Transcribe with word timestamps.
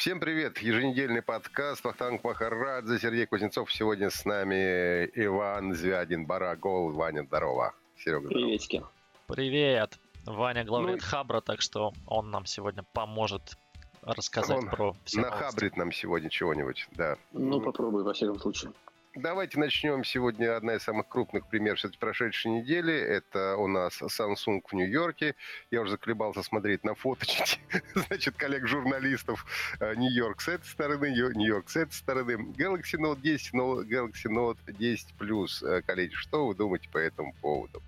Всем 0.00 0.18
привет! 0.18 0.56
Еженедельный 0.60 1.20
подкаст 1.20 1.84
Вахтанг 1.84 2.24
Махарадзе, 2.24 2.98
Сергей 2.98 3.26
Кузнецов. 3.26 3.70
Сегодня 3.70 4.08
с 4.08 4.24
нами 4.24 5.04
Иван 5.14 5.74
Звядин, 5.74 6.24
Барагол. 6.24 6.90
Ваня, 6.92 7.22
здорово. 7.22 7.74
Серега, 7.98 8.20
здорово. 8.20 8.46
Приветики. 8.46 8.82
Привет. 9.26 9.98
Ваня 10.24 10.64
главред 10.64 11.02
ну, 11.02 11.06
Хабра, 11.06 11.42
так 11.42 11.60
что 11.60 11.92
он 12.06 12.30
нам 12.30 12.46
сегодня 12.46 12.82
поможет 12.94 13.58
рассказать 14.00 14.56
он 14.56 14.70
про 14.70 14.96
все 15.04 15.20
нахабрит 15.20 15.76
нам 15.76 15.92
сегодня 15.92 16.30
чего-нибудь, 16.30 16.88
да. 16.92 17.18
Ну, 17.32 17.60
попробуй, 17.60 18.02
во 18.02 18.14
всяком 18.14 18.38
случае. 18.38 18.72
Давайте 19.16 19.58
начнем. 19.58 20.04
Сегодня 20.04 20.56
одна 20.56 20.76
из 20.76 20.84
самых 20.84 21.08
крупных 21.08 21.48
примеров 21.48 21.84
этой 21.84 21.98
прошедшей 21.98 22.52
недели. 22.52 22.94
Это 22.94 23.56
у 23.56 23.66
нас 23.66 24.00
Samsung 24.00 24.62
в 24.64 24.72
Нью-Йорке. 24.72 25.34
Я 25.72 25.80
уже 25.80 25.92
заколебался 25.92 26.44
смотреть 26.44 26.84
на 26.84 26.94
фоточки, 26.94 27.58
значит, 28.06 28.36
коллег-журналистов. 28.36 29.44
Э, 29.80 29.96
Нью-Йорк 29.96 30.40
с 30.40 30.48
этой 30.48 30.64
стороны, 30.64 31.10
Нью-Йорк 31.10 31.68
с 31.68 31.76
этой 31.76 31.92
стороны. 31.92 32.32
Galaxy 32.56 32.98
Note 33.00 33.20
10, 33.20 33.52
Galaxy 33.52 34.28
Note 34.28 34.58
10 34.68 35.14
Plus. 35.18 35.82
Коллеги, 35.82 36.14
что 36.14 36.46
вы 36.46 36.54
думаете 36.54 36.88
по 36.88 36.98
этому 36.98 37.34
поводу? 37.40 37.82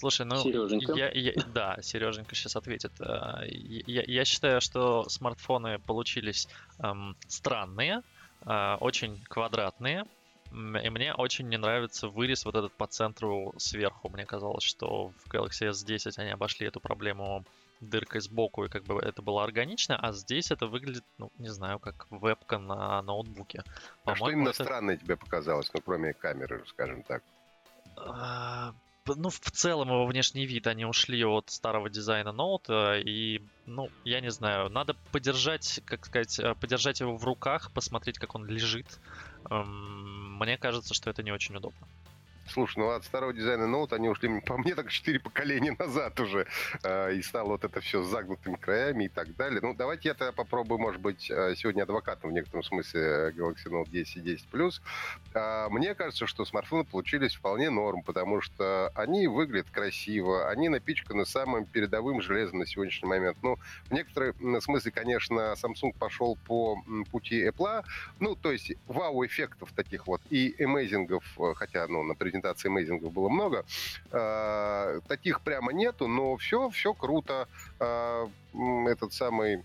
Слушай, 0.00 0.24
ну, 0.24 0.36
Сереженька. 0.42 0.94
Я, 0.94 1.10
я, 1.10 1.32
да, 1.52 1.76
Сереженька 1.82 2.34
сейчас 2.34 2.56
ответит. 2.56 2.92
Э, 3.00 3.46
я, 3.46 4.04
я 4.06 4.24
считаю, 4.24 4.62
что 4.62 5.06
смартфоны 5.10 5.78
получились 5.80 6.48
эм, 6.78 7.14
странные, 7.28 7.98
э, 7.98 8.19
очень 8.44 9.22
квадратные, 9.28 10.04
и 10.52 10.90
мне 10.90 11.14
очень 11.14 11.48
не 11.48 11.58
нравится 11.58 12.08
вырез 12.08 12.44
вот 12.44 12.56
этот 12.56 12.72
по 12.72 12.86
центру 12.86 13.54
сверху. 13.58 14.08
Мне 14.08 14.26
казалось, 14.26 14.64
что 14.64 15.12
в 15.24 15.28
Galaxy 15.32 15.70
S10 15.70 16.14
они 16.16 16.30
обошли 16.30 16.66
эту 16.66 16.80
проблему 16.80 17.44
дыркой 17.80 18.20
сбоку, 18.20 18.64
и 18.64 18.68
как 18.68 18.84
бы 18.84 19.00
это 19.00 19.22
было 19.22 19.42
органично, 19.42 19.96
а 19.96 20.12
здесь 20.12 20.50
это 20.50 20.66
выглядит, 20.66 21.04
ну, 21.18 21.30
не 21.38 21.48
знаю, 21.48 21.78
как 21.78 22.06
вебка 22.10 22.58
на 22.58 23.00
ноутбуке. 23.02 23.64
А 24.04 24.14
что 24.16 24.30
именно 24.30 24.50
это... 24.50 24.64
странное 24.64 24.96
тебе 24.98 25.16
показалось, 25.16 25.70
ну, 25.72 25.80
кроме 25.80 26.12
камеры, 26.12 26.62
скажем 26.66 27.02
так? 27.04 27.22
Ну, 29.06 29.30
в 29.30 29.50
целом 29.50 29.88
его 29.88 30.06
внешний 30.06 30.46
вид, 30.46 30.66
они 30.66 30.84
ушли 30.84 31.24
от 31.24 31.50
старого 31.50 31.88
дизайна 31.88 32.32
ноута, 32.32 32.98
и, 32.98 33.40
ну, 33.66 33.88
я 34.04 34.20
не 34.20 34.30
знаю, 34.30 34.68
надо 34.68 34.94
подержать, 35.10 35.80
как 35.84 36.04
сказать, 36.06 36.38
э, 36.38 36.54
подержать 36.54 37.00
его 37.00 37.16
в 37.16 37.24
руках, 37.24 37.72
посмотреть, 37.72 38.18
как 38.18 38.34
он 38.34 38.46
лежит. 38.46 39.00
Эм, 39.50 40.38
мне 40.38 40.58
кажется, 40.58 40.94
что 40.94 41.10
это 41.10 41.22
не 41.22 41.32
очень 41.32 41.56
удобно. 41.56 41.88
Слушай, 42.48 42.78
ну 42.78 42.90
от 42.90 43.04
старого 43.04 43.32
дизайна 43.32 43.68
ноут 43.68 43.92
они 43.92 44.08
ушли, 44.08 44.40
по 44.40 44.58
мне, 44.58 44.74
так 44.74 44.90
четыре 44.90 45.20
поколения 45.20 45.76
назад 45.78 46.18
уже. 46.18 46.46
Э, 46.82 47.14
и 47.14 47.22
стало 47.22 47.50
вот 47.50 47.64
это 47.64 47.80
все 47.80 48.02
с 48.02 48.08
загнутыми 48.08 48.56
краями 48.56 49.04
и 49.04 49.08
так 49.08 49.36
далее. 49.36 49.60
Ну, 49.62 49.72
давайте 49.74 50.08
я 50.08 50.14
тогда 50.14 50.32
попробую, 50.32 50.80
может 50.80 51.00
быть, 51.00 51.30
э, 51.30 51.54
сегодня 51.56 51.84
адвокатом 51.84 52.30
в 52.30 52.32
некотором 52.32 52.64
смысле 52.64 53.32
Galaxy 53.36 53.66
Note 53.66 53.88
10 53.88 54.16
и 54.16 54.20
10 54.20 54.48
Plus. 54.50 54.80
Э, 55.32 55.68
мне 55.70 55.94
кажется, 55.94 56.26
что 56.26 56.44
смартфоны 56.44 56.84
получились 56.84 57.36
вполне 57.36 57.70
норм, 57.70 58.02
потому 58.02 58.40
что 58.40 58.90
они 58.96 59.28
выглядят 59.28 59.70
красиво, 59.70 60.48
они 60.48 60.68
напичканы 60.68 61.24
самым 61.26 61.66
передовым 61.66 62.20
железом 62.20 62.58
на 62.58 62.66
сегодняшний 62.66 63.08
момент. 63.08 63.38
Ну, 63.42 63.58
в 63.84 63.92
некотором 63.92 64.60
смысле, 64.60 64.90
конечно, 64.90 65.54
Samsung 65.54 65.94
пошел 65.96 66.36
по 66.46 66.82
пути 67.12 67.46
Apple, 67.46 67.84
ну, 68.18 68.34
то 68.34 68.50
есть 68.50 68.72
вау-эффектов 68.88 69.70
таких 69.72 70.08
вот 70.08 70.20
и 70.30 70.54
эмейзингов, 70.58 71.24
хотя, 71.54 71.86
ну, 71.86 72.02
на 72.02 72.14
презентации 72.14 72.39
презентаций 72.40 72.70
мейзингов 72.70 73.12
было 73.12 73.28
много. 73.28 73.64
Э, 74.10 75.00
таких 75.08 75.42
прямо 75.42 75.72
нету, 75.72 76.08
но 76.08 76.36
все, 76.36 76.70
все 76.70 76.94
круто. 76.94 77.48
Э, 77.78 78.26
этот 78.86 79.12
самый 79.12 79.62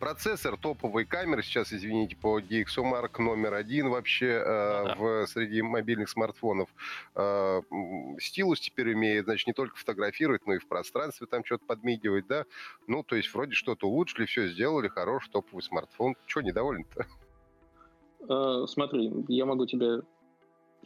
процессор, 0.00 0.56
топовые 0.56 1.06
камеры 1.06 1.44
сейчас, 1.44 1.72
извините, 1.72 2.16
по 2.16 2.40
DxOMark 2.40 3.22
номер 3.22 3.54
один 3.54 3.88
вообще 3.88 4.26
э, 4.26 4.44
да. 4.44 4.94
в, 4.98 5.26
среди 5.28 5.62
мобильных 5.62 6.08
смартфонов. 6.08 6.68
Э, 7.14 7.60
стилус 8.18 8.58
теперь 8.58 8.94
умеет, 8.94 9.26
значит, 9.26 9.46
не 9.46 9.52
только 9.52 9.76
фотографировать, 9.76 10.44
но 10.46 10.54
и 10.54 10.58
в 10.58 10.66
пространстве 10.66 11.26
там 11.26 11.44
что-то 11.44 11.66
подмигивать, 11.66 12.26
да. 12.26 12.44
Ну, 12.88 13.04
то 13.04 13.14
есть 13.14 13.32
вроде 13.32 13.52
что-то 13.52 13.88
улучшили, 13.88 14.26
все 14.26 14.48
сделали, 14.48 14.88
хороший 14.88 15.30
топовый 15.30 15.62
смартфон. 15.62 16.16
Чего 16.26 16.42
недоволен-то? 16.42 17.06
Э, 18.28 18.66
смотри, 18.66 19.12
я 19.28 19.46
могу 19.46 19.66
тебе 19.66 20.02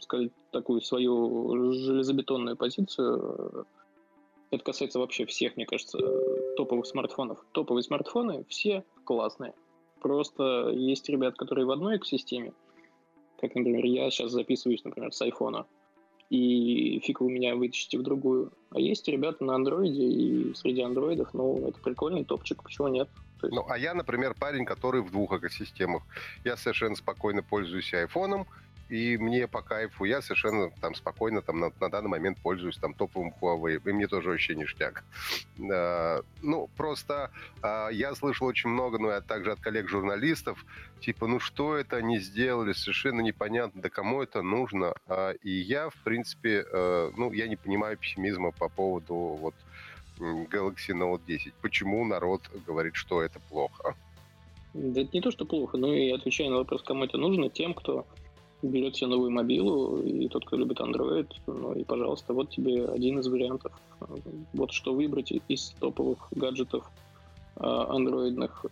сказать, 0.03 0.31
такую 0.51 0.81
свою 0.81 1.73
железобетонную 1.73 2.57
позицию. 2.57 3.65
Это 4.49 4.63
касается 4.63 4.99
вообще 4.99 5.25
всех, 5.25 5.55
мне 5.55 5.65
кажется, 5.65 5.97
топовых 6.57 6.85
смартфонов. 6.85 7.43
Топовые 7.53 7.83
смартфоны 7.83 8.45
все 8.49 8.83
классные. 9.05 9.53
Просто 10.01 10.69
есть 10.73 11.07
ребят, 11.09 11.35
которые 11.37 11.65
в 11.65 11.71
одной 11.71 11.97
экосистеме, 11.97 12.53
как, 13.39 13.55
например, 13.55 13.85
я 13.85 14.09
сейчас 14.11 14.31
записываюсь, 14.31 14.83
например, 14.83 15.13
с 15.13 15.21
айфона, 15.21 15.65
и 16.29 16.99
фиг 17.03 17.21
вы 17.21 17.31
меня 17.31 17.55
вытащите 17.55 17.97
в 17.97 18.03
другую. 18.03 18.51
А 18.71 18.79
есть 18.79 19.07
ребята 19.07 19.43
на 19.43 19.55
андроиде, 19.55 20.03
и 20.03 20.53
среди 20.53 20.81
андроидов, 20.81 21.33
ну, 21.33 21.67
это 21.67 21.79
прикольный 21.81 22.23
топчик, 22.23 22.63
почему 22.63 22.87
нет? 22.87 23.09
есть... 23.43 23.53
Ну, 23.53 23.65
а 23.67 23.77
я, 23.77 23.93
например, 23.93 24.35
парень, 24.39 24.65
который 24.65 25.01
в 25.01 25.11
двух 25.11 25.33
экосистемах. 25.33 26.03
Я 26.43 26.57
совершенно 26.57 26.95
спокойно 26.95 27.43
пользуюсь 27.43 27.93
айфоном, 27.93 28.47
и 28.91 29.17
мне 29.17 29.47
по 29.47 29.61
кайфу. 29.61 30.03
Я 30.03 30.21
совершенно 30.21 30.69
там 30.81 30.95
спокойно 30.95 31.41
там 31.41 31.61
на, 31.61 31.71
на 31.79 31.89
данный 31.89 32.09
момент 32.09 32.37
пользуюсь 32.43 32.75
там 32.75 32.93
топовым 32.93 33.33
Huawei, 33.39 33.81
и 33.83 33.91
мне 33.93 34.05
тоже 34.07 34.29
вообще 34.29 34.53
ништяк. 34.53 35.05
А, 35.71 36.21
ну, 36.41 36.69
просто 36.75 37.31
а, 37.61 37.87
я 37.87 38.13
слышал 38.15 38.47
очень 38.47 38.69
много, 38.69 38.99
ну, 38.99 39.15
и 39.15 39.21
также 39.21 39.53
от 39.53 39.61
коллег-журналистов, 39.61 40.65
типа, 40.99 41.25
ну, 41.27 41.39
что 41.39 41.77
это 41.77 41.95
они 41.95 42.19
сделали, 42.19 42.73
совершенно 42.73 43.21
непонятно, 43.21 43.81
да 43.81 43.89
кому 43.89 44.21
это 44.21 44.41
нужно. 44.41 44.93
А, 45.07 45.31
и 45.31 45.51
я, 45.51 45.89
в 45.89 45.95
принципе, 46.03 46.65
а, 46.69 47.11
ну, 47.15 47.31
я 47.31 47.47
не 47.47 47.55
понимаю 47.55 47.97
пессимизма 47.97 48.51
по 48.51 48.67
поводу 48.67 49.15
вот 49.15 49.55
Galaxy 50.19 50.89
Note 50.89 51.21
10. 51.25 51.53
Почему 51.61 52.03
народ 52.03 52.41
говорит, 52.67 52.97
что 52.97 53.21
это 53.21 53.39
плохо? 53.39 53.95
Да 54.73 55.01
это 55.01 55.11
не 55.13 55.21
то, 55.21 55.31
что 55.31 55.45
плохо, 55.45 55.77
но 55.77 55.93
и 55.93 56.11
отвечая 56.11 56.49
на 56.49 56.57
вопрос, 56.57 56.83
кому 56.83 57.05
это 57.05 57.17
нужно, 57.17 57.49
тем, 57.49 57.73
кто 57.73 58.05
берет 58.61 58.95
себе 58.95 59.07
новую 59.07 59.31
мобилу, 59.31 60.01
и 60.01 60.27
тот, 60.27 60.45
кто 60.45 60.57
любит 60.57 60.79
Android, 60.79 61.27
ну 61.47 61.73
и, 61.73 61.83
пожалуйста, 61.83 62.33
вот 62.33 62.49
тебе 62.49 62.85
один 62.85 63.19
из 63.19 63.27
вариантов. 63.27 63.71
Вот 64.53 64.71
что 64.71 64.93
выбрать 64.93 65.31
из 65.47 65.75
топовых 65.79 66.27
гаджетов 66.31 66.83
а, 67.55 67.95
андроидных 67.95 68.65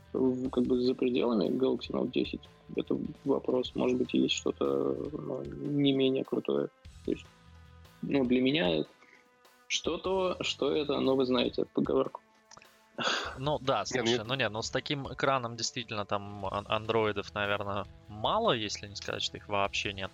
как 0.52 0.64
бы 0.64 0.82
за 0.82 0.96
пределами 0.96 1.50
Galaxy 1.50 1.92
Note 1.92 2.12
10. 2.12 2.40
Это 2.76 2.98
вопрос. 3.26 3.74
Может 3.76 3.98
быть, 3.98 4.14
есть 4.14 4.36
что-то 4.36 4.96
ну, 5.12 5.44
не 5.44 5.92
менее 5.94 6.24
крутое. 6.24 6.70
То 7.06 7.12
есть, 7.12 7.26
ну, 8.02 8.26
для 8.26 8.42
меня 8.42 8.86
что 9.68 9.98
то, 9.98 10.38
что 10.42 10.72
это, 10.72 11.00
но 11.00 11.16
вы 11.16 11.26
знаете 11.26 11.66
поговорку. 11.74 12.22
Ну 13.38 13.60
да, 13.60 13.86
слушай, 13.86 14.24
ну 14.24 14.36
нет, 14.36 14.52
ну 14.52 14.62
с 14.62 14.70
таким 14.70 15.12
экраном 15.12 15.56
действительно 15.56 16.06
там 16.06 16.46
андроидов, 16.46 17.34
наверное, 17.34 17.86
мало, 18.08 18.52
если 18.52 18.88
не 18.88 18.96
сказать, 18.96 19.24
что 19.24 19.38
их 19.38 19.48
вообще 19.48 19.94
нет. 19.94 20.12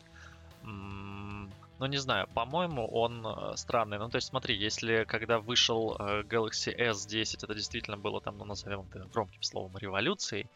Ну, 1.78 1.88
не 1.88 1.98
знаю, 1.98 2.28
по-моему, 2.34 2.88
он 2.88 3.26
э, 3.28 3.58
странный. 3.58 3.98
Ну, 4.00 4.10
то 4.10 4.16
есть, 4.16 4.30
смотри, 4.30 4.56
если 4.56 5.04
когда 5.04 5.40
вышел 5.40 5.98
э, 6.00 6.24
Galaxy 6.24 6.74
S10, 6.74 7.44
это 7.44 7.54
действительно 7.54 7.98
было 7.98 8.22
там, 8.22 8.38
ну, 8.38 8.46
назовем 8.46 8.88
это 8.94 9.06
громким 9.12 9.44
словом, 9.44 9.76
революцией, 9.78 10.48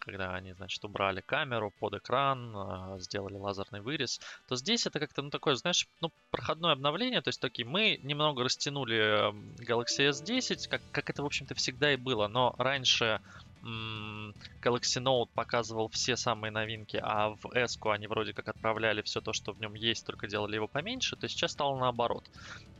когда 0.00 0.34
они, 0.34 0.52
значит, 0.52 0.84
убрали 0.84 1.20
камеру 1.20 1.72
под 1.78 1.94
экран, 1.94 2.52
а, 2.54 2.98
сделали 2.98 3.34
лазерный 3.34 3.80
вырез, 3.80 4.20
то 4.48 4.56
здесь 4.56 4.86
это 4.86 4.98
как-то, 4.98 5.22
ну, 5.22 5.30
такое, 5.30 5.54
знаешь, 5.54 5.86
ну, 6.00 6.10
проходное 6.30 6.72
обновление, 6.72 7.20
то 7.20 7.28
есть, 7.28 7.40
такие, 7.40 7.66
мы 7.66 7.98
немного 8.02 8.44
растянули 8.44 9.32
Galaxy 9.62 10.08
S10, 10.08 10.68
как, 10.68 10.82
как 10.92 11.10
это, 11.10 11.22
в 11.22 11.26
общем-то, 11.26 11.54
всегда 11.54 11.92
и 11.92 11.96
было, 11.96 12.28
но 12.28 12.54
раньше 12.58 13.20
Galaxy 13.62 15.02
Note 15.02 15.28
показывал 15.34 15.88
все 15.88 16.16
самые 16.16 16.50
новинки, 16.50 16.98
а 17.02 17.30
в 17.30 17.54
S 17.54 17.78
они 17.84 18.06
вроде 18.06 18.32
как 18.32 18.48
отправляли 18.48 19.02
все 19.02 19.20
то, 19.20 19.32
что 19.32 19.52
в 19.52 19.60
нем 19.60 19.74
есть, 19.74 20.06
только 20.06 20.26
делали 20.26 20.56
его 20.56 20.68
поменьше, 20.68 21.16
то 21.16 21.28
сейчас 21.28 21.52
стало 21.52 21.78
наоборот. 21.78 22.24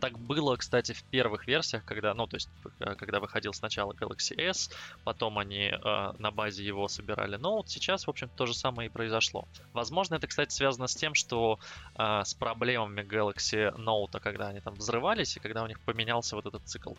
Так 0.01 0.19
было, 0.19 0.57
кстати, 0.57 0.93
в 0.93 1.03
первых 1.05 1.47
версиях, 1.47 1.85
когда, 1.85 2.15
ну, 2.15 2.27
то 2.27 2.37
есть, 2.37 2.49
э, 2.81 2.95
когда 2.95 3.21
выходил 3.21 3.53
сначала 3.53 3.93
Galaxy 3.93 4.39
S, 4.39 4.71
потом 5.05 5.39
они 5.39 5.67
э, 5.67 6.13
на 6.19 6.31
базе 6.31 6.65
его 6.65 6.89
собирали 6.89 7.39
Note, 7.39 7.67
сейчас, 7.67 8.07
в 8.07 8.11
общем 8.11 8.31
то 8.35 8.47
же 8.47 8.55
самое 8.55 8.89
и 8.89 8.93
произошло. 8.93 9.47
Возможно, 9.73 10.15
это, 10.15 10.27
кстати, 10.27 10.53
связано 10.53 10.87
с 10.87 10.95
тем, 10.95 11.15
что 11.15 11.59
э, 11.97 12.23
с 12.25 12.35
проблемами 12.35 13.03
Galaxy 13.03 13.75
Note, 13.77 14.21
когда 14.21 14.49
они 14.49 14.61
там 14.61 14.75
взрывались, 14.75 15.37
и 15.37 15.41
когда 15.41 15.63
у 15.63 15.67
них 15.67 15.81
поменялся 15.81 16.37
вот 16.37 16.47
этот 16.47 16.67
цикл 16.67 16.95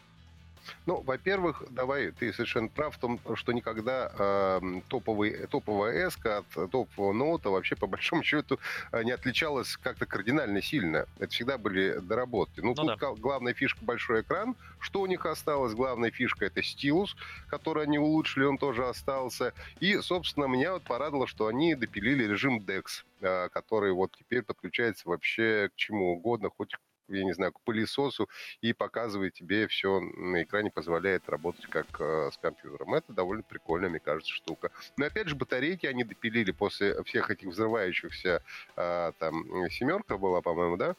Ну, 0.85 1.01
во-первых, 1.01 1.63
давай, 1.69 2.11
ты 2.11 2.33
совершенно 2.33 2.67
прав 2.67 2.95
в 2.95 2.99
том, 2.99 3.19
что 3.35 3.51
никогда 3.51 4.11
э, 4.17 4.81
топовый, 4.87 5.47
топовая 5.47 6.07
S 6.07 6.17
от 6.25 6.71
топового 6.71 7.13
ноута 7.13 7.49
вообще, 7.49 7.75
по 7.75 7.87
большому 7.91 8.23
счету, 8.23 8.59
э, 8.91 9.03
не 9.03 9.11
отличалась 9.11 9.77
как-то 9.77 10.05
кардинально 10.05 10.61
сильно. 10.61 11.05
Это 11.19 11.31
всегда 11.31 11.57
были 11.57 11.99
доработки. 11.99 12.59
Ну, 12.59 12.69
ну 12.69 12.75
тут 12.75 12.99
да. 12.99 13.13
главная 13.13 13.53
фишка 13.53 13.83
большой 13.83 14.21
экран. 14.21 14.55
Что 14.79 15.01
у 15.01 15.05
них 15.05 15.25
осталось? 15.25 15.73
Главная 15.73 16.11
фишка 16.11 16.45
это 16.45 16.63
стилус, 16.63 17.15
который 17.47 17.83
они 17.83 17.99
улучшили, 17.99 18.45
он 18.45 18.57
тоже 18.57 18.87
остался. 18.87 19.53
И, 19.79 19.97
собственно, 19.97 20.45
меня 20.45 20.73
вот 20.73 20.83
порадовало, 20.83 21.27
что 21.27 21.47
они 21.47 21.75
допилили 21.75 22.23
режим 22.23 22.59
DeX, 22.59 23.03
э, 23.21 23.49
который 23.49 23.91
вот 23.91 24.11
теперь 24.17 24.41
подключается 24.43 25.07
вообще 25.07 25.69
к 25.73 25.75
чему 25.75 26.13
угодно, 26.13 26.49
хоть 26.55 26.75
я 27.17 27.23
не 27.23 27.33
знаю, 27.33 27.51
к 27.53 27.61
пылесосу 27.61 28.29
и 28.61 28.73
показывает 28.73 29.33
тебе 29.33 29.67
все 29.67 29.99
на 29.99 30.43
экране, 30.43 30.71
позволяет 30.71 31.29
работать 31.29 31.65
как 31.67 31.87
э, 31.99 32.29
с 32.31 32.37
компьютером. 32.37 32.93
Это 32.93 33.13
довольно 33.13 33.43
прикольная, 33.43 33.89
мне 33.89 33.99
кажется, 33.99 34.33
штука. 34.33 34.71
Но 34.97 35.05
опять 35.05 35.27
же, 35.27 35.35
батарейки 35.35 35.85
они 35.85 36.03
допилили 36.03 36.51
после 36.51 37.01
всех 37.03 37.29
этих 37.29 37.49
взрывающихся, 37.49 38.43
э, 38.75 39.11
там, 39.19 39.69
семерка 39.69 40.17
была, 40.17 40.41
по-моему, 40.41 40.77
да? 40.77 40.95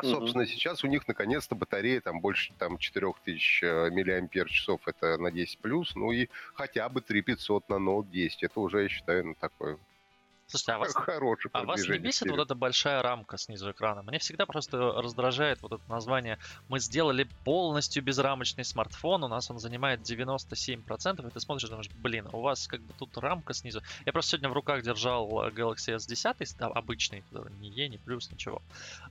Собственно, 0.00 0.42
mm-hmm. 0.42 0.46
сейчас 0.46 0.84
у 0.84 0.88
них 0.88 1.06
наконец-то 1.06 1.54
батарея 1.54 2.00
там 2.00 2.20
больше 2.20 2.52
там 2.58 2.78
4000 2.78 3.64
э, 3.64 3.90
миллиампер 3.90 4.48
часов, 4.48 4.80
это 4.86 5.16
на 5.18 5.30
10 5.30 5.58
плюс, 5.58 5.94
ну 5.94 6.10
и 6.10 6.28
хотя 6.54 6.88
бы 6.88 7.00
3500 7.00 7.68
на 7.68 7.74
Note 7.74 8.10
10, 8.10 8.42
это 8.42 8.60
уже, 8.60 8.82
я 8.82 8.88
считаю, 8.88 9.26
ну, 9.26 9.34
такой 9.34 9.76
Слушайте, 10.52 10.72
а 10.72 10.78
вас, 10.78 10.94
Хороший 10.94 11.50
а 11.54 11.64
вас 11.64 11.88
не 11.88 11.96
бесит 11.96 12.30
вот 12.30 12.38
эта 12.38 12.54
большая 12.54 13.00
рамка 13.00 13.38
снизу 13.38 13.70
экрана? 13.70 14.02
Мне 14.02 14.18
всегда 14.18 14.44
просто 14.44 14.76
раздражает 14.76 15.62
вот 15.62 15.72
это 15.72 15.82
название. 15.88 16.38
Мы 16.68 16.78
сделали 16.78 17.26
полностью 17.44 18.02
безрамочный 18.02 18.62
смартфон, 18.62 19.24
у 19.24 19.28
нас 19.28 19.50
он 19.50 19.58
занимает 19.58 20.00
97%, 20.00 21.26
и 21.26 21.30
ты 21.30 21.40
смотришь 21.40 21.70
думаешь, 21.70 21.88
блин, 21.94 22.28
у 22.34 22.42
вас 22.42 22.68
как 22.68 22.82
бы 22.82 22.92
тут 22.98 23.16
рамка 23.16 23.54
снизу. 23.54 23.80
Я 24.04 24.12
просто 24.12 24.32
сегодня 24.32 24.50
в 24.50 24.52
руках 24.52 24.82
держал 24.82 25.26
Galaxy 25.48 25.96
S10, 25.96 26.56
да, 26.58 26.66
обычный, 26.66 27.24
не 27.58 27.70
E, 27.70 27.88
не 27.88 27.96
плюс, 27.96 28.30
ничего. 28.30 28.60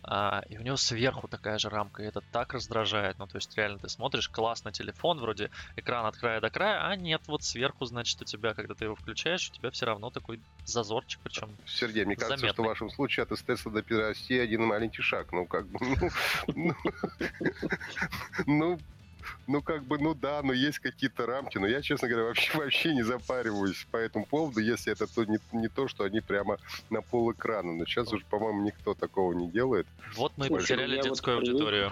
А, 0.04 0.44
и 0.48 0.60
у 0.60 0.62
него 0.62 0.78
сверху 0.78 1.28
такая 1.28 1.58
же 1.58 1.70
рамка, 1.70 2.04
и 2.04 2.06
это 2.06 2.22
так 2.32 2.54
раздражает. 2.54 3.18
Ну, 3.18 3.26
то 3.26 3.38
есть 3.38 3.58
реально 3.58 3.80
ты 3.80 3.90
смотришь, 3.90 4.30
классно 4.30 4.72
телефон, 4.72 5.20
вроде 5.20 5.50
экран 5.76 6.06
от 6.06 6.18
края 6.18 6.40
до 6.40 6.52
края, 6.52 6.86
а 6.86 6.96
нет, 6.96 7.24
вот 7.26 7.42
сверху, 7.42 7.86
значит, 7.86 8.22
у 8.22 8.26
тебя, 8.26 8.54
когда 8.54 8.76
ты 8.76 8.86
его 8.86 8.96
включаешь, 8.96 9.50
у 9.50 9.54
тебя 9.54 9.72
все 9.72 9.88
равно 9.88 10.12
такой 10.12 10.40
зазорчик 10.66 11.20
причем 11.32 11.50
Сергей, 11.66 12.06
мне 12.06 12.16
кажется, 12.16 12.38
заметный. 12.38 12.54
что 12.54 12.64
в 12.64 12.68
вашем 12.68 12.90
случае 12.90 13.24
от 13.24 13.32
эстеса 13.32 13.70
до 13.70 13.82
пирости 13.82 14.34
один 14.34 14.66
маленький 14.66 15.02
шаг. 15.02 15.32
Ну, 15.32 15.46
как 15.46 15.68
бы, 15.68 15.80
ну, 15.82 15.96
ну, 16.48 16.76
ну, 18.46 18.80
ну, 19.48 19.62
как 19.62 19.84
бы, 19.86 19.98
ну 19.98 20.14
да, 20.14 20.42
но 20.44 20.54
есть 20.54 20.80
какие-то 20.80 21.26
рамки. 21.26 21.58
Но 21.58 21.68
я, 21.68 21.82
честно 21.82 22.08
говоря, 22.08 22.28
вообще, 22.28 22.58
вообще 22.58 22.94
не 22.94 23.04
запариваюсь 23.04 23.88
по 23.92 23.98
этому 23.98 24.26
поводу, 24.26 24.60
если 24.60 24.92
это 24.92 25.08
то, 25.08 25.24
не, 25.26 25.40
не 25.54 25.70
то, 25.70 25.88
что 25.88 26.04
они 26.04 26.22
прямо 26.22 26.58
на 26.90 27.02
пол 27.02 27.32
экрана. 27.32 27.74
Но 27.74 27.86
сейчас 27.86 28.12
уже, 28.12 28.26
по-моему, 28.26 28.64
никто 28.64 28.94
такого 28.94 29.34
не 29.34 29.50
делает. 29.50 29.88
Вот 30.16 30.34
мы 30.38 30.48
Слушай, 30.48 30.62
потеряли 30.62 31.02
детскую 31.02 31.38
вот 31.38 31.48
аудиторию. 31.48 31.92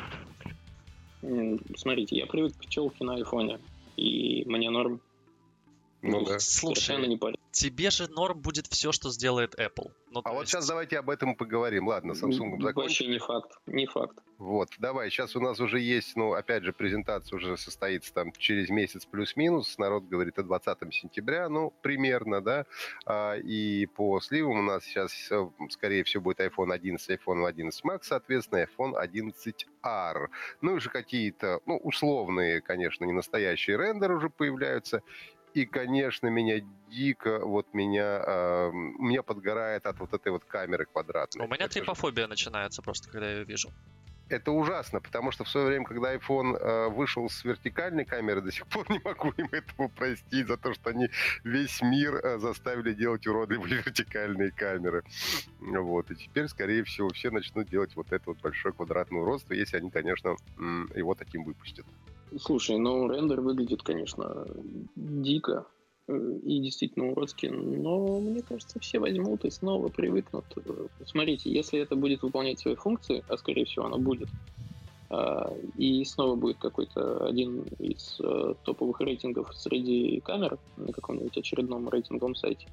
Привык... 1.21 1.61
Смотрите, 1.77 2.17
я 2.17 2.25
привык 2.27 2.57
к 2.57 2.65
челке 2.67 3.03
на 3.03 3.15
айфоне, 3.15 3.59
и 3.97 4.43
мне 4.45 4.69
норм. 4.69 5.01
Ну, 6.01 6.25
да. 6.25 6.39
Слушай, 6.39 7.07
не 7.07 7.17
тебе 7.51 7.89
же 7.89 8.07
норм 8.07 8.39
будет 8.39 8.67
все, 8.67 8.91
что 8.91 9.09
сделает 9.09 9.55
Apple. 9.59 9.91
Ну, 10.11 10.21
а 10.23 10.33
вот 10.33 10.41
есть... 10.41 10.51
сейчас 10.51 10.67
давайте 10.67 10.97
об 10.97 11.09
этом 11.09 11.35
поговорим. 11.35 11.87
Ладно, 11.87 12.13
Samsung 12.13 12.61
закончим. 12.61 12.73
Вообще 12.75 13.07
не 13.07 13.19
факт, 13.19 13.51
не 13.67 13.85
факт. 13.85 14.17
Вот, 14.39 14.69
давай, 14.79 15.09
сейчас 15.09 15.35
у 15.35 15.41
нас 15.41 15.59
уже 15.59 15.79
есть, 15.79 16.15
ну, 16.15 16.33
опять 16.33 16.63
же, 16.63 16.71
презентация 16.71 17.35
уже 17.35 17.57
состоится 17.57 18.13
там 18.13 18.31
через 18.31 18.69
месяц 18.69 19.05
плюс-минус. 19.05 19.77
Народ 19.77 20.05
говорит 20.05 20.39
о 20.39 20.43
20 20.43 20.77
сентября, 20.93 21.49
ну, 21.49 21.73
примерно, 21.81 22.41
да. 22.41 22.65
А, 23.05 23.35
и 23.35 23.85
по 23.85 24.21
сливам 24.21 24.59
у 24.59 24.61
нас 24.61 24.85
сейчас, 24.85 25.11
э, 25.29 25.49
скорее 25.69 26.05
всего, 26.05 26.23
будет 26.23 26.39
iPhone 26.39 26.71
11, 26.71 27.19
iPhone 27.19 27.45
11 27.45 27.83
Max, 27.83 27.99
соответственно, 28.03 28.65
iPhone 28.65 28.93
11R. 28.95 30.29
Ну, 30.61 30.77
и 30.77 30.79
же 30.79 30.89
какие-то, 30.89 31.59
ну, 31.65 31.75
условные, 31.77 32.61
конечно, 32.61 33.03
не 33.03 33.11
настоящие 33.11 33.77
рендеры 33.77 34.15
уже 34.15 34.29
появляются. 34.29 35.03
И, 35.53 35.65
конечно, 35.65 36.27
меня 36.27 36.61
дико, 36.89 37.39
вот 37.39 37.73
меня, 37.73 38.23
э, 38.25 38.71
меня 38.71 39.23
подгорает 39.23 39.85
от 39.85 39.99
вот 39.99 40.13
этой 40.13 40.31
вот 40.31 40.45
камеры 40.45 40.85
квадратной. 40.85 41.45
У 41.45 41.49
меня 41.49 41.67
трипофобия 41.67 42.25
же... 42.25 42.29
начинается 42.29 42.81
просто, 42.81 43.09
когда 43.09 43.27
я 43.29 43.37
ее 43.39 43.45
вижу. 43.45 43.69
Это 44.29 44.51
ужасно, 44.51 45.01
потому 45.01 45.31
что 45.31 45.43
в 45.43 45.49
свое 45.49 45.65
время, 45.65 45.85
когда 45.85 46.13
iPhone 46.13 46.55
э, 46.55 46.89
вышел 46.89 47.27
с 47.27 47.43
вертикальной 47.43 48.05
камеры, 48.05 48.41
до 48.41 48.51
сих 48.51 48.67
пор 48.67 48.85
не 48.91 48.99
могу 49.03 49.31
им 49.31 49.49
этого 49.51 49.87
простить 49.87 50.47
за 50.47 50.55
то, 50.55 50.71
что 50.75 50.91
они 50.91 51.09
весь 51.43 51.81
мир 51.81 52.15
э, 52.15 52.37
заставили 52.37 52.93
делать 52.93 53.25
уродливые 53.25 53.77
вертикальные 53.85 54.51
камеры. 54.51 55.03
Вот. 55.59 56.11
И 56.11 56.15
теперь, 56.15 56.47
скорее 56.47 56.83
всего, 56.83 57.09
все 57.09 57.31
начнут 57.31 57.67
делать 57.69 57.95
вот 57.95 58.11
это 58.11 58.23
вот 58.27 58.39
большое 58.39 58.71
квадратное 58.71 59.21
уродство, 59.21 59.53
если 59.53 59.77
они, 59.77 59.89
конечно, 59.89 60.35
его 60.95 61.15
таким 61.15 61.43
выпустят. 61.43 61.87
Слушай, 62.37 62.77
ну 62.77 63.07
рендер 63.07 63.41
выглядит, 63.41 63.81
конечно, 63.81 64.45
дико 64.95 65.65
э, 66.07 66.13
и 66.43 66.59
действительно 66.59 67.11
уродски, 67.11 67.47
но 67.47 68.19
мне 68.19 68.41
кажется, 68.41 68.79
все 68.79 68.99
возьмут 68.99 69.45
и 69.45 69.49
снова 69.49 69.89
привыкнут. 69.89 70.45
Смотрите, 71.05 71.51
если 71.51 71.79
это 71.79 71.95
будет 71.95 72.21
выполнять 72.21 72.59
свои 72.59 72.75
функции, 72.75 73.23
а 73.27 73.37
скорее 73.37 73.65
всего 73.65 73.85
оно 73.85 73.97
будет, 73.97 74.29
а, 75.09 75.51
и 75.75 76.05
снова 76.05 76.35
будет 76.35 76.57
какой-то 76.59 77.25
один 77.25 77.63
из 77.79 78.19
э, 78.19 78.53
топовых 78.63 79.01
рейтингов 79.01 79.51
среди 79.55 80.19
камер 80.19 80.59
на 80.77 80.93
каком-нибудь 80.93 81.35
очередном 81.35 81.89
рейтинговом 81.89 82.35
сайте, 82.35 82.67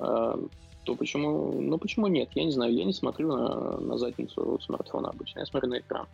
а, 0.00 0.36
то 0.84 0.96
почему, 0.96 1.60
ну 1.60 1.78
почему 1.78 2.08
нет? 2.08 2.30
Я 2.34 2.44
не 2.44 2.50
знаю, 2.50 2.74
я 2.74 2.84
не 2.84 2.92
смотрю 2.92 3.28
на, 3.36 3.78
на 3.78 3.98
задницу 3.98 4.58
смартфона 4.62 5.10
обычно, 5.10 5.40
я 5.40 5.46
смотрю 5.46 5.70
на 5.70 5.78
экран. 5.78 6.06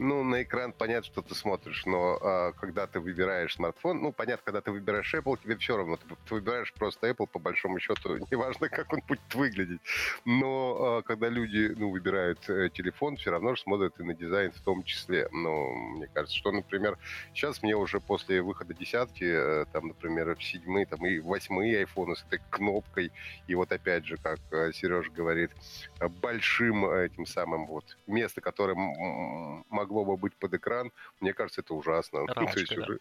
Ну, 0.00 0.22
на 0.22 0.44
экран 0.44 0.72
понятно, 0.72 1.04
что 1.04 1.22
ты 1.22 1.34
смотришь, 1.34 1.84
но 1.84 2.18
а, 2.22 2.52
когда 2.52 2.86
ты 2.86 3.00
выбираешь 3.00 3.54
смартфон, 3.56 4.00
ну, 4.00 4.12
понятно, 4.12 4.42
когда 4.44 4.60
ты 4.60 4.70
выбираешь 4.70 5.12
Apple, 5.12 5.36
тебе 5.42 5.56
все 5.56 5.76
равно. 5.76 5.96
Ты, 5.96 6.04
ты 6.24 6.34
выбираешь 6.34 6.72
просто 6.72 7.08
Apple, 7.08 7.26
по 7.26 7.40
большому 7.40 7.80
счету, 7.80 8.16
неважно, 8.30 8.68
как 8.68 8.92
он 8.92 9.02
будет 9.08 9.34
выглядеть. 9.34 9.80
Но 10.24 10.98
а, 10.98 11.02
когда 11.02 11.28
люди, 11.28 11.74
ну, 11.76 11.90
выбирают 11.90 12.48
э, 12.48 12.70
телефон, 12.72 13.16
все 13.16 13.32
равно 13.32 13.56
же 13.56 13.62
смотрят 13.62 13.98
и 13.98 14.04
на 14.04 14.14
дизайн 14.14 14.52
в 14.52 14.60
том 14.60 14.84
числе. 14.84 15.28
Ну, 15.32 15.74
мне 15.74 16.06
кажется, 16.06 16.36
что, 16.36 16.52
например, 16.52 16.96
сейчас 17.34 17.60
мне 17.64 17.74
уже 17.74 17.98
после 17.98 18.40
выхода 18.40 18.74
десятки, 18.74 19.24
э, 19.24 19.64
там, 19.72 19.88
например, 19.88 20.36
в 20.36 20.44
седьмые, 20.44 20.86
там, 20.86 21.04
и 21.06 21.18
восьмые 21.18 21.78
айфоны 21.78 22.14
с 22.14 22.22
этой 22.22 22.40
кнопкой, 22.50 23.10
и 23.48 23.54
вот 23.56 23.72
опять 23.72 24.06
же, 24.06 24.16
как 24.16 24.38
э, 24.52 24.70
Сереж 24.72 25.10
говорит, 25.10 25.50
большим 26.20 26.88
этим 26.88 27.26
самым 27.26 27.66
вот 27.66 27.98
место, 28.06 28.40
которое 28.40 28.76
могло 29.68 29.87
могло 29.88 30.04
бы 30.04 30.16
быть 30.16 30.34
под 30.36 30.54
экран, 30.54 30.92
мне 31.20 31.32
кажется, 31.32 31.60
это 31.62 31.74
ужасно. 31.74 32.20
Рамочка, 32.26 32.74
да. 32.76 32.82
уже... 32.82 33.00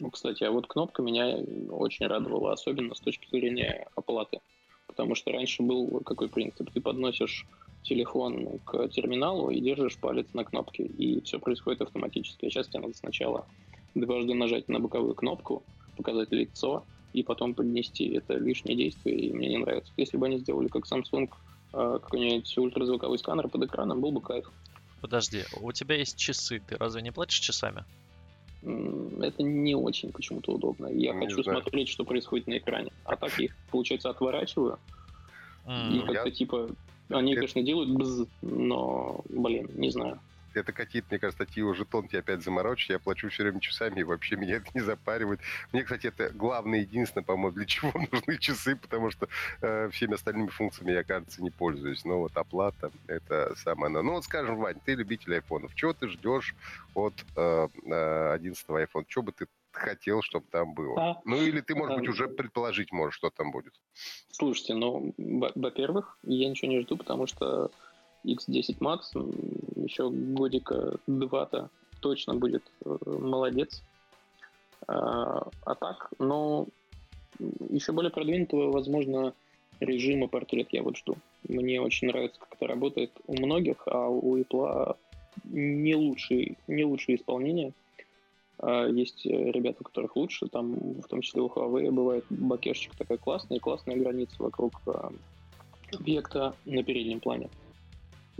Ну, 0.00 0.10
кстати, 0.10 0.44
а 0.44 0.50
вот 0.50 0.66
кнопка 0.66 1.02
меня 1.02 1.36
очень 1.70 2.06
радовала, 2.06 2.52
особенно 2.52 2.94
с 2.94 3.00
точки 3.00 3.28
зрения 3.30 3.86
оплаты. 3.94 4.40
Потому 4.86 5.14
что 5.14 5.30
раньше 5.30 5.62
был 5.62 6.00
какой 6.04 6.28
принцип? 6.28 6.70
Ты 6.72 6.80
подносишь 6.80 7.46
телефон 7.82 8.58
к 8.64 8.88
терминалу 8.88 9.50
и 9.50 9.60
держишь 9.60 9.96
палец 9.96 10.26
на 10.34 10.44
кнопке, 10.44 10.82
и 10.84 11.20
все 11.22 11.38
происходит 11.38 11.82
автоматически. 11.82 12.46
А 12.46 12.50
сейчас 12.50 12.66
тебе 12.66 12.80
надо 12.80 12.96
сначала 12.96 13.46
дважды 13.94 14.34
нажать 14.34 14.68
на 14.68 14.80
боковую 14.80 15.14
кнопку, 15.14 15.62
показать 15.96 16.32
лицо, 16.32 16.84
и 17.12 17.22
потом 17.22 17.54
поднести. 17.54 18.08
Это 18.14 18.34
лишнее 18.34 18.76
действие, 18.76 19.16
и 19.16 19.32
мне 19.32 19.48
не 19.48 19.58
нравится. 19.58 19.92
Если 19.96 20.16
бы 20.16 20.26
они 20.26 20.38
сделали 20.38 20.68
как 20.68 20.84
Samsung 20.90 21.30
а, 21.72 21.98
какой-нибудь 21.98 22.58
ультразвуковой 22.58 23.18
сканер 23.18 23.48
под 23.48 23.64
экраном, 23.64 24.00
был 24.00 24.10
бы 24.10 24.20
кайф. 24.20 24.50
Подожди, 25.00 25.44
у 25.60 25.72
тебя 25.72 25.96
есть 25.96 26.16
часы, 26.16 26.60
ты 26.66 26.76
разве 26.76 27.02
не 27.02 27.10
платишь 27.10 27.38
часами? 27.38 27.84
Это 28.62 29.42
не 29.42 29.74
очень 29.74 30.12
почему-то 30.12 30.52
удобно. 30.52 30.86
Я 30.88 31.14
не 31.14 31.26
хочу 31.26 31.42
знаю. 31.42 31.62
смотреть, 31.62 31.88
что 31.88 32.04
происходит 32.04 32.46
на 32.46 32.58
экране. 32.58 32.92
А 33.04 33.16
так 33.16 33.38
я 33.38 33.46
их, 33.46 33.56
получается, 33.70 34.10
отворачиваю. 34.10 34.78
Mm. 35.66 35.96
И 35.96 36.00
как-то 36.00 36.28
я... 36.28 36.30
типа... 36.30 36.68
Они, 37.08 37.34
конечно, 37.34 37.60
делают 37.62 37.90
бз, 37.90 38.28
но, 38.40 39.24
блин, 39.28 39.68
не 39.74 39.90
знаю 39.90 40.20
это 40.54 40.72
какие-то, 40.72 41.08
мне 41.10 41.18
кажется, 41.18 41.44
такие 41.44 41.64
уже 41.64 41.84
тонкие 41.84 42.20
опять 42.20 42.42
заморочки. 42.42 42.92
Я 42.92 42.98
плачу 42.98 43.28
все 43.28 43.44
время 43.44 43.60
часами, 43.60 44.00
и 44.00 44.04
вообще 44.04 44.36
меня 44.36 44.56
это 44.56 44.66
не 44.74 44.80
запаривает. 44.80 45.40
Мне, 45.72 45.82
кстати, 45.82 46.08
это 46.08 46.30
главное, 46.30 46.80
единственное, 46.80 47.24
по-моему, 47.24 47.52
для 47.52 47.66
чего 47.66 47.92
нужны 48.12 48.38
часы, 48.38 48.76
потому 48.76 49.10
что 49.10 49.28
э, 49.60 49.88
всеми 49.90 50.14
остальными 50.14 50.48
функциями 50.48 50.92
я, 50.92 51.04
кажется, 51.04 51.42
не 51.42 51.50
пользуюсь. 51.50 52.04
Но 52.04 52.20
вот 52.20 52.36
оплата— 52.36 52.90
это 53.06 53.54
самое 53.56 53.86
оно. 53.86 54.02
Ну 54.02 54.12
вот, 54.12 54.24
скажем, 54.24 54.56
Вань, 54.56 54.78
ты 54.84 54.94
любитель 54.94 55.34
айфонов. 55.34 55.74
Чего 55.74 55.92
ты 55.92 56.08
ждешь 56.08 56.54
от 56.94 57.14
э, 57.36 57.68
11-го 57.86 58.78
э, 58.78 58.86
iPhone? 58.86 59.04
Что 59.08 59.22
бы 59.22 59.32
ты 59.32 59.46
хотел, 59.72 60.22
чтобы 60.22 60.46
там 60.50 60.74
было? 60.74 61.00
А, 61.00 61.20
ну 61.24 61.36
или 61.36 61.60
ты, 61.60 61.74
может 61.74 61.96
а, 61.96 61.98
быть, 62.00 62.08
уже 62.08 62.28
предположить 62.28 62.92
можешь, 62.92 63.14
что 63.14 63.30
там 63.30 63.50
будет. 63.50 63.74
Слушайте, 64.30 64.74
ну, 64.74 65.14
во-первых, 65.16 66.18
я 66.22 66.48
ничего 66.48 66.70
не 66.70 66.80
жду, 66.80 66.96
потому 66.96 67.26
что 67.26 67.70
X10 68.24 68.78
Max, 68.78 69.00
еще 69.82 70.10
годика 70.10 70.98
два-то 71.06 71.70
точно 72.00 72.34
будет 72.34 72.62
э, 72.84 72.96
молодец. 73.06 73.82
А, 74.86 75.48
а 75.64 75.74
так, 75.74 76.10
но 76.18 76.66
еще 77.68 77.92
более 77.92 78.10
продвинутого, 78.10 78.70
возможно, 78.70 79.34
режима 79.80 80.28
портрет 80.28 80.68
я 80.72 80.82
вот 80.82 80.96
жду. 80.96 81.16
Мне 81.48 81.80
очень 81.80 82.08
нравится, 82.08 82.40
как 82.40 82.54
это 82.54 82.66
работает 82.66 83.12
у 83.26 83.34
многих, 83.34 83.82
а 83.86 84.08
у 84.08 84.36
Apple 84.36 84.96
не 85.44 85.94
лучшие, 85.94 86.56
не 86.66 86.84
лучшие 86.84 87.16
исполнения. 87.16 87.72
А 88.58 88.86
есть 88.86 89.24
ребята, 89.24 89.78
у 89.80 89.84
которых 89.84 90.16
лучше, 90.16 90.48
там 90.48 91.00
в 91.00 91.08
том 91.08 91.22
числе 91.22 91.40
у 91.40 91.48
Huawei 91.48 91.90
бывает 91.90 92.24
бакешечка 92.28 92.96
такая 92.96 93.18
классная, 93.18 93.58
классная 93.58 93.96
граница 93.96 94.34
вокруг 94.38 94.82
а, 94.86 95.10
объекта 95.94 96.54
на 96.66 96.82
переднем 96.82 97.20
плане. 97.20 97.48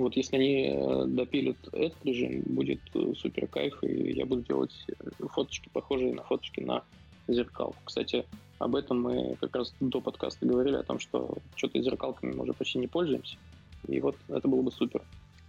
Вот 0.00 0.16
если 0.16 0.36
они 0.36 0.70
э, 0.72 1.04
допилят 1.06 1.58
этот 1.72 2.04
режим, 2.04 2.42
будет 2.46 2.80
э, 2.94 3.12
супер 3.18 3.46
кайф, 3.46 3.82
и 3.82 4.12
я 4.12 4.24
буду 4.24 4.42
делать 4.42 4.72
э, 4.88 5.26
фоточки, 5.28 5.68
похожие 5.72 6.14
на 6.14 6.22
фоточки 6.22 6.60
на 6.60 6.84
зеркал. 7.28 7.74
Кстати, 7.84 8.24
об 8.58 8.76
этом 8.76 9.02
мы 9.02 9.36
как 9.40 9.54
раз 9.54 9.74
до 9.78 10.00
подкаста 10.00 10.46
говорили, 10.46 10.76
о 10.76 10.82
том, 10.82 10.98
что 10.98 11.36
что-то 11.54 11.82
зеркалками 11.82 12.32
мы 12.32 12.44
уже 12.44 12.54
почти 12.54 12.78
не 12.78 12.86
пользуемся. 12.86 13.36
И 13.88 14.00
вот 14.00 14.16
это 14.28 14.48
было 14.48 14.62
бы 14.62 14.72
супер. 14.72 15.02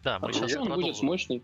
Да, 0.04 0.20
мы 0.20 0.30
а 0.30 0.34
сейчас 0.34 0.56
он 0.58 0.74
будет 0.74 1.02
мощный. 1.02 1.42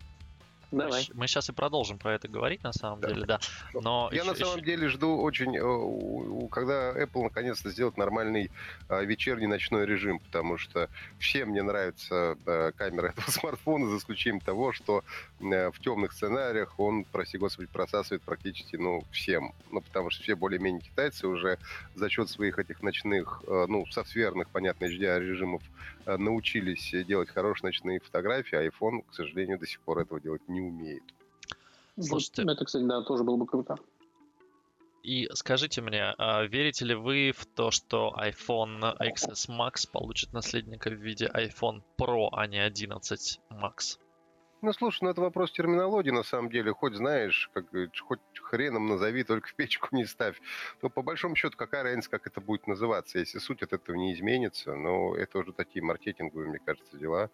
Давай. 0.70 1.08
Мы 1.14 1.26
сейчас 1.26 1.48
и 1.48 1.52
продолжим 1.52 1.98
про 1.98 2.14
это 2.14 2.28
говорить, 2.28 2.62
на 2.62 2.72
самом 2.72 3.00
да. 3.00 3.08
деле, 3.08 3.24
да. 3.24 3.40
Но 3.72 4.10
я 4.12 4.18
еще, 4.18 4.30
на 4.30 4.36
самом 4.36 4.56
еще... 4.56 4.66
деле 4.66 4.88
жду 4.88 5.16
очень, 5.18 5.56
э, 5.56 6.48
когда 6.50 6.92
Apple 6.92 7.22
наконец-то 7.24 7.70
сделает 7.70 7.96
нормальный 7.96 8.50
э, 8.88 9.04
вечерний 9.04 9.46
ночной 9.46 9.86
режим, 9.86 10.18
потому 10.18 10.58
что 10.58 10.90
всем 11.18 11.50
мне 11.50 11.62
нравится 11.62 12.36
э, 12.44 12.72
камера 12.76 13.06
этого 13.16 13.30
смартфона, 13.30 13.88
за 13.88 13.96
исключением 13.96 14.40
того, 14.40 14.72
что 14.72 15.04
в 15.40 15.74
темных 15.80 16.12
сценариях 16.12 16.78
он, 16.78 17.04
прости 17.04 17.38
господи, 17.38 17.68
просасывает 17.72 18.22
практически, 18.22 18.76
ну, 18.76 19.04
всем. 19.10 19.54
Ну, 19.70 19.80
потому 19.80 20.10
что 20.10 20.22
все 20.22 20.34
более-менее 20.34 20.82
китайцы 20.82 21.26
уже 21.26 21.58
за 21.94 22.08
счет 22.08 22.28
своих 22.28 22.58
этих 22.58 22.82
ночных, 22.82 23.42
ну, 23.46 23.86
софтверных, 23.86 24.48
понятно, 24.48 24.86
HDR-режимов 24.86 25.62
научились 26.16 26.90
делать 27.06 27.28
хорошие 27.28 27.68
ночные 27.68 28.00
фотографии, 28.00 28.56
а 28.56 28.66
iPhone, 28.66 29.02
к 29.08 29.14
сожалению, 29.14 29.58
до 29.58 29.66
сих 29.66 29.80
пор 29.80 30.00
этого 30.00 30.20
делать 30.20 30.48
не 30.48 30.60
умеет. 30.60 31.02
Слушайте, 32.00 32.42
это, 32.42 32.64
кстати, 32.64 32.84
да, 32.84 33.02
тоже 33.02 33.24
было 33.24 33.36
бы 33.36 33.46
круто. 33.46 33.76
И 35.02 35.28
скажите 35.32 35.80
мне, 35.80 36.14
а 36.18 36.44
верите 36.44 36.84
ли 36.84 36.94
вы 36.94 37.32
в 37.34 37.46
то, 37.46 37.70
что 37.70 38.14
iPhone 38.18 38.96
XS 38.98 39.48
Max 39.48 39.90
получит 39.90 40.32
наследника 40.32 40.90
в 40.90 40.94
виде 40.94 41.30
iPhone 41.32 41.82
Pro, 41.98 42.28
а 42.32 42.46
не 42.46 42.58
11 42.58 43.40
Max? 43.50 43.98
Ну, 44.60 44.72
слушай, 44.72 45.04
ну 45.04 45.10
это 45.10 45.20
вопрос 45.20 45.52
терминологии, 45.52 46.10
на 46.10 46.24
самом 46.24 46.50
деле. 46.50 46.72
Хоть 46.72 46.94
знаешь, 46.94 47.48
как 47.54 47.66
хоть 48.00 48.18
хреном 48.42 48.88
назови, 48.88 49.22
только 49.22 49.48
в 49.48 49.54
печку 49.56 49.88
не 49.92 50.04
ставь. 50.04 50.40
Но 50.82 50.90
по 50.90 51.02
большому 51.02 51.36
счету, 51.36 51.56
какая 51.56 51.84
разница, 51.84 52.10
как 52.10 52.26
это 52.26 52.40
будет 52.40 52.66
называться, 52.66 53.18
если 53.20 53.38
суть 53.38 53.62
от 53.62 53.72
этого 53.72 53.94
не 53.94 54.12
изменится. 54.14 54.74
Но 54.74 55.14
это 55.14 55.38
уже 55.38 55.52
такие 55.52 55.84
маркетинговые, 55.84 56.48
мне 56.48 56.58
кажется, 56.58 56.96
дела. 56.96 57.30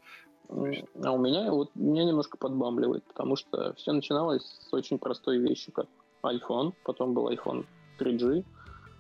А 0.49 1.13
у 1.13 1.19
меня 1.19 1.51
вот 1.51 1.75
меня 1.75 2.05
немножко 2.05 2.37
подбамливает, 2.37 3.05
потому 3.05 3.37
что 3.37 3.73
все 3.75 3.93
начиналось 3.93 4.43
с 4.69 4.73
очень 4.75 4.99
простой 4.99 5.39
вещи, 5.39 5.73
как 5.73 5.87
iPhone, 6.23 6.75
потом 6.85 7.15
был 7.15 7.31
iPhone 7.31 7.65
3G 7.99 8.45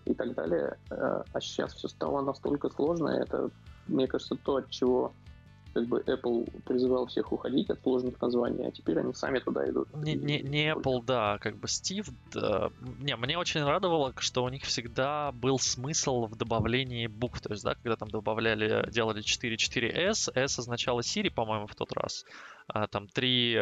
и 0.07 0.14
так 0.14 0.35
далее. 0.35 0.78
Э, 0.90 1.23
а 1.31 1.40
сейчас 1.43 1.75
все 1.75 1.88
стало 1.88 2.23
настолько 2.23 2.71
сложно, 2.71 3.09
это, 3.09 3.50
мне 3.87 4.07
кажется, 4.07 4.37
то, 4.37 4.57
от 4.57 4.71
чего 4.71 5.12
как 5.75 5.87
бы 5.87 6.00
Apple 6.07 6.62
призывал 6.62 7.07
всех 7.07 7.33
уходить 7.33 7.69
от 7.69 7.83
сложных 7.83 8.21
названий, 8.21 8.64
а 8.66 8.71
теперь 8.71 8.99
они 9.00 9.12
сами 9.12 9.40
туда 9.40 9.69
идут. 9.69 9.88
Не, 9.95 10.14
не, 10.14 10.40
не 10.40 10.73
Apple, 10.73 11.04
да, 11.04 11.38
как 11.38 11.57
бы 11.57 11.69
Стив. 11.69 12.09
Да. 12.33 12.71
Не, 13.00 13.16
мне 13.16 13.37
очень 13.37 13.62
радовало, 13.64 14.14
что 14.19 14.45
у 14.45 14.49
них 14.49 14.62
всегда 14.62 15.33
был 15.33 15.59
смысл 15.59 16.26
в 16.26 16.37
добавлении 16.37 17.09
букв. 17.09 17.40
То 17.40 17.52
есть, 17.52 17.64
да, 17.64 17.75
когда 17.75 17.97
там 17.97 18.09
добавляли, 18.09 18.88
делали 18.90 19.23
4, 19.23 19.57
4S, 19.57 20.31
S 20.35 20.59
означало 20.59 21.00
Siri, 21.00 21.31
по-моему, 21.31 21.66
в 21.66 21.75
тот 21.75 21.93
раз. 21.93 22.25
А, 22.69 22.87
там 22.87 23.09
3 23.09 23.59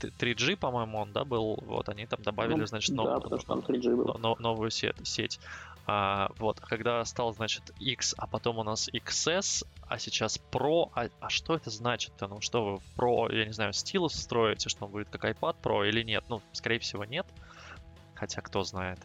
3G, 0.00 0.56
по-моему, 0.56 0.98
он, 0.98 1.12
да, 1.12 1.24
был. 1.24 1.58
Вот 1.66 1.88
они 1.88 2.06
там 2.06 2.22
добавили, 2.22 2.60
ну, 2.60 2.66
значит, 2.66 2.94
нов... 2.94 3.06
да, 3.06 3.38
там 3.38 3.60
3G 3.60 3.96
был. 3.96 4.16
Но, 4.18 4.36
новую 4.38 4.70
сеть. 4.70 4.94
сеть. 5.02 5.40
А, 5.86 6.30
вот, 6.38 6.60
когда 6.60 7.04
стал, 7.04 7.32
значит, 7.34 7.62
X, 7.78 8.14
а 8.16 8.26
потом 8.26 8.58
у 8.58 8.62
нас 8.62 8.88
XS, 8.88 9.66
а 9.88 9.98
сейчас 9.98 10.40
Pro, 10.50 10.90
а, 10.94 11.08
а 11.20 11.28
что 11.30 11.54
это 11.54 11.70
значит-то? 11.70 12.26
Ну, 12.28 12.40
что 12.40 12.64
вы 12.64 12.78
в 12.78 12.82
Pro, 12.96 13.34
я 13.34 13.44
не 13.44 13.52
знаю, 13.52 13.72
стилус 13.72 14.14
строите, 14.14 14.68
что 14.68 14.86
он 14.86 14.92
будет 14.92 15.08
как 15.08 15.24
iPad 15.24 15.56
Pro 15.62 15.88
или 15.88 16.02
нет? 16.02 16.24
Ну, 16.28 16.42
скорее 16.52 16.78
всего, 16.78 17.04
нет. 17.04 17.26
Хотя, 18.14 18.40
кто 18.40 18.62
знает. 18.64 18.98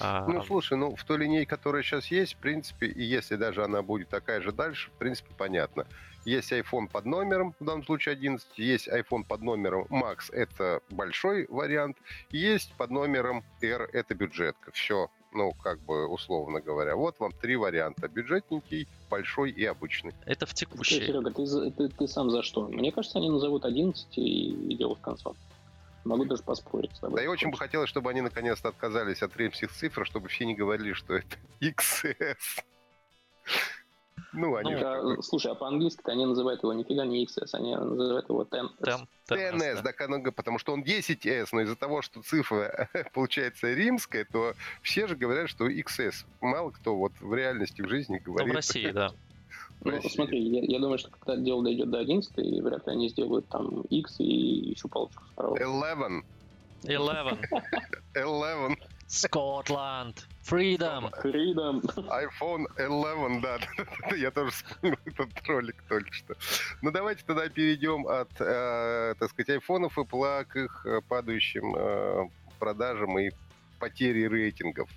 А... 0.00 0.26
Ну, 0.26 0.42
слушай, 0.42 0.76
ну, 0.76 0.94
в 0.94 1.04
той 1.04 1.18
линейке, 1.18 1.46
которая 1.46 1.82
сейчас 1.82 2.06
есть, 2.06 2.34
в 2.34 2.38
принципе, 2.38 2.86
и 2.86 3.02
если 3.02 3.36
даже 3.36 3.64
она 3.64 3.82
будет 3.82 4.08
такая 4.08 4.40
же 4.40 4.52
дальше, 4.52 4.90
в 4.90 4.94
принципе, 4.94 5.30
понятно. 5.36 5.86
Есть 6.24 6.52
iPhone 6.52 6.88
под 6.88 7.06
номером, 7.06 7.54
в 7.58 7.64
данном 7.64 7.84
случае 7.84 8.12
11, 8.12 8.58
есть 8.58 8.88
iPhone 8.88 9.24
под 9.24 9.40
номером 9.40 9.86
Max, 9.88 10.32
это 10.32 10.82
большой 10.90 11.46
вариант, 11.48 11.96
есть 12.30 12.74
под 12.74 12.90
номером 12.90 13.44
R, 13.62 13.88
это 13.92 14.14
бюджетка. 14.14 14.70
Все, 14.72 15.10
ну, 15.32 15.52
как 15.52 15.80
бы 15.80 16.06
условно 16.06 16.60
говоря. 16.60 16.96
Вот 16.96 17.18
вам 17.18 17.32
три 17.32 17.56
варианта. 17.56 18.08
Бюджетненький, 18.08 18.88
большой 19.10 19.50
и 19.50 19.64
обычный. 19.64 20.12
Это 20.26 20.46
в 20.46 20.54
текущей. 20.54 21.06
Серега, 21.06 21.30
ты, 21.30 21.70
ты, 21.70 21.88
ты 21.88 22.08
сам 22.08 22.30
за 22.30 22.42
что? 22.42 22.68
Мне 22.68 22.92
кажется, 22.92 23.18
они 23.18 23.30
назовут 23.30 23.64
11 23.64 24.18
и, 24.18 24.72
и 24.72 24.76
делают 24.76 25.00
концов. 25.00 25.36
Могу 26.04 26.24
даже 26.24 26.42
поспорить 26.42 26.94
с 26.96 27.00
тобой. 27.00 27.16
Да 27.18 27.24
и 27.24 27.26
очень 27.26 27.50
бы 27.50 27.56
хотелось, 27.56 27.90
чтобы 27.90 28.10
они 28.10 28.20
наконец-то 28.20 28.68
отказались 28.68 29.22
от 29.22 29.36
римских 29.36 29.70
цифр, 29.72 30.06
чтобы 30.06 30.28
все 30.28 30.46
не 30.46 30.54
говорили, 30.54 30.92
что 30.92 31.14
это 31.14 31.36
XS. 31.60 32.64
Ну, 34.32 34.56
они 34.56 34.74
ну, 34.74 34.80
да, 34.80 35.22
Слушай, 35.22 35.52
а 35.52 35.54
по-английски 35.54 36.02
они 36.04 36.26
называют 36.26 36.62
его 36.62 36.72
нифига 36.72 37.06
не 37.06 37.24
XS, 37.24 37.48
они 37.52 37.74
называют 37.74 38.28
его 38.28 38.42
10S. 38.42 38.68
10, 38.80 39.06
10S, 39.30 39.82
да, 39.82 40.32
потому 40.32 40.58
что 40.58 40.72
он 40.72 40.82
10S, 40.82 41.48
но 41.52 41.62
из-за 41.62 41.76
того, 41.76 42.02
что 42.02 42.22
цифра 42.22 42.88
получается 43.14 43.72
римская, 43.72 44.26
то 44.30 44.54
все 44.82 45.06
же 45.06 45.16
говорят, 45.16 45.48
что 45.48 45.68
XS. 45.68 46.26
Мало 46.40 46.70
кто 46.70 46.96
вот 46.96 47.12
в 47.20 47.32
реальности, 47.34 47.82
в 47.82 47.88
жизни 47.88 48.18
говорит. 48.18 48.48
Ну, 48.48 48.52
в 48.52 48.56
России, 48.56 48.90
да. 48.90 49.12
Ну, 49.84 50.00
смотри, 50.08 50.40
я, 50.40 50.62
я 50.62 50.78
думаю, 50.80 50.98
что 50.98 51.10
когда 51.10 51.36
дело 51.36 51.62
дойдет 51.62 51.90
до 51.90 51.98
11, 51.98 52.32
и 52.38 52.60
вряд 52.60 52.86
ли 52.86 52.92
они 52.92 53.08
сделают 53.08 53.48
там 53.48 53.82
X 53.82 54.16
и 54.18 54.24
еще 54.70 54.88
палочку 54.88 55.22
справа. 55.32 55.56
11. 55.56 56.24
11. 56.84 57.38
11. 58.14 58.78
Скотланд. 59.06 60.26
Freedom. 60.48 61.10
Freedom. 61.22 61.82
iPhone 62.08 62.66
11, 62.76 63.42
да. 63.42 63.58
Я 64.16 64.30
тоже 64.30 64.50
вспомнил 64.50 64.96
этот 65.04 65.46
ролик 65.46 65.76
только 65.88 66.12
что. 66.12 66.34
Ну, 66.80 66.90
давайте 66.90 67.22
тогда 67.26 67.48
перейдем 67.48 68.06
от, 68.06 68.30
э, 68.40 69.14
так 69.18 69.30
сказать, 69.30 69.50
айфонов 69.50 69.98
и 69.98 70.00
Apple 70.00 70.44
к 70.46 70.56
их 70.56 70.86
э, 70.86 71.00
падающим 71.06 71.74
э, 71.76 72.28
продажам 72.58 73.18
и 73.18 73.30
потере 73.78 74.28
рейтингов. 74.28 74.88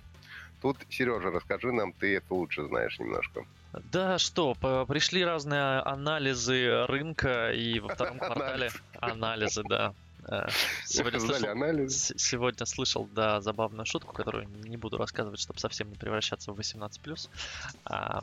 Тут, 0.62 0.78
Сережа, 0.88 1.30
расскажи 1.30 1.72
нам, 1.72 1.92
ты 1.92 2.16
это 2.16 2.32
лучше 2.32 2.64
знаешь 2.66 2.98
немножко. 2.98 3.44
Да, 3.90 4.18
что, 4.18 4.54
пришли 4.88 5.24
разные 5.24 5.80
анализы 5.80 6.86
рынка, 6.86 7.52
и 7.52 7.80
во 7.80 7.88
втором 7.88 8.18
квартале 8.20 8.70
анализы, 9.00 9.62
да. 9.68 9.92
Э, 10.28 10.46
сегодня 10.86 11.20
слышал, 11.20 11.88
сегодня 12.18 12.66
слышал, 12.66 13.08
да, 13.12 13.40
забавную 13.40 13.86
шутку, 13.86 14.12
которую 14.12 14.48
не 14.48 14.76
буду 14.76 14.98
рассказывать, 14.98 15.40
чтобы 15.40 15.58
совсем 15.58 15.90
не 15.90 15.96
превращаться 15.96 16.52
в 16.52 16.58
18+. 16.58 17.28
А, 17.84 18.22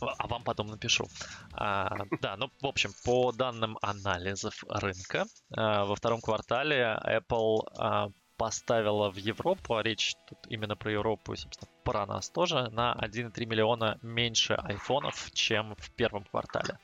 а 0.00 0.26
вам 0.26 0.42
потом 0.42 0.68
напишу. 0.68 1.08
А, 1.52 1.96
да, 2.20 2.36
ну, 2.36 2.50
в 2.60 2.66
общем, 2.66 2.92
по 3.04 3.32
данным 3.32 3.78
анализов 3.82 4.64
рынка, 4.68 5.26
а, 5.50 5.84
во 5.84 5.96
втором 5.96 6.20
квартале 6.20 6.98
Apple 7.04 7.66
а, 7.76 8.10
поставила 8.36 9.10
в 9.10 9.16
Европу, 9.16 9.76
а 9.76 9.82
речь 9.82 10.14
тут 10.28 10.38
именно 10.48 10.76
про 10.76 10.92
Европу 10.92 11.32
и, 11.32 11.36
собственно, 11.36 11.68
про 11.82 12.06
нас 12.06 12.30
тоже, 12.30 12.70
на 12.70 12.94
1,3 12.94 13.46
миллиона 13.46 13.98
меньше 14.02 14.54
айфонов, 14.54 15.30
чем 15.32 15.74
в 15.76 15.90
первом 15.90 16.24
квартале. 16.24 16.78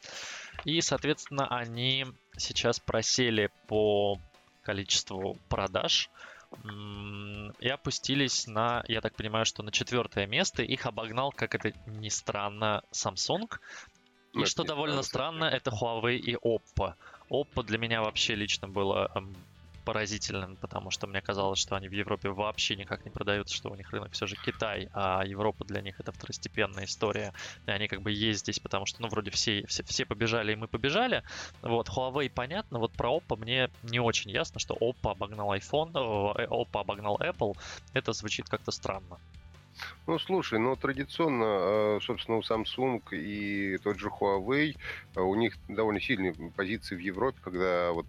И, 0.65 0.81
соответственно, 0.81 1.47
они 1.57 2.07
сейчас 2.37 2.81
просели 2.81 3.51
по 3.67 4.19
количеству 4.63 5.39
продаж 5.49 6.11
и 7.59 7.69
опустились 7.69 8.47
на, 8.47 8.85
я 8.87 9.01
так 9.01 9.17
понимаю, 9.17 9.45
что 9.45 9.63
на 9.63 9.73
четвертое 9.73 10.27
место. 10.27 10.63
Их 10.63 10.87
обогнал, 10.87 11.33
как 11.33 11.55
это 11.55 11.73
ни 11.87 12.09
странно, 12.09 12.83
Samsung. 12.93 13.51
И 14.33 14.39
Нет, 14.39 14.49
что 14.49 14.65
довольно 14.65 15.03
странно, 15.03 15.45
это 15.45 15.71
Huawei 15.71 16.17
и 16.17 16.37
Oppo. 16.37 16.95
Oppo 17.31 17.63
для 17.63 17.79
меня 17.79 18.03
вообще 18.03 18.35
лично 18.35 18.69
было 18.69 19.11
поразительным, 19.85 20.57
потому 20.57 20.91
что 20.91 21.07
мне 21.07 21.21
казалось, 21.21 21.59
что 21.59 21.77
они 21.77 21.89
в 21.89 21.93
Европе 21.93 22.31
вообще 22.31 22.77
никак 22.77 23.05
не 23.05 23.11
продаются, 23.11 23.55
что 23.55 23.71
у 23.71 23.75
них 23.75 23.91
рынок 23.93 24.13
все 24.13 24.27
же 24.27 24.37
Китай, 24.37 24.89
а 24.93 25.23
Европа 25.25 25.65
для 25.65 25.81
них 25.81 26.01
это 26.01 26.13
второстепенная 26.13 26.85
история. 26.85 27.33
И 27.67 27.71
они 27.71 27.89
как 27.89 28.03
бы 28.03 28.11
есть 28.11 28.41
здесь, 28.41 28.59
потому 28.59 28.87
что, 28.87 29.03
ну, 29.03 29.09
вроде 29.09 29.31
все, 29.31 29.65
все, 29.67 29.83
все 29.85 30.05
побежали, 30.05 30.53
и 30.53 30.57
мы 30.57 30.69
побежали. 30.69 31.23
Вот, 31.63 31.89
Huawei 31.89 32.31
понятно, 32.31 32.79
вот 32.79 32.93
про 32.93 33.17
Oppo 33.17 33.37
мне 33.37 33.71
не 33.83 34.01
очень 34.01 34.31
ясно, 34.31 34.59
что 34.59 34.75
Oppo 34.75 35.13
обогнал 35.13 35.55
iPhone, 35.55 35.91
э, 36.39 36.47
Oppo 36.47 36.81
обогнал 36.81 37.19
Apple. 37.21 37.57
Это 37.93 38.13
звучит 38.13 38.49
как-то 38.49 38.71
странно. 38.71 39.19
Ну, 40.07 40.19
слушай, 40.19 40.59
ну, 40.59 40.77
традиционно, 40.77 41.45
э, 41.45 42.01
собственно, 42.03 42.39
у 42.39 42.43
Samsung 42.43 43.03
и 43.13 43.79
тот 43.79 43.99
же 43.99 44.09
Huawei, 44.09 44.77
э, 45.17 45.21
у 45.21 45.35
них 45.35 45.57
довольно 45.69 46.01
сильные 46.01 46.35
позиции 46.57 46.95
в 46.95 47.01
Европе, 47.01 47.39
когда 47.43 47.93
вот 47.93 48.07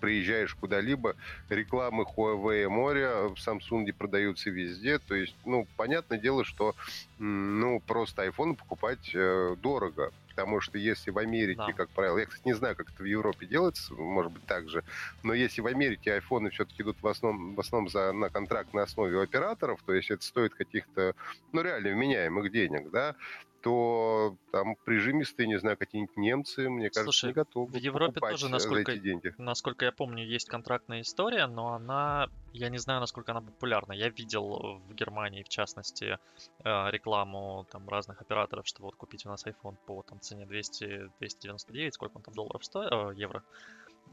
приезжаешь 0.00 0.54
куда-либо, 0.54 1.16
рекламы 1.48 2.04
Huawei 2.04 2.68
море 2.68 3.08
в 3.28 3.34
Samsung 3.34 3.92
продаются 3.92 4.50
везде. 4.50 4.98
То 4.98 5.14
есть, 5.14 5.36
ну, 5.44 5.66
понятное 5.76 6.18
дело, 6.18 6.44
что, 6.44 6.74
ну, 7.18 7.80
просто 7.80 8.26
iPhone 8.26 8.54
покупать 8.54 9.10
э, 9.14 9.56
дорого. 9.60 10.12
Потому 10.38 10.60
что 10.60 10.78
если 10.78 11.10
в 11.10 11.18
Америке, 11.18 11.64
да. 11.66 11.72
как 11.72 11.88
правило, 11.88 12.16
я, 12.18 12.26
кстати, 12.26 12.46
не 12.46 12.52
знаю, 12.52 12.76
как 12.76 12.90
это 12.90 13.02
в 13.02 13.06
Европе 13.06 13.44
делается, 13.44 13.92
может 13.94 14.30
быть, 14.30 14.46
так 14.46 14.68
же, 14.68 14.84
но 15.24 15.34
если 15.34 15.60
в 15.60 15.66
Америке 15.66 16.12
айфоны 16.12 16.50
все-таки 16.50 16.84
идут 16.84 16.96
в 17.02 17.08
основном, 17.08 17.56
в 17.56 17.60
основном 17.60 17.90
за, 17.90 18.12
на 18.12 18.30
контракт 18.30 18.72
на 18.72 18.84
основе 18.84 19.20
операторов, 19.20 19.80
то 19.84 19.92
есть 19.92 20.12
это 20.12 20.24
стоит 20.24 20.54
каких-то, 20.54 21.16
ну, 21.50 21.60
реально 21.60 21.90
вменяемых 21.90 22.52
денег, 22.52 22.88
да, 22.92 23.16
то 23.60 24.36
там 24.52 24.76
прижимистые, 24.84 25.46
не 25.46 25.58
знаю, 25.58 25.76
какие-нибудь 25.76 26.16
немцы, 26.16 26.68
мне 26.68 26.90
кажется, 26.90 27.02
Слушай, 27.04 27.26
не 27.26 27.32
готовы 27.32 27.72
в 27.72 27.76
Европе 27.76 28.20
тоже, 28.20 28.48
насколько, 28.48 28.92
за 28.92 28.98
эти 28.98 29.02
деньги. 29.02 29.34
насколько 29.38 29.84
я 29.84 29.92
помню, 29.92 30.24
есть 30.24 30.48
контрактная 30.48 31.00
история, 31.00 31.46
но 31.46 31.74
она, 31.74 32.28
я 32.52 32.68
не 32.68 32.78
знаю, 32.78 33.00
насколько 33.00 33.32
она 33.32 33.40
популярна. 33.40 33.92
Я 33.92 34.10
видел 34.10 34.80
в 34.88 34.94
Германии, 34.94 35.42
в 35.42 35.48
частности, 35.48 36.18
э, 36.64 36.90
рекламу 36.90 37.66
там 37.70 37.88
разных 37.88 38.20
операторов, 38.20 38.66
что 38.66 38.82
вот 38.82 38.94
купить 38.94 39.26
у 39.26 39.28
нас 39.28 39.44
iPhone 39.44 39.76
по 39.86 40.02
там 40.02 40.20
цене 40.20 40.46
200, 40.46 41.10
299, 41.18 41.94
сколько 41.94 42.16
он 42.16 42.22
там 42.22 42.34
долларов 42.34 42.64
стоит, 42.64 42.92
э, 42.92 43.12
евро 43.16 43.42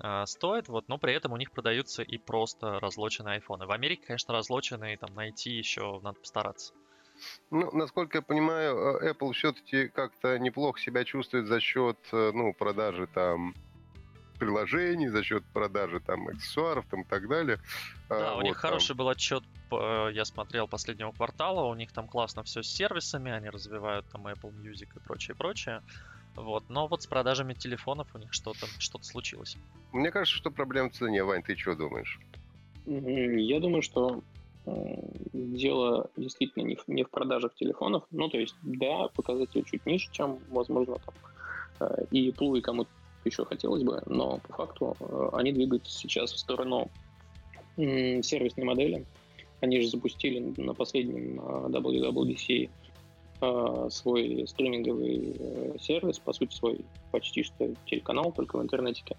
э, 0.01 0.25
стоит, 0.25 0.69
вот, 0.69 0.87
но 0.87 0.97
при 0.97 1.13
этом 1.13 1.33
у 1.33 1.37
них 1.37 1.51
продаются 1.51 2.01
и 2.01 2.17
просто 2.17 2.79
разлоченные 2.79 3.35
айфоны. 3.35 3.67
В 3.67 3.71
Америке, 3.71 4.07
конечно, 4.07 4.33
разлоченные 4.33 4.97
там 4.97 5.13
найти 5.13 5.51
еще 5.51 5.99
надо 6.01 6.19
постараться. 6.19 6.73
Ну, 7.51 7.71
насколько 7.71 8.17
я 8.17 8.21
понимаю, 8.21 8.99
э, 9.01 9.11
Apple 9.11 9.33
все-таки 9.33 9.87
как-то 9.87 10.37
неплохо 10.39 10.79
себя 10.79 11.03
чувствует 11.03 11.47
за 11.47 11.59
счет, 11.59 11.97
э, 12.11 12.31
ну, 12.33 12.53
продажи 12.53 13.07
там 13.07 13.53
приложений, 14.39 15.09
за 15.09 15.23
счет 15.23 15.43
продажи 15.53 15.99
там 15.99 16.27
аксессуаров 16.27 16.85
там, 16.89 17.01
и 17.01 17.05
так 17.05 17.27
далее. 17.27 17.59
А, 18.09 18.19
да, 18.19 18.29
а, 18.29 18.33
у 18.33 18.35
вот, 18.35 18.43
них 18.43 18.53
там... 18.53 18.61
хороший 18.61 18.95
был 18.95 19.09
отчет, 19.09 19.43
я 19.71 20.25
смотрел 20.25 20.67
последнего 20.67 21.11
квартала, 21.11 21.65
у 21.65 21.73
них 21.73 21.91
там 21.91 22.07
классно 22.07 22.43
все 22.43 22.61
с 22.61 22.67
сервисами, 22.67 23.31
они 23.31 23.49
развивают 23.49 24.05
там 24.11 24.27
Apple 24.27 24.53
Music 24.61 24.89
и 24.95 24.99
прочее, 24.99 25.35
прочее. 25.35 25.81
Вот, 26.35 26.69
но 26.69 26.87
вот 26.87 27.01
с 27.01 27.07
продажами 27.07 27.53
телефонов 27.53 28.13
у 28.13 28.17
них 28.17 28.33
что-то 28.33 28.67
что 28.77 29.01
случилось. 29.01 29.57
Мне 29.93 30.11
кажется, 30.11 30.35
что 30.35 30.51
проблема 30.51 30.89
в 30.89 30.93
цене, 30.93 31.23
Вань, 31.23 31.41
ты 31.43 31.55
что 31.55 31.75
думаешь? 31.75 32.19
Я 32.85 33.59
думаю, 33.59 33.81
что 33.81 34.21
дело 35.33 36.09
действительно 36.17 36.63
не 36.63 36.75
в, 36.75 36.87
не 36.87 37.03
в 37.03 37.09
продажах 37.09 37.53
телефонов. 37.55 38.03
Ну, 38.11 38.29
то 38.29 38.37
есть, 38.37 38.55
да, 38.63 39.07
показатели 39.15 39.61
чуть 39.61 39.85
ниже, 39.85 40.09
чем, 40.11 40.39
возможно, 40.49 40.97
там 41.05 41.15
э, 41.87 42.05
и 42.11 42.29
Apple, 42.29 42.57
и 42.57 42.61
кому-то 42.61 42.89
еще 43.23 43.45
хотелось 43.45 43.83
бы, 43.83 44.01
но 44.05 44.39
по 44.47 44.53
факту 44.53 44.95
э, 44.99 45.29
они 45.33 45.51
двигаются 45.51 45.91
сейчас 45.91 46.31
в 46.31 46.39
сторону 46.39 46.89
сервисной 47.77 48.65
модели. 48.65 49.05
Они 49.61 49.81
же 49.81 49.89
запустили 49.89 50.53
на 50.57 50.73
последнем 50.73 51.39
э, 51.39 51.67
WWDC 51.69 52.69
свой 53.89 54.47
стриминговый 54.47 55.77
сервис, 55.81 56.19
по 56.19 56.31
сути, 56.31 56.55
свой 56.55 56.85
почти 57.11 57.43
что 57.43 57.75
телеканал, 57.85 58.31
только 58.31 58.57
в 58.57 58.63
интернетике. 58.63 59.17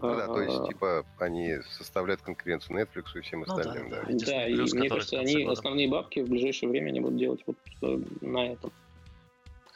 Ну 0.00 0.14
да, 0.16 0.26
то 0.26 0.40
есть, 0.40 0.68
типа, 0.68 1.04
они 1.18 1.58
составляют 1.70 2.22
конкуренцию 2.22 2.78
Netflix 2.78 3.04
и 3.16 3.20
всем 3.20 3.44
ну 3.46 3.54
остальным, 3.54 3.90
да. 3.90 4.02
Да, 4.02 4.12
да. 4.12 4.26
да 4.26 4.48
и 4.48 4.54
мне 4.54 4.88
кажется, 4.88 5.18
они 5.18 5.44
основные 5.44 5.88
бабки 5.88 6.20
в 6.20 6.28
ближайшее 6.28 6.70
время 6.70 6.88
они 6.88 7.00
будут 7.00 7.18
делать 7.18 7.42
вот 7.46 7.56
э, 7.82 7.98
на 8.20 8.52
этом. 8.52 8.72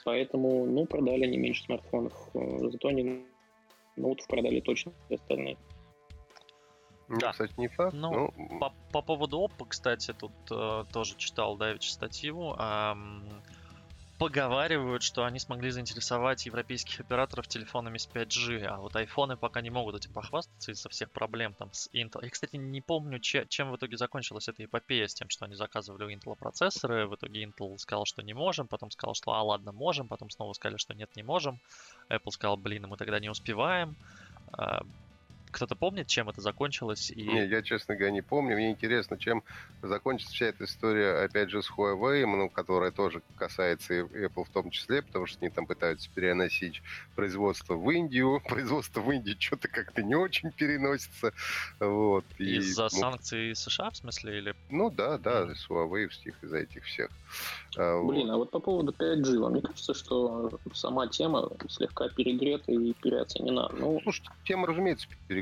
Поэтому, 0.04 0.66
ну, 0.66 0.86
продали 0.86 1.26
не 1.26 1.38
меньше 1.38 1.64
смартфонов. 1.64 2.12
Э, 2.34 2.70
зато 2.70 2.88
они 2.88 3.24
ноутов 3.96 4.26
продали 4.26 4.60
точно 4.60 4.92
остальные. 5.10 5.56
Ну, 7.08 7.18
да. 7.18 7.32
кстати, 7.32 7.52
не 7.56 7.68
факт. 7.68 7.92
Ну, 7.92 8.32
ну... 8.36 8.58
По, 8.60 8.72
по 8.92 9.02
поводу 9.02 9.38
Oppo, 9.40 9.66
кстати, 9.68 10.12
тут 10.12 10.32
э, 10.50 10.84
тоже 10.92 11.16
читал 11.16 11.56
Давич 11.56 11.90
статью. 11.90 12.54
Эм, 12.54 13.24
поговаривают, 14.20 15.02
что 15.02 15.24
они 15.24 15.38
смогли 15.38 15.70
заинтересовать 15.70 16.44
европейских 16.44 17.00
операторов 17.00 17.48
телефонами 17.48 17.96
с 17.96 18.06
5G, 18.06 18.66
а 18.66 18.76
вот 18.76 18.94
айфоны 18.94 19.38
пока 19.38 19.62
не 19.62 19.70
могут 19.70 19.96
этим 19.96 20.12
похвастаться 20.12 20.72
из-за 20.72 20.90
всех 20.90 21.10
проблем 21.10 21.54
там 21.54 21.72
с 21.72 21.88
Intel. 21.94 22.22
Я, 22.22 22.28
кстати, 22.28 22.56
не 22.56 22.82
помню, 22.82 23.18
че, 23.18 23.46
чем 23.48 23.70
в 23.70 23.76
итоге 23.76 23.96
закончилась 23.96 24.46
эта 24.46 24.62
эпопея 24.62 25.06
с 25.06 25.14
тем, 25.14 25.30
что 25.30 25.46
они 25.46 25.54
заказывали 25.54 26.04
у 26.04 26.10
Intel 26.10 26.36
процессоры. 26.36 27.06
В 27.06 27.14
итоге 27.14 27.44
Intel 27.44 27.78
сказал, 27.78 28.04
что 28.04 28.22
не 28.22 28.34
можем, 28.34 28.68
потом 28.68 28.90
сказал, 28.90 29.14
что 29.14 29.32
а 29.32 29.42
ладно, 29.42 29.72
можем, 29.72 30.06
потом 30.06 30.28
снова 30.28 30.52
сказали, 30.52 30.76
что 30.76 30.92
нет, 30.92 31.16
не 31.16 31.22
можем. 31.22 31.58
Apple 32.10 32.30
сказал, 32.30 32.58
блин, 32.58 32.88
мы 32.88 32.98
тогда 32.98 33.20
не 33.20 33.30
успеваем. 33.30 33.96
Кто-то 35.50 35.74
помнит, 35.74 36.06
чем 36.06 36.28
это 36.28 36.40
закончилось? 36.40 37.10
И... 37.10 37.22
Не, 37.22 37.46
я, 37.46 37.62
честно 37.62 37.94
говоря, 37.96 38.12
не 38.12 38.22
помню. 38.22 38.56
Мне 38.56 38.70
интересно, 38.70 39.18
чем 39.18 39.42
закончится 39.82 40.34
вся 40.34 40.46
эта 40.46 40.64
история, 40.64 41.24
опять 41.24 41.50
же, 41.50 41.62
с 41.62 41.70
Huawei, 41.70 42.24
ну, 42.26 42.48
которая 42.48 42.90
тоже 42.90 43.22
касается 43.36 43.94
Apple 43.94 44.44
в 44.44 44.50
том 44.50 44.70
числе, 44.70 45.02
потому 45.02 45.26
что 45.26 45.38
они 45.40 45.50
там 45.50 45.66
пытаются 45.66 46.08
переносить 46.14 46.82
производство 47.14 47.74
в 47.74 47.90
Индию. 47.90 48.40
Производство 48.48 49.00
в 49.00 49.10
Индии 49.10 49.36
что-то 49.38 49.68
как-то 49.68 50.02
не 50.02 50.14
очень 50.14 50.50
переносится. 50.52 51.32
Вот. 51.78 52.24
Из-за 52.38 52.86
и, 52.86 52.90
санкций 52.90 53.56
США, 53.56 53.90
в 53.90 53.96
смысле? 53.96 54.38
Или... 54.38 54.54
Ну, 54.70 54.90
да, 54.90 55.18
да, 55.18 55.42
mm-hmm. 55.42 55.54
с 55.54 55.68
Huawei 55.68 56.08
из-за 56.42 56.58
этих 56.58 56.84
всех. 56.84 57.10
А, 57.76 58.02
Блин, 58.02 58.28
вот. 58.28 58.34
а 58.34 58.36
вот 58.36 58.50
по 58.50 58.60
поводу 58.60 58.92
5G, 58.92 59.38
вам 59.38 59.54
не 59.54 59.62
кажется, 59.62 59.94
что 59.94 60.50
сама 60.72 61.08
тема 61.08 61.50
слегка 61.68 62.08
перегрета 62.08 62.72
и 62.72 62.92
переоценена? 62.94 63.70
Ну, 63.76 64.00
Слушай, 64.02 64.24
тема, 64.44 64.66
разумеется, 64.66 65.06
перегрета. 65.28 65.39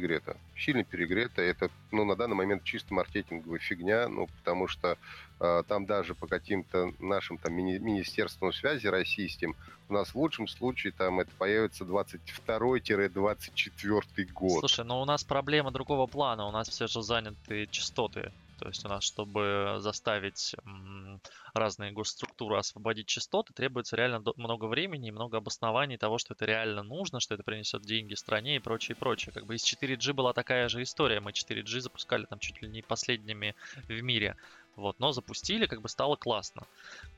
Сильно 0.57 0.85
перегрета. 0.85 1.43
Это, 1.43 1.71
ну, 1.91 2.05
на 2.05 2.17
данный 2.17 2.37
момент 2.37 2.65
чисто 2.65 2.95
маркетинговая 2.95 3.59
фигня, 3.59 4.09
ну, 4.09 4.29
потому 4.39 4.69
что 4.69 4.97
э, 5.41 5.63
там 5.67 5.87
даже 5.87 6.15
по 6.15 6.27
каким-то 6.27 6.93
нашим 6.99 7.39
там 7.39 7.55
мини- 7.55 7.79
министерствам 7.79 8.53
связи 8.53 8.87
российским 8.87 9.57
у 9.89 9.95
нас 9.95 10.11
в 10.11 10.17
лучшем 10.17 10.49
случае 10.49 10.93
там 10.93 11.21
это 11.21 11.31
появится 11.39 11.85
22-24 11.85 14.33
год. 14.33 14.61
Слушай, 14.61 14.85
но 14.85 15.01
у 15.01 15.05
нас 15.05 15.25
проблема 15.25 15.71
другого 15.71 16.07
плана. 16.07 16.47
У 16.47 16.51
нас 16.51 16.69
все 16.69 16.87
же 16.87 17.03
заняты 17.03 17.67
частоты 17.71 18.33
то 18.59 18.69
есть 18.69 18.85
у 18.85 18.89
нас, 18.89 19.05
чтобы 19.05 19.77
заставить 19.79 20.55
разные 21.55 21.93
госструктуры 21.93 22.59
освободить 22.59 23.07
частоты, 23.07 23.55
требуется 23.55 23.97
реально 23.97 24.23
много 24.37 24.67
времени 24.67 25.09
и 25.09 25.13
много 25.13 25.39
обоснований 25.39 25.97
того, 25.97 26.19
что 26.19 26.35
это 26.35 26.45
реально 26.45 26.83
нужно, 26.83 27.21
что 27.21 27.35
это 27.35 27.43
принесет 27.43 27.83
деньги 27.83 28.15
стране 28.15 28.57
и 28.57 28.59
прочее, 28.61 28.97
прочее. 28.97 29.33
Как 29.33 29.47
бы 29.47 29.55
из 29.55 29.65
4G 29.65 30.13
была 30.13 30.33
такая 30.33 30.69
же 30.69 30.83
история. 30.83 31.21
Мы 31.21 31.31
4G 31.31 31.81
запускали 31.81 32.25
там 32.27 32.39
чуть 32.39 32.61
ли 32.61 32.69
не 32.69 32.83
последними 32.83 33.55
в 33.89 34.03
мире. 34.03 34.37
Вот, 34.79 35.01
но 35.01 35.11
запустили, 35.11 35.67
как 35.67 35.81
бы 35.81 35.89
стало 35.89 36.15
классно. 36.15 36.63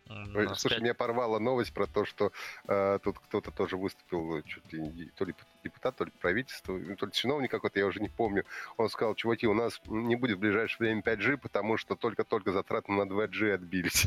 Слушай, 0.06 0.76
5... 0.76 0.80
меня 0.80 0.94
порвала 0.94 1.38
новость 1.38 1.74
про 1.74 1.86
то, 1.86 2.06
что 2.06 2.32
э, 2.66 2.98
тут 3.04 3.18
кто-то 3.18 3.50
тоже 3.50 3.76
выступил, 3.76 4.40
чуть 4.44 4.72
ли 4.72 5.10
то 5.14 5.26
ли 5.26 5.34
депутат, 5.62 5.94
то 5.94 6.04
ли 6.04 6.10
правительство, 6.22 6.72
ну, 6.72 6.96
то 6.96 7.04
ли 7.04 7.12
чиновник 7.12 7.50
какой-то, 7.50 7.78
я 7.78 7.84
уже 7.84 8.00
не 8.00 8.08
помню. 8.08 8.46
Он 8.78 8.88
сказал, 8.88 9.14
чуваки, 9.14 9.46
у 9.46 9.52
нас 9.52 9.78
не 9.84 10.16
будет 10.16 10.38
в 10.38 10.40
ближайшее 10.40 10.78
время 10.78 11.02
5G, 11.02 11.36
потому 11.36 11.76
что 11.76 11.96
только-только 11.96 12.50
затраты 12.50 12.92
на 12.92 13.02
2G 13.02 13.52
отбились. 13.52 14.06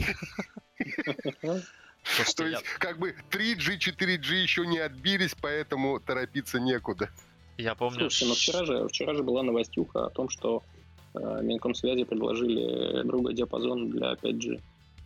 То 2.36 2.46
есть, 2.48 2.63
как 2.80 2.98
бы 2.98 3.16
3G, 3.30 3.78
4G 3.78 4.34
еще 4.34 4.66
не 4.66 4.80
отбились, 4.80 5.36
поэтому 5.39 6.00
торопиться 6.00 6.60
некуда. 6.60 7.12
Я 7.58 7.76
помню. 7.76 8.10
Слушай, 8.10 8.30
но 8.30 8.34
вчера 8.34 8.66
же, 8.66 8.88
вчера 8.88 9.13
же 9.13 9.22
была 9.22 9.44
новостюха 9.44 10.08
о 10.08 10.10
том, 10.10 10.28
что 10.30 10.63
э, 10.73 10.73
Минкомсвязи 11.15 12.06
предложили 12.06 13.04
другой 13.04 13.34
диапазон 13.34 13.89
для 13.89 14.13
5G. 14.13 14.60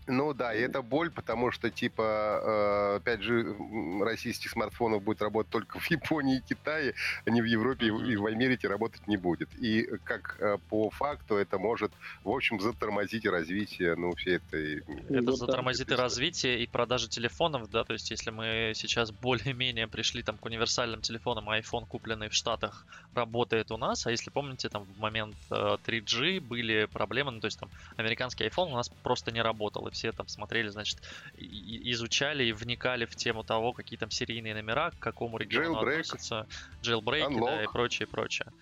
Ну 0.08 0.34
да, 0.34 0.54
и 0.54 0.62
это 0.62 0.82
боль, 0.82 1.12
потому 1.12 1.52
что, 1.52 1.70
типа, 1.70 2.02
э, 2.02 2.96
опять 2.98 3.22
же, 3.22 3.56
российских 4.02 4.52
смартфонов 4.52 5.04
будет 5.04 5.22
работать 5.22 5.52
только 5.52 5.80
в 5.80 5.92
Японии 5.92 6.38
и 6.38 6.42
Китае, 6.42 6.94
а 7.26 7.30
не 7.30 7.42
в 7.42 7.46
Европе 7.46 7.88
и 7.88 8.16
в 8.16 8.26
Америке 8.26 8.70
работать 8.70 9.06
не 9.08 9.18
будет. 9.18 9.50
И 9.60 9.84
как 10.06 10.38
э, 10.40 10.58
по 10.70 10.90
факту 10.90 11.36
это 11.36 11.58
может, 11.58 11.92
в 12.24 12.30
общем, 12.30 12.62
затормозить 12.62 13.26
развитие, 13.26 13.96
ну, 13.96 14.16
всей 14.16 14.38
этой... 14.38 14.84
Это 15.10 15.34
затормозит 15.34 15.92
и 15.92 15.96
развитие, 15.96 16.64
и 16.64 16.68
продажи 16.68 17.10
телефонов, 17.10 17.70
да, 17.70 17.84
то 17.84 17.94
есть 17.94 18.10
если 18.10 18.32
мы 18.32 18.72
сейчас 18.76 19.12
более-менее 19.12 19.88
пришли 19.88 20.24
там 20.24 20.38
к 20.38 20.46
универсальным 20.46 21.02
телефонам, 21.02 21.50
iPhone, 21.50 21.86
купленный 21.86 22.30
в 22.30 22.34
Штатах, 22.34 22.86
работает 23.14 23.72
у 23.72 23.78
нас, 23.78 24.08
а 24.08 24.12
если 24.12 24.30
помните, 24.30 24.70
там 24.70 24.84
в 24.84 25.00
момент 25.00 25.36
3G 25.50 26.40
были 26.40 26.86
проблемы, 26.86 27.32
ну, 27.32 27.40
то 27.42 27.48
есть 27.48 27.60
там 27.60 27.70
американский 27.98 28.46
iPhone 28.46 28.72
у 28.72 28.76
нас 28.76 28.90
просто 29.04 29.32
не 29.32 29.42
работал, 29.42 29.88
и 29.88 29.92
все 29.98 30.12
там 30.12 30.28
смотрели, 30.28 30.68
значит, 30.70 31.02
изучали 31.36 32.46
и 32.46 32.54
вникали 32.54 33.06
в 33.06 33.16
тему 33.16 33.44
того, 33.44 33.74
какие 33.74 33.98
там 33.98 34.12
серийные 34.12 34.54
номера, 34.54 34.92
к 34.92 35.00
какому 35.00 35.38
региону 35.38 35.82
Jailbreak. 35.82 35.90
относятся, 35.90 36.48
jailbreak, 36.84 37.46
да, 37.46 37.64
и 37.64 37.68
прочее, 37.68 38.08
прочее. 38.08 38.54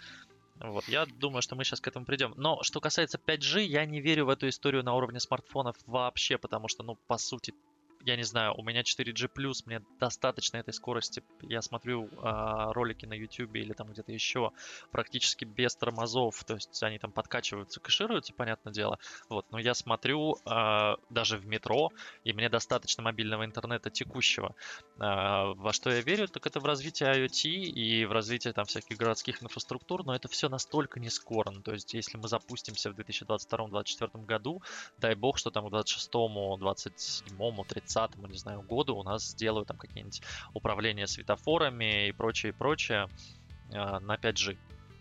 Вот, 0.59 0.87
я 0.87 1.05
думаю, 1.05 1.41
что 1.41 1.55
мы 1.55 1.65
сейчас 1.65 1.81
к 1.81 1.87
этому 1.87 2.05
придем. 2.05 2.33
Но 2.37 2.63
что 2.63 2.79
касается 2.79 3.17
5G, 3.17 3.63
я 3.63 3.85
не 3.85 3.99
верю 3.99 4.25
в 4.25 4.29
эту 4.29 4.47
историю 4.47 4.83
на 4.83 4.93
уровне 4.93 5.19
смартфонов 5.19 5.75
вообще, 5.85 6.37
потому 6.37 6.69
что, 6.69 6.83
ну, 6.83 6.97
по 7.07 7.17
сути, 7.17 7.53
я 8.05 8.15
не 8.15 8.23
знаю, 8.23 8.53
у 8.55 8.61
меня 8.61 8.81
4G+, 8.81 9.29
мне 9.65 9.81
достаточно 9.99 10.57
этой 10.57 10.73
скорости. 10.73 11.23
Я 11.41 11.63
смотрю 11.63 12.05
э, 12.05 12.71
ролики 12.71 13.07
на 13.07 13.13
YouTube 13.13 13.55
или 13.55 13.73
там 13.73 13.87
где-то 13.91 14.11
еще 14.11 14.51
практически 14.91 15.43
без 15.43 15.75
тормозов, 15.75 16.43
то 16.43 16.53
есть 16.53 16.83
они 16.83 16.99
там 16.99 17.11
подкачиваются, 17.11 17.79
кэшируются, 17.79 18.33
понятное 18.33 18.71
дело. 18.71 18.99
Вот, 19.27 19.47
но 19.49 19.57
я 19.57 19.73
смотрю 19.73 20.37
э, 20.45 20.95
даже 21.09 21.37
в 21.37 21.47
метро, 21.47 21.91
и 22.23 22.31
мне 22.31 22.47
достаточно 22.47 23.01
мобильного 23.01 23.43
интернета 23.43 23.89
текущего. 23.89 24.55
Э, 24.99 25.53
во 25.55 25.73
что 25.73 25.89
я 25.89 26.01
верю, 26.01 26.27
так 26.27 26.45
это 26.45 26.59
в 26.59 26.65
развитие 26.65 27.09
IoT 27.09 27.49
и 27.49 28.05
в 28.05 28.11
развитие 28.11 28.53
там 28.53 28.65
всяких 28.65 28.97
городских 28.97 29.41
инфраструктур, 29.41 30.05
но 30.05 30.15
это 30.15 30.27
все 30.27 30.47
настолько 30.47 30.99
не 30.99 31.09
скоро. 31.09 31.51
То 31.61 31.73
есть 31.73 31.95
если 31.95 32.17
мы 32.17 32.27
запустимся 32.27 32.91
в 32.91 32.99
2022-2024 32.99 34.25
году, 34.25 34.61
дай 34.99 35.15
бог, 35.15 35.39
что 35.39 35.49
там 35.49 35.67
к 35.67 35.73
26-му, 35.73 36.55
27-му, 36.57 37.65
30 37.65 37.94
2030, 37.95 38.31
не 38.31 38.37
знаю, 38.37 38.61
году 38.61 38.95
у 38.95 39.03
нас 39.03 39.25
сделают 39.29 39.67
там 39.67 39.77
какие-нибудь 39.77 40.21
управления 40.53 41.07
светофорами 41.07 42.07
и 42.09 42.11
прочее, 42.11 42.51
и 42.51 42.53
прочее 42.53 43.07
э, 43.71 43.99
на 43.99 44.15
5G. 44.15 44.57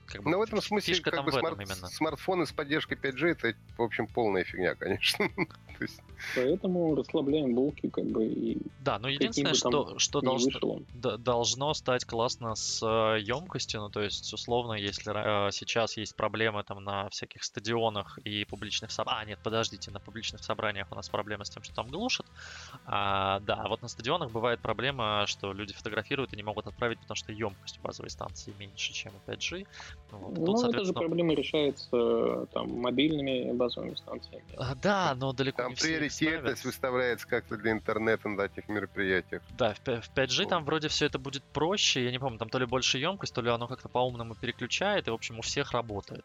Как 0.07 0.22
бы, 0.22 0.30
ну, 0.30 0.38
в 0.38 0.42
этом 0.42 0.61
смысле 0.61 1.00
как 1.00 1.14
там 1.14 1.24
бы 1.24 1.33
смарт- 1.33 1.54
именно. 1.57 1.88
смартфоны 1.88 2.46
с 2.46 2.52
поддержкой 2.52 2.98
5G 2.98 3.28
это, 3.28 3.54
в 3.78 3.83
общем, 3.83 4.07
полная 4.07 4.44
фигня, 4.44 4.74
конечно. 4.74 5.28
Поэтому 6.34 6.94
расслабляем 6.94 7.54
булки, 7.54 7.88
как 7.88 8.04
бы 8.06 8.26
и. 8.26 8.58
Да, 8.80 8.98
но 8.98 9.08
единственное, 9.08 9.54
что, 9.54 9.98
что 9.98 10.20
должно, 10.20 10.82
должно 10.92 11.74
стать 11.74 12.04
классно 12.04 12.54
с 12.54 12.82
э, 12.82 13.20
емкостью, 13.20 13.80
ну 13.80 13.90
то 13.90 14.00
есть, 14.00 14.32
условно, 14.32 14.74
если 14.74 15.48
э, 15.48 15.50
сейчас 15.52 15.96
есть 15.96 16.16
проблемы 16.16 16.62
там 16.64 16.82
на 16.82 17.08
всяких 17.10 17.44
стадионах 17.44 18.18
и 18.24 18.44
публичных 18.44 18.90
собраниях. 18.90 19.24
А, 19.24 19.24
нет, 19.24 19.38
подождите, 19.42 19.90
на 19.90 20.00
публичных 20.00 20.42
собраниях 20.42 20.88
у 20.90 20.94
нас 20.94 21.08
проблемы 21.08 21.44
с 21.44 21.50
тем, 21.50 21.62
что 21.62 21.74
там 21.74 21.88
глушат. 21.88 22.26
А, 22.84 23.40
да, 23.40 23.66
вот 23.68 23.82
на 23.82 23.88
стадионах 23.88 24.30
бывает 24.30 24.60
проблема, 24.60 25.24
что 25.26 25.52
люди 25.52 25.72
фотографируют 25.72 26.32
и 26.32 26.37
не 26.37 26.42
могут 26.42 26.66
отправить, 26.66 26.98
потому 27.00 27.16
что 27.16 27.32
емкость 27.32 27.80
базовой 27.80 28.10
станции 28.10 28.52
меньше, 28.58 28.92
чем 28.92 29.12
у 29.14 29.30
5G. 29.30 29.66
Вот. 30.10 30.38
Ну, 30.38 30.44
Тут, 30.46 30.74
эта 30.74 30.84
же 30.84 30.92
проблема 30.92 31.34
решается 31.34 32.46
там 32.52 32.70
мобильными 32.80 33.52
базовыми 33.52 33.94
станциями. 33.94 34.44
А, 34.56 34.74
да, 34.74 35.14
но 35.14 35.32
далеко 35.32 35.62
там 35.62 35.70
не 35.70 35.76
все 35.76 35.98
приоритетность 36.18 36.64
выставляется 36.64 37.27
как-то 37.27 37.57
для 37.57 37.72
интернета 37.72 38.29
на 38.29 38.37
таких 38.37 38.68
мероприятиях. 38.68 39.42
Да, 39.57 39.74
в 39.74 39.81
5G 39.81 40.48
там 40.48 40.64
вроде 40.64 40.88
все 40.88 41.07
это 41.07 41.18
будет 41.18 41.42
проще. 41.42 42.05
Я 42.05 42.11
не 42.11 42.18
помню, 42.18 42.38
там 42.38 42.48
то 42.48 42.59
ли 42.59 42.66
больше 42.66 42.98
емкость, 42.98 43.35
то 43.35 43.40
ли 43.40 43.50
оно 43.50 43.66
как-то 43.66 43.88
по-умному 43.88 44.35
переключает, 44.35 45.09
и, 45.09 45.11
в 45.11 45.14
общем, 45.14 45.38
у 45.38 45.42
всех 45.42 45.72
работает. 45.72 46.24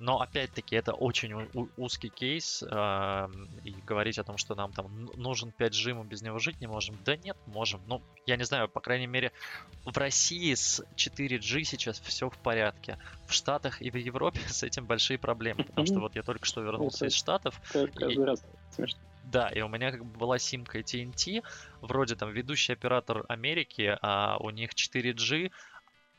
Но 0.00 0.20
опять-таки 0.20 0.76
это 0.76 0.92
очень 0.92 1.34
узкий 1.76 2.08
кейс, 2.08 2.62
э, 2.62 3.28
и 3.64 3.72
говорить 3.84 4.18
о 4.18 4.24
том, 4.24 4.36
что 4.38 4.54
нам 4.54 4.72
там 4.72 5.06
нужен 5.16 5.52
5G, 5.58 5.94
мы 5.94 6.04
без 6.04 6.22
него 6.22 6.38
жить 6.38 6.60
не 6.60 6.68
можем. 6.68 6.96
Да 7.04 7.16
нет, 7.16 7.36
можем. 7.46 7.80
Ну, 7.88 8.00
я 8.24 8.36
не 8.36 8.44
знаю, 8.44 8.68
по 8.68 8.80
крайней 8.80 9.08
мере, 9.08 9.32
в 9.84 9.96
России 9.98 10.54
с 10.54 10.84
4G 10.94 11.64
сейчас 11.64 11.98
все 11.98 12.30
в 12.30 12.38
порядке. 12.38 12.96
В 13.26 13.32
Штатах 13.32 13.82
и 13.82 13.90
в 13.90 13.96
Европе 13.96 14.40
с 14.46 14.62
этим 14.62 14.86
большие 14.86 15.18
проблемы, 15.18 15.64
потому 15.64 15.86
что 15.86 15.98
вот 15.98 16.14
я 16.14 16.22
только 16.22 16.46
что 16.46 16.60
вернулся 16.60 17.06
из 17.06 17.14
Штатов. 17.14 17.60
И... 17.74 18.16
Да, 19.22 19.48
и 19.50 19.60
у 19.60 19.68
меня 19.68 19.90
как 19.90 20.04
бы 20.04 20.18
была 20.18 20.38
симка 20.38 20.78
TNT, 20.82 21.42
вроде 21.80 22.14
там 22.16 22.32
ведущий 22.32 22.72
оператор 22.72 23.24
Америки, 23.28 23.96
а 24.00 24.38
у 24.40 24.50
них 24.50 24.74
4G, 24.74 25.50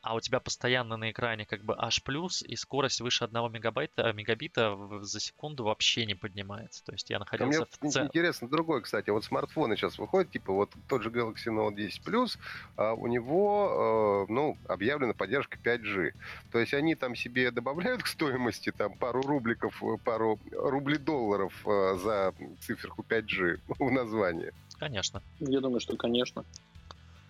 а 0.02 0.14
у 0.14 0.20
тебя 0.20 0.40
постоянно 0.40 0.96
на 0.96 1.10
экране 1.10 1.44
как 1.44 1.62
бы 1.62 1.74
H+, 1.74 2.00
и 2.46 2.56
скорость 2.56 3.00
выше 3.00 3.24
1 3.24 3.52
мегабайта, 3.52 4.12
мегабита 4.12 4.76
за 5.02 5.20
секунду 5.20 5.64
вообще 5.64 6.06
не 6.06 6.14
поднимается. 6.14 6.84
То 6.84 6.92
есть 6.92 7.10
я 7.10 7.18
находился 7.18 7.62
а 7.62 7.84
мне 7.84 7.92
в 7.92 7.96
интересно 7.96 8.48
другой, 8.48 8.82
кстати. 8.82 9.10
Вот 9.10 9.24
смартфоны 9.24 9.76
сейчас 9.76 9.98
выходят, 9.98 10.30
типа 10.30 10.52
вот 10.52 10.70
тот 10.88 11.02
же 11.02 11.10
Galaxy 11.10 11.48
Note 11.48 11.74
10 11.74 12.02
Plus, 12.06 12.38
а 12.76 12.94
у 12.94 13.06
него, 13.06 14.26
э, 14.28 14.32
ну, 14.32 14.56
объявлена 14.68 15.12
поддержка 15.12 15.58
5G. 15.58 16.12
То 16.50 16.58
есть 16.58 16.74
они 16.74 16.94
там 16.94 17.14
себе 17.14 17.50
добавляют 17.50 18.02
к 18.02 18.06
стоимости 18.06 18.72
там 18.72 18.96
пару 18.96 19.22
рубликов, 19.22 19.82
пару 20.04 20.38
рублей 20.52 20.98
долларов 20.98 21.52
э, 21.66 21.96
за 21.98 22.34
циферку 22.60 23.04
5G 23.08 23.60
в 23.78 23.90
названии. 23.90 24.52
Конечно. 24.78 25.22
Я 25.40 25.60
думаю, 25.60 25.80
что 25.80 25.96
конечно. 25.96 26.44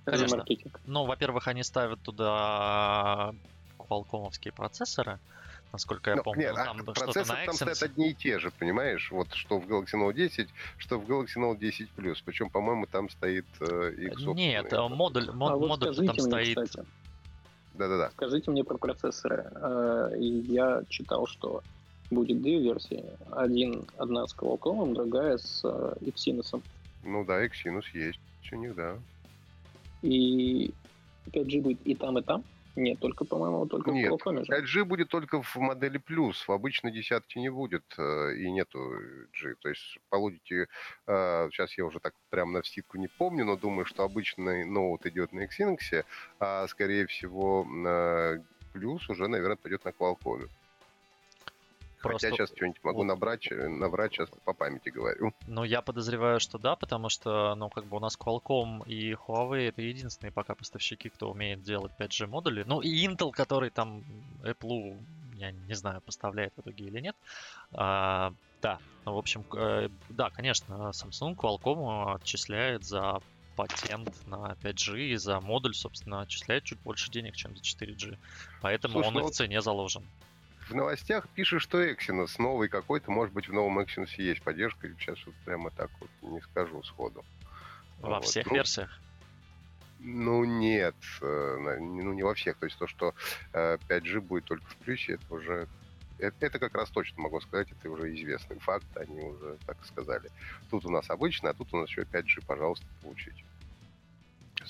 Конечно. 0.05 0.37
маркетинг. 0.39 0.81
Ну, 0.87 1.05
во-первых, 1.05 1.49
они 1.49 1.63
ставят 1.63 2.01
туда 2.03 3.35
квалкомовские 3.79 4.53
процессоры, 4.53 5.19
насколько 5.73 6.11
я 6.11 6.17
ну, 6.17 6.23
помню. 6.23 6.43
Нет, 6.43 6.55
там 6.55 6.81
а 6.81 6.93
процессоры 6.93 7.47
там 7.47 7.55
стоят 7.55 7.83
одни 7.83 8.11
и 8.11 8.15
те 8.15 8.39
же, 8.39 8.51
понимаешь? 8.51 9.11
Вот 9.11 9.33
что 9.35 9.59
в 9.59 9.67
Galaxy 9.67 9.95
Note 9.95 10.15
10, 10.15 10.49
что 10.79 10.99
в 10.99 11.09
Galaxy 11.09 11.37
Note 11.37 11.59
10 11.59 11.89
Plus. 11.97 12.17
Причем, 12.25 12.51
по-моему, 12.51 12.87
там 12.87 13.09
стоит 13.11 13.47
э, 13.61 13.93
их 13.99 14.19
Нет, 14.21 14.73
модуль, 14.73 15.31
мод, 15.33 15.53
а 15.53 15.57
вот 15.57 15.69
модуль 15.69 15.95
там 15.95 16.05
мне, 16.07 16.21
стоит... 16.21 16.59
Кстати, 16.59 16.87
Да-да-да. 17.75 18.11
Скажите 18.11 18.51
мне 18.51 18.65
про 18.65 18.79
процессоры. 18.79 19.51
Э, 19.55 20.15
я 20.19 20.83
читал, 20.89 21.27
что 21.27 21.63
будет 22.11 22.43
две 22.43 22.61
версии. 22.61 23.05
Один, 23.31 23.87
одна 23.97 24.27
с 24.27 24.35
Qualcomm, 24.35 24.95
другая 24.95 25.39
с 25.39 25.63
э, 25.65 25.95
Exynos. 26.01 26.63
Ну 27.05 27.25
да, 27.25 27.45
Exynos 27.45 27.85
есть 27.93 28.21
у 28.53 28.57
них, 28.57 28.75
да. 28.75 28.97
И 30.03 30.73
5G 31.27 31.61
будет 31.63 31.87
и 31.87 31.95
там, 31.95 32.19
и 32.19 32.23
там? 32.23 32.45
Нет, 32.77 33.01
только, 33.01 33.25
по-моему, 33.25 33.67
только 33.67 33.91
Нет, 33.91 34.11
в 34.11 34.15
Qualcomm 34.15 34.45
же. 34.45 34.53
5G 34.53 34.85
будет 34.85 35.09
только 35.09 35.43
в 35.43 35.57
модели 35.57 35.99
плюс. 35.99 36.47
В 36.47 36.53
обычной 36.53 36.93
десятке 36.93 37.41
не 37.41 37.51
будет 37.51 37.85
э, 37.99 38.37
и 38.37 38.51
нету 38.51 38.79
G. 39.33 39.55
То 39.61 39.69
есть 39.69 39.99
получите, 40.09 40.69
э, 41.07 41.49
сейчас 41.53 41.77
я 41.77 41.85
уже 41.85 41.99
так 41.99 42.15
прям 42.31 42.53
на 42.53 42.63
вскидку 42.63 42.97
не 42.97 43.09
помню, 43.09 43.45
но 43.45 43.57
думаю, 43.57 43.87
что 43.87 44.05
обычный 44.05 44.65
ноут 44.65 45.05
идет 45.07 45.33
на 45.33 45.45
Exynos, 45.45 46.05
а 46.39 46.67
скорее 46.69 47.07
всего 47.07 47.67
плюс 48.73 49.09
уже, 49.11 49.29
наверное, 49.29 49.57
пойдет 49.57 49.85
на 49.85 49.91
Qualcomm. 49.91 50.49
Просто... 52.01 52.31
Хотя 52.31 52.37
сейчас 52.37 52.57
что-нибудь 52.57 52.83
могу 52.83 53.05
набрать, 53.05 53.51
э, 53.53 53.69
набрать 53.69 54.13
сейчас 54.13 54.31
по 54.45 54.55
памяти 54.55 54.89
говорю. 54.89 55.35
Ну, 55.47 55.65
я 55.65 55.83
подозреваю, 55.83 56.41
что 56.41 56.59
да, 56.59 56.75
потому 56.77 57.09
что, 57.11 57.55
ну, 57.57 57.69
как 57.69 57.85
бы 57.85 57.99
у 57.99 58.01
нас 58.01 58.17
Qualcomm 58.19 58.87
и 58.87 59.13
Huawei 59.13 59.69
это 59.69 59.83
единственные 59.83 60.33
пока 60.33 60.55
поставщики, 60.55 61.11
кто 61.11 61.31
умеет 61.31 61.63
делать 61.63 61.93
5G 61.99 62.27
модули. 62.27 62.65
Ну, 62.67 62.81
и 62.81 63.07
Intel, 63.07 63.31
который 63.33 63.71
там 63.71 64.03
Apple, 64.43 64.99
я 65.35 65.51
не 65.53 65.75
знаю, 65.75 66.01
поставляет 66.01 66.55
в 66.57 66.61
итоге 66.61 66.87
или 66.87 67.01
нет. 67.01 67.17
А, 67.73 68.33
да, 68.63 68.79
ну, 69.05 69.15
в 69.15 69.19
общем, 69.19 69.45
э, 69.55 69.89
да, 70.09 70.31
конечно, 70.31 70.93
Samsung 70.93 71.37
Qualcomm 71.37 72.15
отчисляет 72.15 72.85
за 72.85 73.21
патент 73.57 74.27
на 74.27 74.57
5G 74.63 75.01
и 75.01 75.17
за 75.17 75.41
модуль, 75.41 75.75
собственно, 75.75 76.23
отчисляет 76.23 76.65
чуть 76.65 76.81
больше 76.81 77.11
денег, 77.11 77.37
чем 77.37 77.55
за 77.57 77.63
4G. 77.63 78.17
Поэтому 78.63 78.95
Слушай, 78.95 79.09
он 79.09 79.15
ну, 79.15 79.21
и 79.21 79.23
в 79.25 79.31
цене 79.33 79.61
заложен 79.61 80.05
в 80.71 80.75
новостях 80.75 81.29
пишет, 81.29 81.63
что 81.63 81.83
Exynos 81.83 82.35
новый 82.39 82.69
какой-то, 82.69 83.11
может 83.11 83.35
быть, 83.35 83.49
в 83.49 83.53
новом 83.53 83.79
Exynos 83.81 84.11
есть 84.17 84.43
поддержка. 84.43 84.89
Сейчас 84.99 85.19
вот 85.27 85.35
прямо 85.45 85.71
так 85.71 85.91
вот 86.01 86.11
не 86.23 86.41
скажу 86.41 86.83
сходу. 86.83 87.25
Во 88.01 88.17
вот. 88.17 88.25
всех 88.25 88.47
ну, 88.47 88.55
версиях? 88.55 89.01
Ну, 89.99 90.45
нет. 90.45 90.95
Э, 91.21 91.77
ну, 91.81 92.13
не 92.13 92.23
во 92.23 92.35
всех. 92.35 92.57
То 92.57 92.67
есть 92.67 92.79
то, 92.79 92.87
что 92.87 93.15
5G 93.53 94.17
э, 94.17 94.21
будет 94.21 94.45
только 94.45 94.65
в 94.67 94.77
плюсе, 94.77 95.15
это 95.15 95.35
уже... 95.35 95.69
Это, 96.19 96.37
это 96.45 96.59
как 96.59 96.75
раз 96.75 96.91
точно 96.91 97.23
могу 97.23 97.41
сказать, 97.41 97.69
это 97.73 97.89
уже 97.89 98.15
известный 98.15 98.59
факт, 98.59 98.85
они 98.95 99.23
уже 99.23 99.57
так 99.67 99.79
сказали. 99.87 100.31
Тут 100.71 100.85
у 100.85 100.91
нас 100.91 101.09
обычно, 101.09 101.49
а 101.49 101.55
тут 101.55 101.73
у 101.73 101.79
нас 101.79 101.89
еще 101.89 102.03
5G, 102.03 102.45
пожалуйста, 102.47 102.85
получите. 103.03 103.43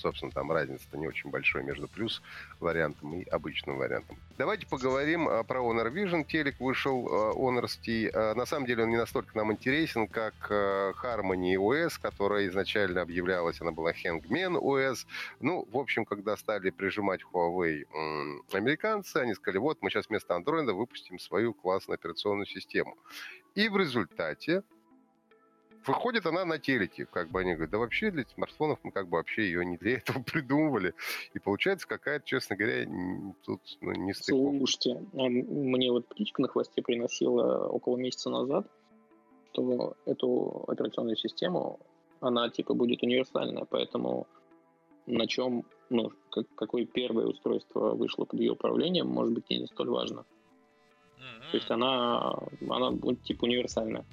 Собственно, 0.01 0.33
там 0.33 0.51
разница-то 0.51 0.97
не 0.97 1.07
очень 1.07 1.31
большой 1.31 1.63
между 1.63 1.87
плюс 1.89 2.23
вариантом 2.59 3.15
и 3.15 3.29
обычным 3.29 3.77
вариантом. 3.77 4.17
Давайте 4.39 4.67
поговорим 4.67 5.29
а, 5.29 5.43
про 5.43 5.61
Honor 5.61 5.93
Vision. 5.93 6.25
Телек 6.25 6.59
вышел 6.59 7.07
а, 7.07 7.33
Honor 7.35 7.65
ST. 7.65 8.11
А, 8.13 8.35
на 8.35 8.47
самом 8.47 8.67
деле 8.67 8.85
он 8.85 8.91
не 8.91 8.97
настолько 8.97 9.37
нам 9.37 9.53
интересен, 9.53 10.09
как 10.09 10.35
Harmony 10.51 11.57
OS, 11.57 12.01
которая 12.01 12.49
изначально 12.49 13.03
объявлялась, 13.03 13.61
она 13.61 13.73
была 13.73 13.93
Hangman 13.93 14.59
OS. 14.59 15.07
Ну, 15.41 15.69
в 15.71 15.77
общем, 15.77 16.05
когда 16.05 16.37
стали 16.37 16.71
прижимать 16.71 17.21
Huawei 17.33 17.85
американцы, 18.53 19.19
они 19.19 19.35
сказали, 19.35 19.59
вот 19.59 19.83
мы 19.83 19.91
сейчас 19.91 20.09
вместо 20.09 20.35
Android 20.35 20.73
выпустим 20.73 21.19
свою 21.19 21.53
классную 21.53 21.97
операционную 21.97 22.47
систему. 22.47 22.97
И 23.55 23.69
в 23.69 23.77
результате 23.77 24.63
выходит 25.87 26.27
она 26.27 26.45
на 26.45 26.59
телеке, 26.59 27.07
как 27.07 27.31
бы 27.31 27.41
они 27.41 27.53
говорят, 27.53 27.71
да 27.71 27.79
вообще 27.79 28.11
для 28.11 28.25
смартфонов 28.25 28.79
мы 28.83 28.93
как 28.93 29.09
бы 29.09 29.17
вообще 29.17 29.45
ее 29.45 29.65
не 29.65 29.77
для 29.77 29.99
этого 29.99 30.23
придумывали. 30.23 30.95
И 31.35 31.39
получается 31.39 31.87
какая-то, 31.87 32.27
честно 32.27 32.57
говоря, 32.57 32.87
тут 33.45 33.61
ну, 33.81 33.93
не 33.93 34.13
стыковка. 34.13 34.59
Слушайте, 34.59 35.05
а 35.15 35.29
мне 35.29 35.91
вот 35.91 36.09
птичка 36.09 36.43
на 36.43 36.49
хвосте 36.49 36.83
приносила 36.83 37.67
около 37.69 37.97
месяца 37.97 38.31
назад, 38.31 38.67
что 39.53 39.95
эту 40.07 40.65
операционную 40.69 41.17
систему, 41.17 41.81
она 42.21 42.49
типа 42.51 42.75
будет 42.75 43.03
универсальная, 43.03 43.65
поэтому 43.65 44.27
на 45.07 45.27
чем, 45.27 45.65
ну, 45.89 46.13
как, 46.31 46.47
какое 46.55 46.85
первое 46.85 47.27
устройство 47.27 47.95
вышло 47.95 48.25
под 48.25 48.41
ее 48.41 48.53
управлением, 48.53 49.09
может 49.09 49.35
быть, 49.35 49.47
и 49.49 49.59
не 49.59 49.67
столь 49.67 49.89
важно. 49.89 50.21
Mm-hmm. 51.19 51.51
То 51.51 51.57
есть 51.57 51.71
она, 51.71 52.39
она 52.69 52.91
будет 52.93 53.23
типа 53.23 53.45
универсальная. 53.45 54.05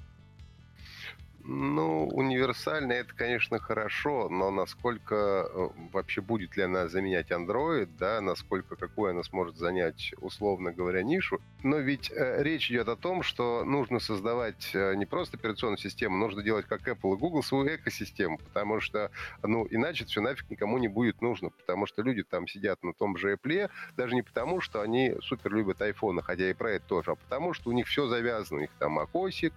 Ну, 1.50 2.06
универсально 2.08 2.92
это, 2.92 3.14
конечно, 3.14 3.58
хорошо, 3.58 4.28
но 4.28 4.50
насколько 4.50 5.48
э, 5.50 5.68
вообще 5.92 6.20
будет 6.20 6.58
ли 6.58 6.64
она 6.64 6.88
заменять 6.88 7.30
Android, 7.30 7.88
да, 7.98 8.20
насколько 8.20 8.76
какую 8.76 9.12
она 9.12 9.22
сможет 9.22 9.56
занять, 9.56 10.12
условно 10.20 10.72
говоря, 10.72 11.02
нишу. 11.02 11.40
Но 11.62 11.78
ведь 11.78 12.10
э, 12.10 12.42
речь 12.42 12.70
идет 12.70 12.88
о 12.88 12.96
том, 12.96 13.22
что 13.22 13.64
нужно 13.64 13.98
создавать 13.98 14.72
э, 14.74 14.94
не 14.96 15.06
просто 15.06 15.38
операционную 15.38 15.78
систему, 15.78 16.18
нужно 16.18 16.42
делать 16.42 16.66
как 16.66 16.86
Apple 16.86 17.14
и 17.14 17.18
Google 17.18 17.42
свою 17.42 17.74
экосистему, 17.76 18.36
потому 18.36 18.80
что, 18.80 19.10
ну, 19.42 19.66
иначе 19.70 20.04
все 20.04 20.20
нафиг 20.20 20.50
никому 20.50 20.76
не 20.76 20.88
будет 20.88 21.22
нужно, 21.22 21.48
потому 21.48 21.86
что 21.86 22.02
люди 22.02 22.24
там 22.24 22.46
сидят 22.46 22.82
на 22.82 22.92
том 22.92 23.16
же 23.16 23.32
Apple, 23.32 23.70
даже 23.96 24.14
не 24.14 24.20
потому, 24.22 24.60
что 24.60 24.82
они 24.82 25.14
супер 25.22 25.54
любят 25.54 25.80
iPhone, 25.80 26.20
хотя 26.20 26.50
и 26.50 26.52
про 26.52 26.72
это 26.72 26.86
тоже, 26.86 27.12
а 27.12 27.14
потому 27.14 27.54
что 27.54 27.70
у 27.70 27.72
них 27.72 27.86
все 27.86 28.06
завязано, 28.06 28.58
у 28.58 28.60
них 28.60 28.70
там 28.78 28.98
macOS, 28.98 29.50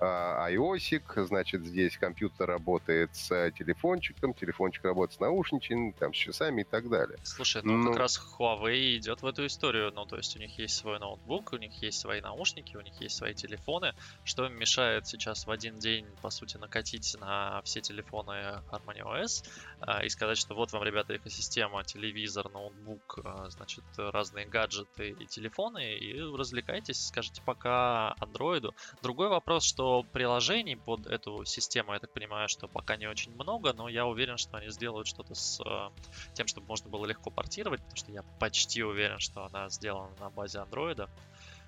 а, 0.00 0.50
iOS, 0.50 1.35
значит, 1.36 1.66
здесь 1.66 1.98
компьютер 1.98 2.48
работает 2.48 3.14
с 3.14 3.50
телефончиком, 3.52 4.32
телефончик 4.32 4.84
работает 4.84 5.18
с 5.18 5.20
наушничками, 5.20 5.94
там, 5.98 6.14
с 6.14 6.16
часами 6.16 6.62
и 6.62 6.64
так 6.64 6.88
далее. 6.88 7.18
Слушай, 7.24 7.60
ну, 7.62 7.76
ну 7.76 7.90
как 7.90 8.00
раз 8.00 8.18
Huawei 8.38 8.96
идет 8.96 9.20
в 9.20 9.26
эту 9.26 9.44
историю, 9.44 9.92
ну, 9.94 10.06
то 10.06 10.16
есть 10.16 10.34
у 10.36 10.38
них 10.38 10.58
есть 10.58 10.76
свой 10.76 10.98
ноутбук, 10.98 11.52
у 11.52 11.56
них 11.58 11.72
есть 11.82 11.98
свои 11.98 12.22
наушники, 12.22 12.74
у 12.76 12.80
них 12.80 12.94
есть 13.00 13.16
свои 13.16 13.34
телефоны, 13.34 13.92
что 14.24 14.46
им 14.46 14.54
мешает 14.58 15.06
сейчас 15.06 15.46
в 15.46 15.50
один 15.50 15.78
день, 15.78 16.06
по 16.22 16.30
сути, 16.30 16.56
накатить 16.56 17.14
на 17.20 17.60
все 17.64 17.82
телефоны 17.82 18.62
Harmony 18.70 19.02
OS 19.02 19.44
а, 19.80 20.02
и 20.04 20.08
сказать, 20.08 20.38
что 20.38 20.54
вот 20.54 20.72
вам, 20.72 20.82
ребята, 20.84 21.16
экосистема, 21.16 21.84
телевизор, 21.84 22.50
ноутбук, 22.50 23.18
а, 23.24 23.50
значит, 23.50 23.84
разные 23.98 24.46
гаджеты 24.46 25.10
и 25.10 25.26
телефоны, 25.26 25.96
и 25.98 26.18
развлекайтесь, 26.18 27.08
скажите 27.08 27.42
пока 27.42 28.14
андроиду. 28.20 28.74
Другой 29.02 29.28
вопрос, 29.28 29.64
что 29.64 30.02
приложений 30.12 30.76
под 30.76 31.06
эту 31.06 31.25
систему, 31.44 31.92
я 31.92 31.98
так 31.98 32.12
понимаю, 32.12 32.48
что 32.48 32.68
пока 32.68 32.96
не 32.96 33.06
очень 33.06 33.34
много, 33.34 33.72
но 33.72 33.88
я 33.88 34.06
уверен, 34.06 34.36
что 34.36 34.56
они 34.56 34.70
сделают 34.70 35.06
что-то 35.06 35.34
с 35.34 35.60
э, 35.60 35.90
тем, 36.34 36.46
чтобы 36.46 36.66
можно 36.66 36.88
было 36.88 37.06
легко 37.06 37.30
портировать, 37.30 37.80
потому 37.80 37.96
что 37.96 38.12
я 38.12 38.22
почти 38.40 38.82
уверен, 38.82 39.18
что 39.18 39.44
она 39.44 39.68
сделана 39.68 40.10
на 40.20 40.30
базе 40.30 40.58
андроида. 40.60 41.08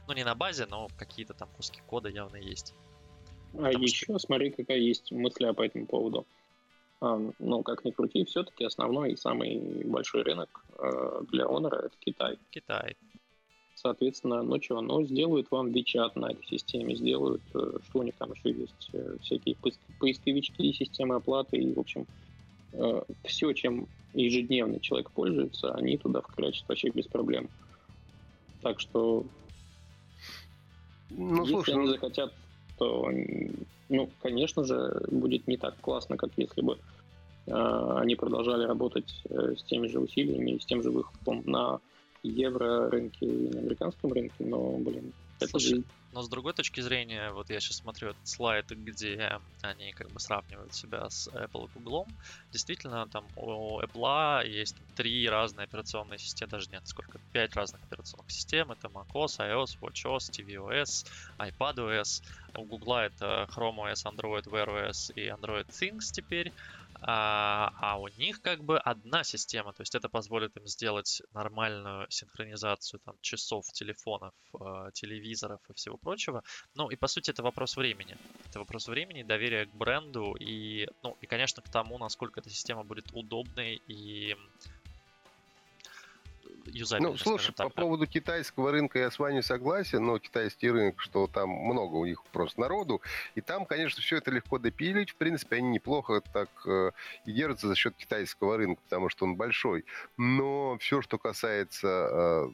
Ну, 0.06 0.14
не 0.14 0.24
на 0.24 0.34
базе, 0.34 0.66
но 0.66 0.88
какие-то 0.98 1.34
там 1.34 1.48
куски 1.56 1.80
кода 1.86 2.08
явно 2.08 2.36
есть. 2.36 2.74
А 3.54 3.56
Потому 3.56 3.84
еще 3.84 4.04
что... 4.04 4.18
смотри, 4.18 4.50
какая 4.50 4.78
есть 4.78 5.12
мысля 5.12 5.52
по 5.52 5.62
этому 5.62 5.86
поводу. 5.86 6.26
А, 7.00 7.18
ну, 7.38 7.62
как 7.62 7.84
ни 7.84 7.90
крути, 7.90 8.24
все-таки 8.24 8.64
основной 8.64 9.12
и 9.12 9.16
самый 9.16 9.84
большой 9.84 10.22
рынок 10.22 10.64
э, 10.78 11.20
для 11.30 11.44
Honor 11.44 11.74
это 11.74 11.96
Китай. 12.00 12.38
Китай. 12.50 12.96
Соответственно, 13.80 14.42
ну 14.42 14.60
что, 14.60 14.80
ну 14.80 15.04
сделают 15.04 15.50
вам 15.52 15.68
WeChat 15.68 16.12
на 16.16 16.32
этой 16.32 16.44
системе, 16.46 16.96
сделают, 16.96 17.42
э, 17.54 17.78
что 17.84 18.00
у 18.00 18.02
них 18.02 18.14
там 18.16 18.32
еще 18.32 18.50
есть, 18.50 18.90
э, 18.92 19.16
всякие 19.22 19.54
поисковички, 20.00 20.72
системы 20.72 21.14
оплаты 21.14 21.58
и, 21.58 21.72
в 21.72 21.78
общем, 21.78 22.04
э, 22.72 23.02
все, 23.22 23.52
чем 23.52 23.86
ежедневно 24.14 24.80
человек 24.80 25.12
пользуется, 25.12 25.72
они 25.74 25.96
туда 25.96 26.22
вкрячат 26.22 26.68
вообще 26.68 26.90
без 26.90 27.06
проблем. 27.06 27.48
Так 28.62 28.80
что, 28.80 29.24
ну, 31.10 31.42
если 31.42 31.52
слушай, 31.52 31.74
они 31.74 31.84
ну 31.84 31.92
захотят, 31.92 32.32
то, 32.78 33.08
ну, 33.88 34.10
конечно 34.20 34.64
же, 34.64 35.06
будет 35.08 35.46
не 35.46 35.56
так 35.56 35.76
классно, 35.80 36.16
как 36.16 36.30
если 36.36 36.62
бы 36.62 36.78
они 37.46 38.14
продолжали 38.16 38.64
работать 38.64 39.22
с 39.30 39.62
теми 39.62 39.86
же 39.86 40.00
усилиями, 40.00 40.58
с 40.58 40.66
тем 40.66 40.82
же 40.82 40.90
выхлопом 40.90 41.42
на 41.46 41.80
евро 42.28 42.90
рынке 42.90 43.26
и 43.26 43.48
на 43.50 43.60
американском 43.60 44.12
рынке, 44.12 44.44
но, 44.44 44.78
блин, 44.78 45.12
это 45.40 45.50
Слушай, 45.50 45.84
но 46.12 46.22
с 46.22 46.28
другой 46.28 46.54
точки 46.54 46.80
зрения, 46.80 47.30
вот 47.32 47.50
я 47.50 47.60
сейчас 47.60 47.76
смотрю 47.76 48.10
этот 48.10 48.26
слайд, 48.26 48.70
где 48.70 49.40
они 49.60 49.92
как 49.92 50.10
бы 50.10 50.18
сравнивают 50.18 50.74
себя 50.74 51.08
с 51.10 51.28
Apple 51.28 51.66
и 51.66 51.78
Google. 51.78 52.06
Действительно, 52.50 53.06
там 53.08 53.26
у 53.36 53.80
Apple 53.80 54.48
есть 54.48 54.76
три 54.96 55.28
разные 55.28 55.64
операционные 55.64 56.18
системы, 56.18 56.50
даже 56.50 56.70
нет, 56.72 56.82
сколько, 56.86 57.20
пять 57.32 57.54
разных 57.54 57.82
операционных 57.84 58.30
систем. 58.30 58.72
Это 58.72 58.88
macOS, 58.88 59.38
iOS, 59.38 59.78
watchOS, 59.80 60.30
tvOS, 60.30 61.06
iPadOS. 61.38 62.22
У 62.56 62.64
Google 62.64 62.96
это 62.96 63.46
Chrome 63.54 63.92
OS, 63.92 64.04
Android 64.06 64.44
Wear 64.44 64.66
OS 64.66 65.12
и 65.14 65.28
Android 65.28 65.68
Things 65.68 66.10
теперь. 66.10 66.52
А, 67.00 67.70
а 67.80 67.98
у 68.00 68.08
них 68.08 68.40
как 68.42 68.64
бы 68.64 68.78
одна 68.78 69.22
система, 69.22 69.72
то 69.72 69.82
есть 69.82 69.94
это 69.94 70.08
позволит 70.08 70.56
им 70.56 70.66
сделать 70.66 71.22
нормальную 71.32 72.06
синхронизацию 72.10 73.00
там, 73.04 73.14
часов, 73.20 73.66
телефонов, 73.72 74.34
э, 74.60 74.90
телевизоров 74.94 75.60
и 75.70 75.74
всего 75.74 75.96
прочего. 75.96 76.42
Ну 76.74 76.90
и 76.90 76.96
по 76.96 77.06
сути 77.06 77.30
это 77.30 77.42
вопрос 77.42 77.76
времени. 77.76 78.16
Это 78.48 78.58
вопрос 78.58 78.88
времени, 78.88 79.22
доверия 79.22 79.66
к 79.66 79.74
бренду 79.74 80.34
и, 80.34 80.88
ну 81.02 81.16
и 81.20 81.26
конечно 81.26 81.62
к 81.62 81.68
тому, 81.68 81.98
насколько 81.98 82.40
эта 82.40 82.50
система 82.50 82.82
будет 82.82 83.06
удобной 83.12 83.76
и 83.86 84.36
юзабельно. 86.72 87.10
Ну, 87.10 87.16
слушай, 87.16 87.52
так, 87.52 87.68
по 87.68 87.74
да. 87.74 87.82
поводу 87.82 88.06
китайского 88.06 88.72
рынка 88.72 88.98
я 88.98 89.10
с 89.10 89.18
вами 89.18 89.40
согласен, 89.40 90.04
но 90.04 90.18
китайский 90.18 90.70
рынок, 90.70 91.00
что 91.00 91.26
там 91.26 91.48
много 91.50 91.94
у 91.96 92.04
них 92.04 92.22
просто 92.32 92.60
народу, 92.60 93.02
и 93.34 93.40
там, 93.40 93.66
конечно, 93.66 94.02
все 94.02 94.16
это 94.18 94.30
легко 94.30 94.58
допилить, 94.58 95.10
в 95.10 95.16
принципе, 95.16 95.56
они 95.56 95.68
неплохо 95.70 96.22
так 96.32 96.48
э, 96.66 96.90
и 97.24 97.32
держатся 97.32 97.68
за 97.68 97.74
счет 97.74 97.94
китайского 97.96 98.56
рынка, 98.56 98.80
потому 98.84 99.08
что 99.08 99.24
он 99.24 99.36
большой, 99.36 99.84
но 100.16 100.76
все, 100.78 101.02
что 101.02 101.18
касается 101.18 101.88
э, 101.88 102.48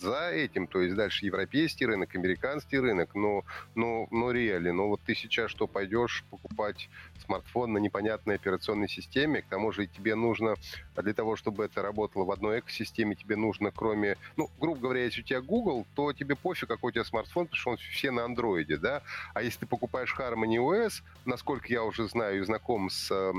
за 0.00 0.30
этим, 0.30 0.66
то 0.66 0.80
есть 0.80 0.94
дальше 0.94 1.26
европейский 1.26 1.86
рынок, 1.86 2.14
американский 2.14 2.78
рынок, 2.78 3.14
но, 3.14 3.44
но, 3.74 4.06
но 4.10 4.30
реально, 4.30 4.72
но 4.72 4.88
вот 4.88 5.00
ты 5.02 5.14
сейчас 5.14 5.50
что, 5.50 5.66
пойдешь 5.66 6.24
покупать 6.30 6.88
смартфон 7.24 7.72
на 7.72 7.78
непонятной 7.78 8.36
операционной 8.36 8.88
системе, 8.88 9.42
к 9.42 9.46
тому 9.46 9.72
же 9.72 9.86
тебе 9.86 10.14
нужно, 10.14 10.54
для 10.96 11.12
того, 11.14 11.36
чтобы 11.36 11.64
это 11.64 11.82
работало 11.82 12.24
в 12.24 12.30
одной 12.30 12.60
экосистеме, 12.60 13.14
тебе 13.14 13.36
нужно 13.36 13.70
кроме, 13.70 14.16
ну, 14.36 14.50
грубо 14.60 14.80
говоря, 14.80 15.04
если 15.04 15.20
у 15.20 15.24
тебя 15.24 15.40
Google, 15.40 15.86
то 15.94 16.12
тебе 16.12 16.36
пофиг, 16.36 16.68
какой 16.68 16.90
у 16.90 16.92
тебя 16.92 17.04
смартфон, 17.04 17.46
потому 17.46 17.60
что 17.60 17.70
он 17.70 17.76
все 17.76 18.10
на 18.10 18.24
андроиде, 18.24 18.76
да, 18.76 19.02
а 19.34 19.42
если 19.42 19.60
ты 19.60 19.66
покупаешь 19.66 20.14
Harmony 20.18 20.56
OS, 20.56 21.02
насколько 21.24 21.66
я 21.68 21.82
уже 21.82 22.08
знаю 22.08 22.40
и 22.40 22.44
знаком 22.44 22.90
с 22.90 23.10
э, 23.10 23.32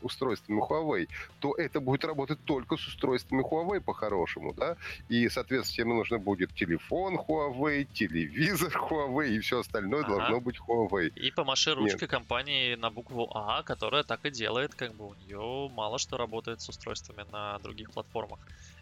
устройствами 0.00 0.60
Huawei, 0.60 1.08
то 1.40 1.54
это 1.54 1.80
будет 1.80 2.04
работать 2.04 2.38
только 2.44 2.76
с 2.76 2.86
устройствами 2.86 3.42
Huawei 3.42 3.80
по-хорошему, 3.80 4.52
да, 4.54 4.76
и, 5.08 5.28
соответственно, 5.28 5.81
тебе 5.82 5.94
нужно 5.94 6.18
будет 6.18 6.54
телефон 6.54 7.16
Huawei, 7.16 7.84
телевизор 7.84 8.72
Huawei 8.74 9.30
и 9.30 9.38
все 9.40 9.60
остальное 9.60 10.02
ага. 10.02 10.16
должно 10.16 10.40
быть 10.40 10.58
Huawei. 10.58 11.08
И 11.14 11.30
помаши 11.30 11.74
ручкой 11.74 12.02
Нет. 12.02 12.10
компании 12.10 12.74
на 12.74 12.90
букву 12.90 13.30
А, 13.34 13.62
которая 13.62 14.02
так 14.02 14.24
и 14.24 14.30
делает, 14.30 14.74
как 14.74 14.94
бы 14.94 15.08
у 15.08 15.14
нее 15.14 15.70
мало 15.74 15.98
что 15.98 16.16
работает 16.16 16.60
с 16.60 16.68
устройствами 16.68 17.24
на 17.32 17.58
других 17.58 17.90
платформах. 17.90 18.38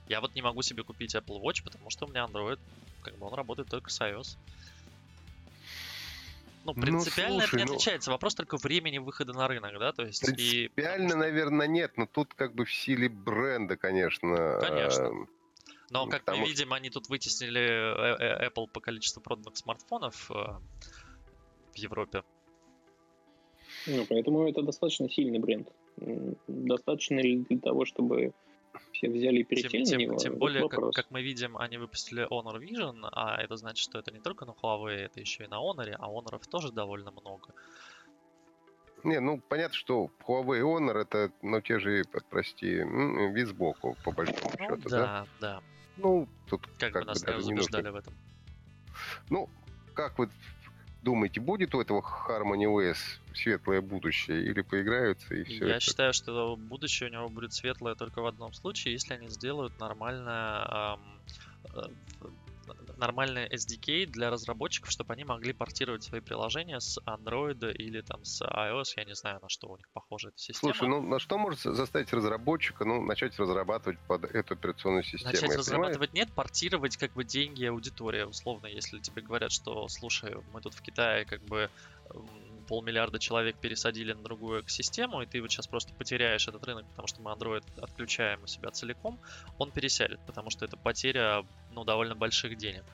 Я 0.09 0.21
вот 0.21 0.35
не 0.35 0.43
могу 0.43 0.63
себе 0.63 0.83
купить 0.83 1.15
Apple 1.15 1.41
Watch, 1.41 1.63
потому 1.63 1.91
что 1.91 2.07
у 2.07 2.09
меня 2.09 2.27
Android, 2.31 2.59
как 3.03 3.17
бы 3.17 3.27
он 3.27 3.35
работает 3.35 3.69
только 3.69 3.91
с 3.91 4.01
iOS. 4.01 4.37
Ну, 6.65 6.75
ну 6.77 6.83
принципиально 6.83 7.35
ну, 7.35 7.41
слушай, 7.41 7.55
это 7.55 7.57
не 7.57 7.65
ну 7.65 7.73
отличается. 7.73 8.11
Ну, 8.11 8.15
Вопрос 8.15 8.35
только 8.35 8.59
времени 8.59 8.99
выхода 8.99 9.33
на 9.33 9.49
рынок, 9.49 9.79
да? 9.79 9.93
То 9.93 10.03
есть 10.03 10.21
принципиально, 10.25 11.13
и... 11.13 11.17
наверное, 11.17 11.67
нет, 11.67 11.97
но 11.97 12.07
тут 12.07 12.35
как 12.35 12.55
бы 12.55 12.67
в 12.67 12.73
силе 12.73 13.09
бренда, 13.09 13.77
конечно. 13.77 14.59
Конечно. 14.61 15.27
Но, 15.91 16.07
как 16.07 16.25
Потому... 16.25 16.43
мы 16.43 16.49
видим, 16.49 16.73
они 16.73 16.89
тут 16.89 17.09
вытеснили 17.09 17.61
э, 17.61 18.45
э, 18.45 18.49
Apple 18.49 18.69
по 18.69 18.81
количеству 18.81 19.21
проданных 19.21 19.57
смартфонов 19.57 20.31
э, 20.31 20.35
в 20.35 21.77
Европе. 21.77 22.23
Ну, 23.87 24.07
поэтому 24.09 24.49
это 24.49 24.63
достаточно 24.63 25.11
сильный 25.11 25.41
бренд. 25.41 25.69
Достаточно 26.47 27.19
ли 27.21 27.39
для 27.39 27.59
того, 27.59 27.85
чтобы 27.85 28.33
все 28.93 29.09
взяли 29.11 29.41
и 29.41 29.45
пересели 29.45 29.85
тем, 29.85 29.99
на 29.99 30.03
него? 30.03 30.17
Тем 30.17 30.39
более, 30.39 30.69
как, 30.69 30.93
как 30.93 31.11
мы 31.11 31.23
видим, 31.23 31.57
они 31.57 31.77
выпустили 31.77 32.25
Honor 32.29 32.61
Vision, 32.61 33.09
а 33.11 33.43
это 33.43 33.57
значит, 33.57 33.83
что 33.83 33.99
это 33.99 34.13
не 34.13 34.21
только 34.21 34.45
на 34.45 34.53
Huawei, 34.53 35.07
это 35.07 35.21
еще 35.21 35.45
и 35.45 35.49
на 35.49 35.57
Honor, 35.57 35.97
а 35.99 36.09
Honor 36.09 36.41
тоже 36.49 36.71
довольно 36.71 37.11
много. 37.11 37.53
Не, 39.03 39.19
ну 39.19 39.41
понятно, 39.49 39.75
что 39.75 40.11
Huawei 40.27 40.61
Honor 40.61 40.99
это, 40.99 41.33
ну, 41.43 41.61
те 41.61 41.81
же, 41.81 42.05
прости, 42.29 42.85
вид 43.33 43.49
сбоку, 43.49 43.97
по 44.05 44.13
большому 44.13 44.53
ну, 44.59 44.77
счету, 44.77 44.89
да? 44.89 44.99
Да, 44.99 45.27
да. 45.41 45.63
Ну, 46.01 46.29
тут 46.49 46.67
как, 46.79 46.93
как 46.93 47.03
бы 47.03 47.07
нас 47.09 47.23
даже 47.23 47.47
убеждали 47.47 47.89
в 47.89 47.97
этом. 47.97 48.15
Ну, 49.29 49.49
как 49.95 50.19
вы 50.19 50.29
думаете, 51.03 51.41
будет 51.41 51.75
у 51.75 51.81
этого 51.81 52.01
Harmony 52.01 52.65
OS 52.65 52.99
светлое 53.35 53.81
будущее 53.81 54.43
или 54.45 54.61
поиграются 54.63 55.35
и 55.35 55.45
все? 55.45 55.67
Я 55.67 55.77
это? 55.77 55.81
считаю, 55.81 56.13
что 56.13 56.57
будущее 56.57 57.09
у 57.09 57.13
него 57.13 57.29
будет 57.29 57.53
светлое 57.53 57.95
только 57.95 58.21
в 58.21 58.27
одном 58.27 58.53
случае, 58.53 58.93
если 58.93 59.15
они 59.15 59.29
сделают 59.29 59.79
нормальное 59.79 60.99
эм, 61.75 61.97
нормальный 63.01 63.49
SDK 63.49 64.07
для 64.07 64.31
разработчиков, 64.31 64.91
чтобы 64.91 65.15
они 65.15 65.25
могли 65.25 65.53
портировать 65.53 66.05
свои 66.05 66.21
приложения 66.21 66.79
с 66.79 66.99
Android 67.07 67.73
или 67.73 68.03
там 68.03 68.25
с 68.25 68.43
iOS, 68.43 68.93
я 68.97 69.05
не 69.05 69.15
знаю, 69.15 69.41
на 69.43 69.49
что 69.49 69.69
у 69.69 69.77
них 69.77 69.89
похожа 69.93 70.29
эта 70.29 70.39
система. 70.39 70.75
Слушай, 70.75 70.89
ну 70.89 71.03
на 71.03 71.19
что 71.19 71.39
может 71.39 71.61
заставить 71.61 72.13
разработчика 72.13 72.85
ну, 72.85 73.03
начать 73.03 73.37
разрабатывать 73.39 73.99
под 74.07 74.25
эту 74.25 74.55
операционную 74.55 75.03
систему? 75.03 75.33
Начать 75.33 75.57
разрабатывать 75.57 76.11
понимаю? 76.11 76.27
нет, 76.27 76.35
портировать 76.35 76.97
как 76.97 77.13
бы 77.15 77.25
деньги 77.25 77.65
аудитории, 77.65 78.23
условно, 78.23 78.67
если 78.67 79.01
тебе 79.01 79.23
говорят, 79.23 79.51
что, 79.51 79.89
слушай, 79.89 80.37
мы 80.53 80.61
тут 80.61 80.75
в 80.75 80.83
Китае 80.83 81.25
как 81.25 81.43
бы 81.43 81.71
полмиллиарда 82.71 83.19
человек 83.19 83.57
пересадили 83.57 84.13
на 84.13 84.23
другую 84.23 84.61
экосистему, 84.61 85.23
и 85.23 85.27
ты 85.27 85.43
вот 85.43 85.51
сейчас 85.51 85.67
просто 85.67 85.93
потеряешь 85.93 86.47
этот 86.47 86.65
рынок, 86.65 86.87
потому 86.91 87.09
что 87.09 87.21
мы 87.21 87.33
Android 87.33 87.65
отключаем 87.83 88.45
у 88.45 88.47
себя 88.47 88.71
целиком, 88.71 89.19
он 89.59 89.73
пересядет, 89.73 90.21
потому 90.25 90.51
что 90.51 90.67
это 90.67 90.77
потеря 90.77 91.45
ну, 91.73 91.83
довольно 91.83 92.15
больших 92.15 92.57
денег 92.57 92.85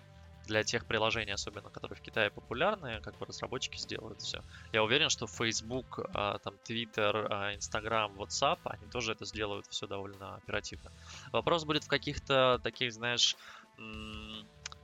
для 0.47 0.63
тех 0.63 0.87
приложений, 0.87 1.33
особенно 1.33 1.69
которые 1.69 1.99
в 1.99 2.01
Китае 2.01 2.31
популярны, 2.31 3.03
как 3.03 3.19
бы 3.19 3.27
разработчики 3.27 3.77
сделают 3.77 4.23
все. 4.23 4.43
Я 4.73 4.83
уверен, 4.83 5.11
что 5.11 5.27
Facebook, 5.27 6.01
а, 6.15 6.39
там, 6.39 6.55
Twitter, 6.67 7.27
а, 7.29 7.55
Instagram, 7.55 8.15
WhatsApp, 8.15 8.61
они 8.65 8.87
тоже 8.91 9.13
это 9.13 9.27
сделают 9.27 9.67
все 9.67 9.87
довольно 9.87 10.37
оперативно. 10.37 10.91
Вопрос 11.33 11.65
будет 11.65 11.85
в 11.85 11.89
каких-то 11.89 12.61
таких, 12.65 12.95
знаешь, 12.95 13.37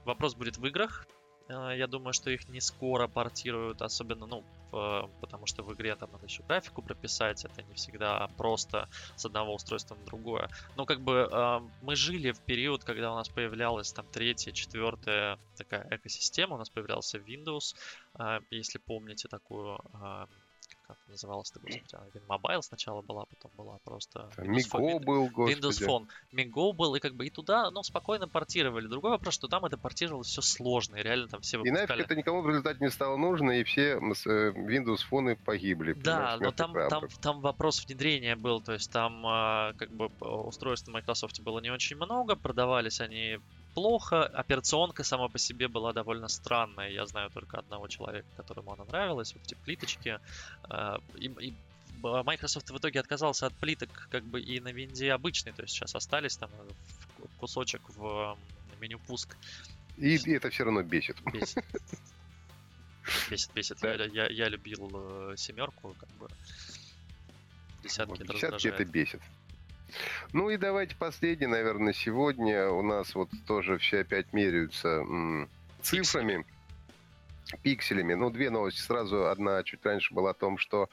вопрос 0.05 0.35
будет 0.35 0.59
в 0.59 0.67
играх, 0.67 1.07
я 1.49 1.87
думаю, 1.87 2.13
что 2.13 2.31
их 2.31 2.49
не 2.49 2.61
скоро 2.61 3.09
портируют, 3.09 3.83
особенно, 3.83 4.27
ну, 4.27 4.45
потому 5.21 5.47
что 5.47 5.63
в 5.63 5.75
игре 5.75 5.95
там 5.97 6.11
надо 6.13 6.27
еще 6.27 6.43
графику 6.45 6.83
прописать, 6.83 7.45
это 7.45 7.63
не 7.63 7.75
всегда 7.75 8.29
просто 8.39 8.89
с 9.17 9.25
одного 9.27 9.55
устройства 9.55 9.95
на 9.97 10.05
другое. 10.07 10.49
Но 10.77 10.87
как 10.87 11.01
бы 11.01 11.29
а, 11.31 11.63
мы 11.83 11.95
жили 11.95 12.33
в 12.33 12.41
период, 12.41 12.83
когда 12.83 13.13
у 13.13 13.15
нас 13.15 13.29
появлялась 13.29 13.93
там 13.93 14.07
третья, 14.07 14.53
четвертая 14.53 15.39
такая 15.59 15.87
экосистема, 15.91 16.55
у 16.55 16.59
нас 16.59 16.71
появлялся 16.71 17.19
Windows, 17.19 17.75
а, 18.15 18.41
если 18.51 18.79
помните 18.79 19.29
такую 19.29 19.79
как 20.95 21.09
называлась-то, 21.09 21.61
господи, 21.61 21.85
она 21.93 22.07
Mobile 22.37 22.63
сначала 22.63 23.03
была, 23.03 23.25
потом 23.27 23.51
была 23.57 23.79
просто... 23.85 24.31
Миго 24.39 24.99
был, 24.99 25.29
господи. 25.29 25.59
Windows 25.59 25.87
Phone. 25.87 26.09
Миго 26.33 26.73
был, 26.73 26.95
и 26.95 27.01
как 27.01 27.15
бы 27.15 27.27
и 27.27 27.31
туда, 27.31 27.71
ну, 27.71 27.83
спокойно 27.83 28.29
портировали. 28.29 28.87
Другой 28.87 29.11
вопрос, 29.11 29.35
что 29.35 29.49
там 29.49 29.65
это 29.65 29.77
портировалось 29.77 30.29
все 30.29 30.43
сложно, 30.43 30.97
и 30.97 31.03
реально 31.03 31.29
там 31.29 31.41
все 31.41 31.59
выпускали... 31.59 31.85
И 31.85 31.89
нафиг 31.89 32.05
это 32.05 32.15
никому 32.17 32.43
в 32.43 32.49
результате 32.49 32.79
не 32.85 32.91
стало 32.91 33.17
нужно, 33.17 33.53
и 33.53 33.65
все 33.65 33.93
э, 33.93 33.99
Windows 33.99 35.01
Phone 35.11 35.37
погибли. 35.37 35.93
Да, 35.95 36.37
но 36.41 36.51
там, 36.51 36.75
там, 36.89 37.09
там 37.21 37.41
вопрос 37.41 37.85
внедрения 37.85 38.37
был, 38.37 38.61
то 38.61 38.73
есть 38.73 38.91
там 38.91 39.27
а, 39.27 39.73
как 39.75 39.91
бы 39.91 40.07
устройств 40.21 40.89
на 40.89 40.95
Microsoft 40.95 41.41
было 41.41 41.61
не 41.61 41.71
очень 41.71 41.97
много, 41.97 42.37
продавались 42.37 43.01
они 43.01 43.39
плохо. 43.75 44.25
Операционка 44.25 45.05
сама 45.05 45.29
по 45.29 45.39
себе 45.39 45.69
была 45.69 45.93
довольно 45.93 46.29
странная. 46.29 46.91
Я 46.91 47.07
знаю 47.07 47.31
только 47.31 47.59
одного 47.59 47.89
человека, 47.89 48.29
которому 48.37 48.73
она 48.73 48.85
нравилась. 48.85 49.35
Вот 49.35 49.43
эти 49.45 49.55
плиточки. 49.55 50.19
А, 50.65 50.99
и, 51.17 51.27
и 51.27 51.55
Microsoft 52.03 52.71
в 52.71 52.79
итоге 52.79 53.01
отказался 53.01 53.47
от 53.47 53.55
плиток 53.55 54.09
как 54.11 54.25
бы 54.25 54.41
и 54.41 54.61
на 54.61 54.73
винде 54.73 55.13
обычный. 55.13 55.53
То 55.53 55.63
есть 55.63 55.75
сейчас 55.75 55.95
остались 55.95 56.37
там 56.37 56.51
кусочек 57.39 57.83
в 57.97 58.37
меню 58.81 58.99
пуск. 58.99 59.37
И, 59.97 60.17
и 60.17 60.33
это 60.33 60.51
все 60.51 60.65
равно 60.65 60.83
бесит. 60.83 61.17
Бесит. 61.33 61.65
Бесит, 63.31 63.53
бесит. 63.55 63.79
Да. 63.81 63.95
Я, 63.95 64.07
я, 64.07 64.29
я 64.29 64.49
любил 64.49 64.91
э, 64.93 65.35
семерку, 65.37 65.95
как 65.99 66.09
бы. 66.11 66.29
Десятки, 67.83 68.11
вот, 68.11 68.21
это 68.21 68.33
десятки 68.33 68.69
это 68.69 68.85
бесит. 68.85 69.21
Ну 70.33 70.51
и 70.51 70.57
давайте 70.57 70.97
последний, 70.97 71.47
наверное, 71.47 71.93
сегодня. 71.93 72.69
У 72.69 72.83
нас 72.83 73.15
вот 73.15 73.29
тоже 73.47 73.79
все 73.79 74.01
опять 74.01 74.33
меряются 74.33 75.03
цифрами 75.81 76.45
пикселями. 77.63 78.15
Ну, 78.15 78.31
две 78.31 78.51
новости 78.51 78.81
сразу. 78.81 79.27
Одна 79.27 79.63
чуть 79.63 79.85
раньше 79.85 80.15
была 80.15 80.31
о 80.31 80.35
том, 80.35 80.59
что 80.59 80.89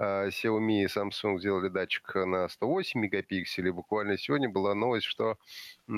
Xiaomi 0.00 0.84
и 0.84 0.86
Samsung 0.86 1.38
сделали 1.38 1.68
датчик 1.68 2.14
на 2.14 2.48
108 2.48 3.00
мегапикселей. 3.00 3.72
Буквально 3.72 4.16
сегодня 4.16 4.48
была 4.48 4.74
новость, 4.74 5.06
что 5.06 5.38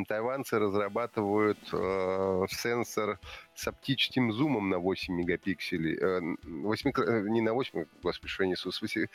тайванцы 0.08 0.58
разрабатывают 0.58 1.58
э, 1.72 2.44
сенсор 2.48 3.18
с 3.54 3.66
оптическим 3.68 4.32
зумом 4.32 4.70
на 4.70 4.78
8 4.78 5.14
мегапикселей. 5.14 5.98
Э, 5.98 6.20
8, 6.44 6.92
э, 6.96 7.28
не 7.28 7.40
на 7.40 7.52
8, 7.52 7.84
господи, 8.02 8.32
что 8.32 8.44
я 8.44 8.50
несу, 8.50 8.72
с, 8.72 8.80
8, 8.80 9.06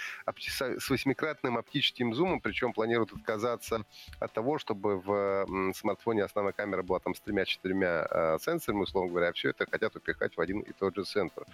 с 0.80 0.89
восьмикратным 0.89 1.58
оптическим 1.58 2.13
зумом, 2.13 2.39
причем 2.39 2.74
планируют 2.74 3.13
отказаться 3.13 3.86
от 4.19 4.34
того, 4.34 4.60
чтобы 4.60 5.00
в 5.00 5.74
смартфоне 5.74 6.24
основная 6.24 6.54
камера 6.54 6.84
была 6.84 7.00
там 7.00 7.15
с 7.15 7.21
тремя-четырьмя 7.21 8.08
э, 8.10 8.38
сенсорами, 8.39 8.82
условно 8.82 9.10
говоря, 9.10 9.30
а 9.30 9.34
все 9.34 9.50
это 9.50 9.65
хотят 9.69 9.95
упихать 9.95 10.36
в 10.38 10.41
один 10.41 10.60
и 10.60 10.74
тот 10.74 10.95
же 10.95 11.06
сенсор. 11.06 11.45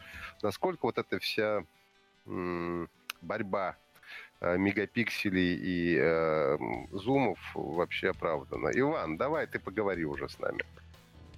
Насколько 0.42 0.86
вот 0.88 0.98
эта 0.98 1.20
вся 1.20 1.64
м, 2.26 2.90
борьба 3.22 3.78
Э, 4.44 4.58
мегапикселей 4.58 5.54
и 5.56 5.98
э, 6.02 6.58
зумов 6.94 7.38
вообще 7.54 8.10
оправдано. 8.10 8.72
Иван, 8.74 9.16
давай 9.16 9.46
ты 9.46 9.60
поговори 9.60 10.04
уже 10.04 10.28
с 10.28 10.40
нами. 10.40 10.66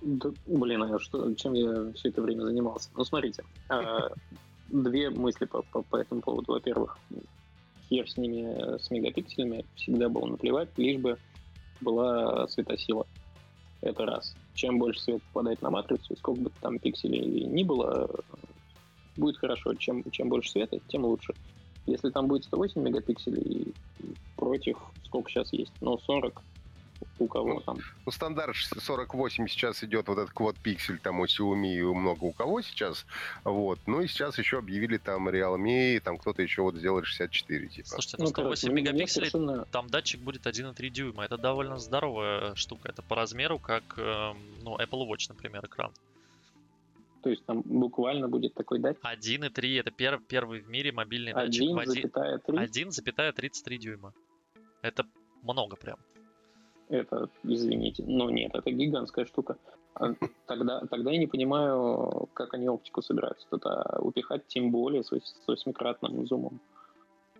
Да, 0.01 0.29
блин, 0.47 0.83
а 0.83 0.99
что, 0.99 1.33
чем 1.33 1.51
я 1.51 1.91
все 1.95 2.09
это 2.09 2.21
время 2.21 2.43
занимался? 2.43 2.89
Ну, 2.95 3.03
смотрите, 3.03 3.43
э, 3.69 4.09
две 4.69 5.09
мысли 5.09 5.43
по, 5.43 5.97
этому 5.97 6.21
поводу. 6.21 6.53
Во-первых, 6.53 6.97
хер 7.89 8.09
с 8.09 8.15
ними, 8.15 8.77
с 8.77 8.89
мегапикселями, 8.89 9.65
всегда 9.75 10.07
было 10.07 10.27
наплевать, 10.27 10.69
лишь 10.77 11.01
бы 11.01 11.17
была 11.81 12.47
светосила. 12.47 13.05
Это 13.81 14.05
раз. 14.05 14.33
Чем 14.53 14.79
больше 14.79 15.01
свет 15.01 15.21
попадает 15.23 15.61
на 15.61 15.71
матрицу, 15.71 16.15
сколько 16.15 16.39
бы 16.39 16.51
там 16.61 16.79
пикселей 16.79 17.43
ни 17.47 17.63
было, 17.63 18.09
будет 19.17 19.35
хорошо. 19.35 19.73
Чем, 19.73 20.09
чем 20.09 20.29
больше 20.29 20.51
света, 20.51 20.79
тем 20.87 21.03
лучше. 21.03 21.33
Если 21.85 22.09
там 22.09 22.27
будет 22.27 22.45
108 22.45 22.81
мегапикселей 22.81 23.73
против, 24.37 24.77
сколько 25.05 25.29
сейчас 25.29 25.51
есть, 25.53 25.73
ну, 25.81 25.97
40 25.97 26.41
у 27.19 27.27
кого 27.27 27.55
ну, 27.55 27.59
там. 27.61 27.77
Ну, 28.05 28.11
стандарт 28.11 28.55
48 28.55 29.47
сейчас 29.47 29.83
идет 29.83 30.07
вот 30.07 30.17
этот 30.17 30.31
квад 30.31 30.55
пиксель, 30.57 30.99
там 30.99 31.19
у 31.19 31.25
Xiaomi 31.25 31.75
и 31.75 31.81
много 31.81 32.25
у 32.25 32.31
кого 32.31 32.61
сейчас. 32.61 33.05
Вот. 33.43 33.79
Ну 33.85 34.01
и 34.01 34.07
сейчас 34.07 34.37
еще 34.37 34.59
объявили 34.59 34.97
там 34.97 35.29
Realme, 35.29 35.99
там 35.99 36.17
кто-то 36.17 36.41
еще 36.41 36.61
вот 36.61 36.75
сделает 36.75 37.05
64, 37.05 37.67
типа. 37.67 37.87
Слушайте, 37.89 38.17
ну, 38.19 38.27
108 38.27 38.69
ну, 38.69 38.75
мегапикселей, 38.75 39.29
совершенно... 39.29 39.65
там 39.65 39.87
датчик 39.87 40.21
будет 40.21 40.45
1,3 40.45 40.89
дюйма. 40.89 41.25
Это 41.25 41.37
довольно 41.37 41.77
здоровая 41.77 42.55
штука. 42.55 42.89
Это 42.89 43.01
по 43.01 43.15
размеру, 43.15 43.59
как, 43.59 43.83
эм, 43.97 44.37
ну, 44.61 44.77
Apple 44.77 45.07
Watch, 45.07 45.25
например, 45.29 45.65
экран. 45.65 45.91
То 47.23 47.29
есть 47.29 47.45
там 47.45 47.61
буквально 47.61 48.27
будет 48.27 48.53
такой 48.53 48.79
датчик. 48.79 49.03
1,3 49.03 49.79
это 49.79 49.91
пер, 49.91 50.19
первый 50.27 50.59
в 50.59 50.67
мире 50.67 50.91
мобильный 50.91 51.33
датчик. 51.33 51.63
1,33 51.63 53.77
дюйма. 53.77 54.13
Это 54.81 55.05
много 55.41 55.77
прям. 55.77 55.97
Это, 56.89 57.29
извините, 57.43 58.03
но 58.05 58.29
нет, 58.29 58.53
это 58.53 58.69
гигантская 58.69 59.25
штука. 59.25 59.57
А 59.95 60.13
тогда, 60.47 60.81
тогда 60.89 61.11
я 61.11 61.17
не 61.17 61.27
понимаю, 61.27 62.27
как 62.33 62.53
они 62.53 62.67
оптику 62.67 63.01
собираются 63.01 63.47
туда 63.49 63.99
упихать, 63.99 64.45
тем 64.47 64.71
более 64.71 65.03
с 65.03 65.11
восьмикратным 65.47 66.27
зумом. 66.27 66.59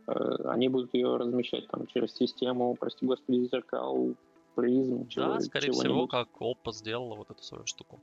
Э, 0.08 0.14
они 0.46 0.70
будут 0.70 0.94
ее 0.94 1.18
размещать 1.18 1.68
там 1.68 1.88
через 1.88 2.16
систему, 2.16 2.76
прости 2.80 3.06
господи, 3.06 3.50
зеркал, 3.52 4.16
призм. 4.56 5.10
Да, 5.16 5.42
скорее 5.42 5.72
всего, 5.72 6.08
как 6.08 6.30
Oppo 6.40 6.72
сделала 6.72 7.16
вот 7.16 7.32
эту 7.32 7.44
свою 7.44 7.66
штуку. 7.66 8.00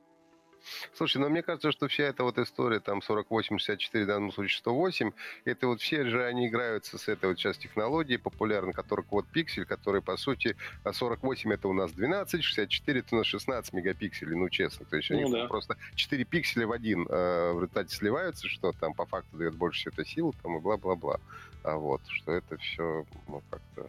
Слушай, 0.94 1.18
но 1.18 1.28
мне 1.28 1.42
кажется, 1.42 1.72
что 1.72 1.88
вся 1.88 2.04
эта 2.04 2.24
вот 2.24 2.38
история, 2.38 2.80
там 2.80 3.02
48, 3.02 3.58
64, 3.58 4.04
в 4.04 4.06
данном 4.06 4.32
случае 4.32 4.58
108, 4.58 5.12
это 5.44 5.66
вот 5.66 5.80
все 5.80 6.04
же 6.06 6.24
они 6.24 6.48
играются 6.48 6.98
с 6.98 7.08
этой 7.08 7.30
вот 7.30 7.38
сейчас 7.38 7.56
технологией 7.58 8.18
популярной, 8.18 8.72
которая 8.72 9.06
вот 9.10 9.26
пиксель, 9.26 9.64
который, 9.64 10.02
по 10.02 10.16
сути, 10.16 10.56
48 10.90 11.52
это 11.52 11.68
у 11.68 11.72
нас 11.72 11.92
12, 11.92 12.42
64 12.42 13.00
это 13.00 13.14
у 13.14 13.18
нас 13.18 13.26
16 13.26 13.72
мегапикселей, 13.72 14.36
ну, 14.36 14.48
честно. 14.48 14.86
То 14.86 14.96
есть 14.96 15.10
ну, 15.10 15.18
они 15.18 15.32
да. 15.32 15.46
просто 15.46 15.76
4 15.94 16.24
пикселя 16.24 16.66
в 16.66 16.72
один 16.72 17.06
э, 17.08 17.52
в 17.52 17.56
результате 17.56 17.94
сливаются, 17.94 18.48
что 18.48 18.72
там 18.72 18.94
по 18.94 19.06
факту 19.06 19.36
дает 19.36 19.54
больше 19.54 19.80
всего 19.80 19.92
этой 19.92 20.06
силы, 20.06 20.32
там 20.42 20.56
и 20.56 20.60
бла-бла-бла. 20.60 21.20
А 21.62 21.76
вот, 21.76 22.00
что 22.08 22.32
это 22.32 22.56
все, 22.58 23.04
ну, 23.28 23.42
как-то... 23.50 23.88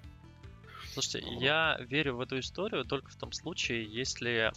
Слушайте, 0.94 1.26
я 1.40 1.78
верю 1.80 2.16
в 2.16 2.22
эту 2.22 2.40
историю 2.40 2.84
только 2.84 3.10
в 3.10 3.16
том 3.16 3.32
случае, 3.32 3.86
если 3.86 4.52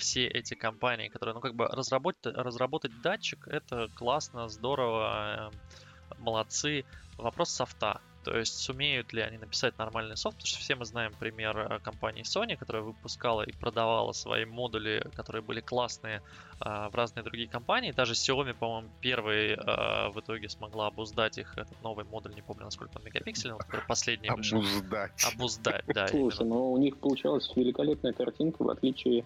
все 0.00 0.26
эти 0.26 0.54
компании, 0.54 1.08
которые, 1.08 1.34
ну, 1.34 1.40
как 1.40 1.54
бы 1.54 1.66
разработать, 1.66 2.34
разработать 2.36 3.00
датчик, 3.02 3.46
это 3.46 3.88
классно, 3.94 4.48
здорово, 4.48 5.52
э, 5.52 6.16
молодцы. 6.18 6.84
Вопрос 7.18 7.50
софта. 7.50 8.00
То 8.24 8.36
есть 8.36 8.58
сумеют 8.58 9.14
ли 9.14 9.22
они 9.22 9.38
написать 9.38 9.78
нормальный 9.78 10.16
софт, 10.16 10.36
потому 10.36 10.46
что 10.46 10.58
все 10.58 10.74
мы 10.74 10.84
знаем 10.84 11.12
пример 11.18 11.56
э, 11.56 11.78
компании 11.78 12.22
Sony, 12.22 12.56
которая 12.56 12.82
выпускала 12.82 13.42
и 13.42 13.52
продавала 13.52 14.12
свои 14.12 14.44
модули, 14.44 15.06
которые 15.14 15.42
были 15.42 15.60
классные 15.60 16.22
э, 16.60 16.88
в 16.90 16.94
разные 16.94 17.22
другие 17.22 17.48
компании. 17.48 17.92
Даже 17.92 18.14
Xiaomi, 18.14 18.54
по-моему, 18.54 18.88
первый 19.00 19.56
в 19.56 20.20
итоге 20.20 20.48
смогла 20.48 20.88
обуздать 20.88 21.38
их, 21.38 21.56
этот 21.56 21.82
новый 21.82 22.04
модуль, 22.04 22.34
не 22.34 22.42
помню, 22.42 22.64
насколько 22.64 22.96
он 22.96 23.04
мегапикселей, 23.04 23.52
но 23.52 23.58
который 23.58 23.86
последний 23.86 24.28
Обуздать. 24.28 25.24
Обуздать, 25.32 25.84
да. 25.86 26.08
Слушай, 26.08 26.46
но 26.46 26.54
ну, 26.54 26.72
у 26.72 26.78
них 26.78 26.98
получалась 26.98 27.50
великолепная 27.54 28.12
картинка, 28.12 28.64
в 28.64 28.70
отличие 28.70 29.24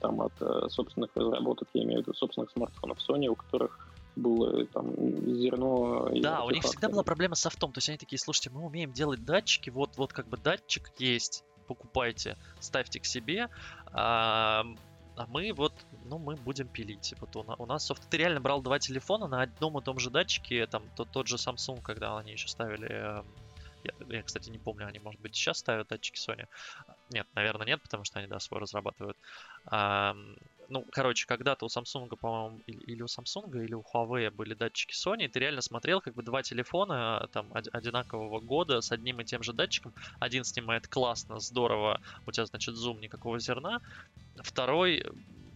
там, 0.00 0.20
от 0.20 0.32
э, 0.40 0.68
собственных 0.68 1.10
разработок, 1.14 1.68
я 1.74 1.82
имею 1.82 2.00
в 2.00 2.02
виду 2.02 2.14
собственных 2.14 2.50
смартфонов 2.50 2.98
Sony, 2.98 3.26
у 3.26 3.34
которых 3.34 3.78
было 4.16 4.64
там 4.66 4.94
зерно. 5.34 6.08
Да, 6.20 6.44
у 6.44 6.50
них 6.50 6.62
всегда 6.62 6.88
была 6.88 7.02
проблема 7.02 7.34
с 7.34 7.40
софтом. 7.40 7.72
То 7.72 7.78
есть 7.78 7.88
они 7.88 7.98
такие, 7.98 8.18
слушайте, 8.18 8.50
мы 8.50 8.64
умеем 8.64 8.92
делать 8.92 9.24
датчики, 9.24 9.70
вот, 9.70 9.96
вот 9.96 10.12
как 10.12 10.28
бы 10.28 10.36
датчик 10.36 10.90
есть, 10.98 11.44
покупайте, 11.66 12.36
ставьте 12.60 13.00
к 13.00 13.06
себе. 13.06 13.48
А, 13.92 14.64
а 15.16 15.26
мы 15.28 15.52
вот, 15.52 15.72
ну, 16.04 16.18
мы 16.18 16.36
будем 16.36 16.68
пилить. 16.68 17.14
Вот 17.20 17.34
у, 17.36 17.44
у 17.58 17.66
нас 17.66 17.86
софт. 17.86 18.02
Ты 18.08 18.18
реально 18.18 18.40
брал 18.40 18.62
два 18.62 18.78
телефона 18.78 19.26
на 19.26 19.42
одном 19.42 19.78
и 19.78 19.82
том 19.82 19.98
же 19.98 20.10
датчике, 20.10 20.66
там 20.66 20.82
тот, 20.96 21.10
тот 21.10 21.26
же 21.26 21.36
Samsung, 21.36 21.82
когда 21.82 22.16
они 22.16 22.32
еще 22.32 22.48
ставили 22.48 22.88
эм, 22.88 23.26
я, 23.84 24.16
я, 24.16 24.22
кстати, 24.22 24.48
не 24.50 24.58
помню, 24.58 24.86
они, 24.86 24.98
может 24.98 25.20
быть, 25.20 25.34
сейчас 25.34 25.58
ставят 25.58 25.88
датчики 25.88 26.18
Sony. 26.18 26.46
Нет, 27.10 27.26
наверное, 27.34 27.66
нет, 27.66 27.82
потому 27.82 28.04
что 28.04 28.18
они, 28.18 28.28
да, 28.28 28.40
свой 28.40 28.60
разрабатывают. 28.60 29.18
А, 29.66 30.14
ну, 30.68 30.84
короче, 30.92 31.26
когда-то 31.26 31.66
у 31.66 31.68
Samsung, 31.68 32.08
по-моему, 32.20 32.60
или, 32.66 33.02
у 33.02 33.06
Samsung, 33.06 33.64
или 33.64 33.74
у 33.74 33.82
Huawei 33.82 34.30
были 34.30 34.54
датчики 34.54 34.92
Sony, 34.92 35.24
и 35.24 35.28
ты 35.28 35.38
реально 35.40 35.60
смотрел 35.60 36.00
как 36.00 36.14
бы 36.14 36.22
два 36.22 36.42
телефона 36.42 37.28
там 37.32 37.50
одинакового 37.52 38.40
года 38.40 38.80
с 38.80 38.92
одним 38.92 39.20
и 39.20 39.24
тем 39.24 39.42
же 39.42 39.52
датчиком. 39.52 39.94
Один 40.20 40.44
снимает 40.44 40.88
классно, 40.88 41.38
здорово, 41.38 42.00
у 42.26 42.32
тебя, 42.32 42.46
значит, 42.46 42.74
зум, 42.74 43.00
никакого 43.00 43.38
зерна. 43.38 43.80
Второй 44.42 45.04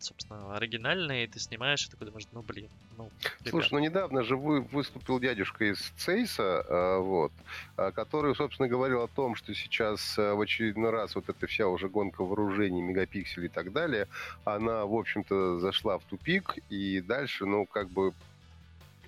собственно, 0.03 0.57
оригинальные, 0.57 1.25
и 1.25 1.27
ты 1.27 1.39
снимаешь, 1.39 1.87
и 1.87 1.91
такой 1.91 2.07
думаешь, 2.07 2.27
ну, 2.33 2.43
блин, 2.43 2.69
ну, 2.97 3.11
ребят. 3.41 3.51
Слушай, 3.51 3.73
ну, 3.75 3.79
недавно 3.81 4.23
же 4.23 4.37
вы, 4.37 4.61
выступил 4.61 5.21
дядюшка 5.21 5.65
из 5.71 5.79
Цейса, 5.97 6.65
э, 6.69 6.99
вот, 6.99 7.33
э, 7.77 7.91
который, 7.93 8.35
собственно, 8.35 8.69
говорил 8.69 9.03
о 9.03 9.09
том, 9.09 9.35
что 9.35 9.55
сейчас 9.55 10.19
э, 10.19 10.35
в 10.35 10.41
очередной 10.41 10.91
раз 10.91 11.15
вот 11.15 11.29
эта 11.29 11.47
вся 11.47 11.69
уже 11.69 11.89
гонка 11.89 12.25
вооружений, 12.25 12.83
мегапикселей 12.83 13.47
и 13.47 13.51
так 13.51 13.73
далее, 13.73 14.09
она, 14.45 14.85
в 14.85 14.95
общем-то, 14.95 15.59
зашла 15.59 15.99
в 15.99 16.05
тупик, 16.05 16.57
и 16.71 17.01
дальше, 17.01 17.47
ну, 17.47 17.67
как 17.67 17.89
бы 17.89 18.13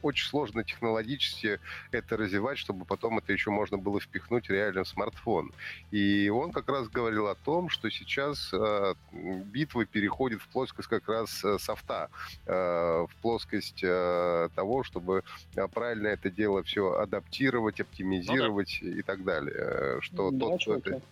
очень 0.02 0.28
сложно 0.28 0.64
технологически 0.64 1.60
это 1.92 2.16
развивать, 2.16 2.58
чтобы 2.58 2.84
потом 2.84 3.18
это 3.18 3.32
еще 3.32 3.50
можно 3.50 3.78
было 3.78 4.00
впихнуть 4.00 4.48
реально 4.48 4.84
в 4.84 4.88
смартфон. 4.88 5.52
И 5.90 6.28
он 6.28 6.52
как 6.52 6.68
раз 6.68 6.88
говорил 6.88 7.26
о 7.26 7.34
том, 7.34 7.68
что 7.68 7.90
сейчас 7.90 8.52
э, 8.52 8.94
битва 9.12 9.84
переходит 9.86 10.40
в 10.42 10.48
плоскость 10.48 10.88
как 10.88 11.08
раз 11.08 11.44
э, 11.44 11.58
софта, 11.58 12.08
э, 12.46 12.52
в 12.52 13.10
плоскость 13.22 13.82
э, 13.82 14.48
того, 14.54 14.82
чтобы 14.82 15.22
э, 15.54 15.68
правильно 15.68 16.08
это 16.08 16.30
дело 16.30 16.62
все 16.62 16.92
адаптировать, 16.92 17.80
оптимизировать 17.80 18.78
ну, 18.82 18.90
да. 18.90 18.98
и 18.98 19.02
так 19.02 19.24
далее. 19.24 19.54
Э, 19.56 19.98
что 20.00 20.30
да, 20.30 20.38
тот, 20.38 20.62
кто 20.62 20.76
это... 20.76 21.02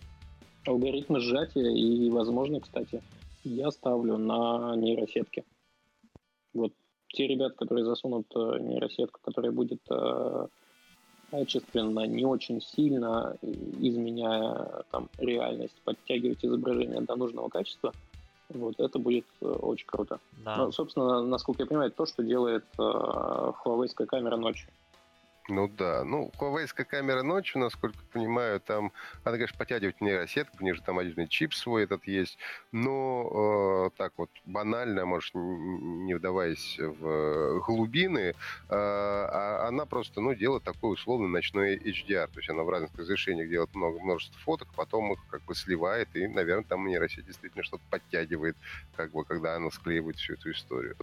Алгоритмы 0.65 1.19
сжатия 1.19 1.71
и, 1.71 2.09
возможно, 2.09 2.59
кстати, 2.59 3.01
я 3.43 3.71
ставлю 3.71 4.17
на 4.17 4.75
нейросетки. 4.75 5.43
Вот 6.53 6.73
те 7.09 7.27
ребята, 7.27 7.55
которые 7.55 7.85
засунут 7.85 8.27
э, 8.35 8.59
нейросетку, 8.59 9.19
которая 9.23 9.51
будет 9.51 9.81
э, 9.89 10.47
качественно, 11.31 12.05
не 12.07 12.25
очень 12.25 12.61
сильно, 12.61 13.37
изменяя 13.41 14.83
там 14.91 15.09
реальность, 15.17 15.75
подтягивать 15.83 16.43
изображение 16.43 17.01
до 17.01 17.15
нужного 17.15 17.49
качества, 17.49 17.93
вот 18.49 18.79
это 18.79 18.99
будет 18.99 19.25
э, 19.41 19.45
очень 19.45 19.85
круто. 19.85 20.19
Да. 20.43 20.57
Ну, 20.57 20.71
собственно, 20.71 21.21
насколько 21.21 21.63
я 21.63 21.67
понимаю, 21.67 21.91
то, 21.91 22.05
что 22.05 22.23
делает 22.23 22.65
э, 22.77 22.81
Huawei 22.81 24.05
камера 24.05 24.37
ночью. 24.37 24.69
Ну 25.49 25.67
да. 25.67 26.03
Ну, 26.03 26.31
Huawei 26.39 26.67
камера 26.85 27.23
ночью, 27.23 27.59
насколько 27.59 27.97
понимаю, 28.13 28.59
там 28.59 28.91
надо, 29.25 29.37
конечно, 29.37 29.57
подтягивать 29.57 29.99
нейросетку, 29.99 30.57
у 30.59 30.63
них 30.63 30.75
же 30.75 30.81
там 30.83 30.99
отдельный 30.99 31.27
чип 31.27 31.53
свой 31.53 31.83
этот 31.83 32.05
есть. 32.05 32.37
Но 32.71 33.89
э, 33.91 33.97
так 33.97 34.13
вот 34.17 34.29
банально, 34.45 35.05
может, 35.05 35.33
не 35.33 36.13
вдаваясь 36.13 36.77
в 36.77 37.59
глубины, 37.61 38.19
э, 38.29 38.33
а 38.69 39.67
она 39.67 39.85
просто, 39.85 40.21
ну, 40.21 40.35
делает 40.35 40.63
такой 40.63 40.93
условный 40.93 41.29
ночной 41.29 41.77
HDR. 41.77 42.27
То 42.27 42.39
есть 42.39 42.49
она 42.49 42.63
в 42.63 42.69
разных 42.69 42.95
разрешениях 42.95 43.49
делает 43.49 43.73
много 43.73 43.99
множество 43.99 44.39
фоток, 44.41 44.67
потом 44.75 45.13
их 45.13 45.19
как 45.31 45.41
бы 45.43 45.55
сливает, 45.55 46.09
и, 46.13 46.27
наверное, 46.27 46.65
там 46.65 46.85
нейросеть 46.85 47.25
действительно 47.25 47.63
что-то 47.63 47.83
подтягивает, 47.89 48.55
как 48.95 49.11
бы, 49.11 49.25
когда 49.25 49.55
она 49.55 49.71
склеивает 49.71 50.17
всю 50.17 50.33
эту 50.33 50.51
историю. 50.51 50.95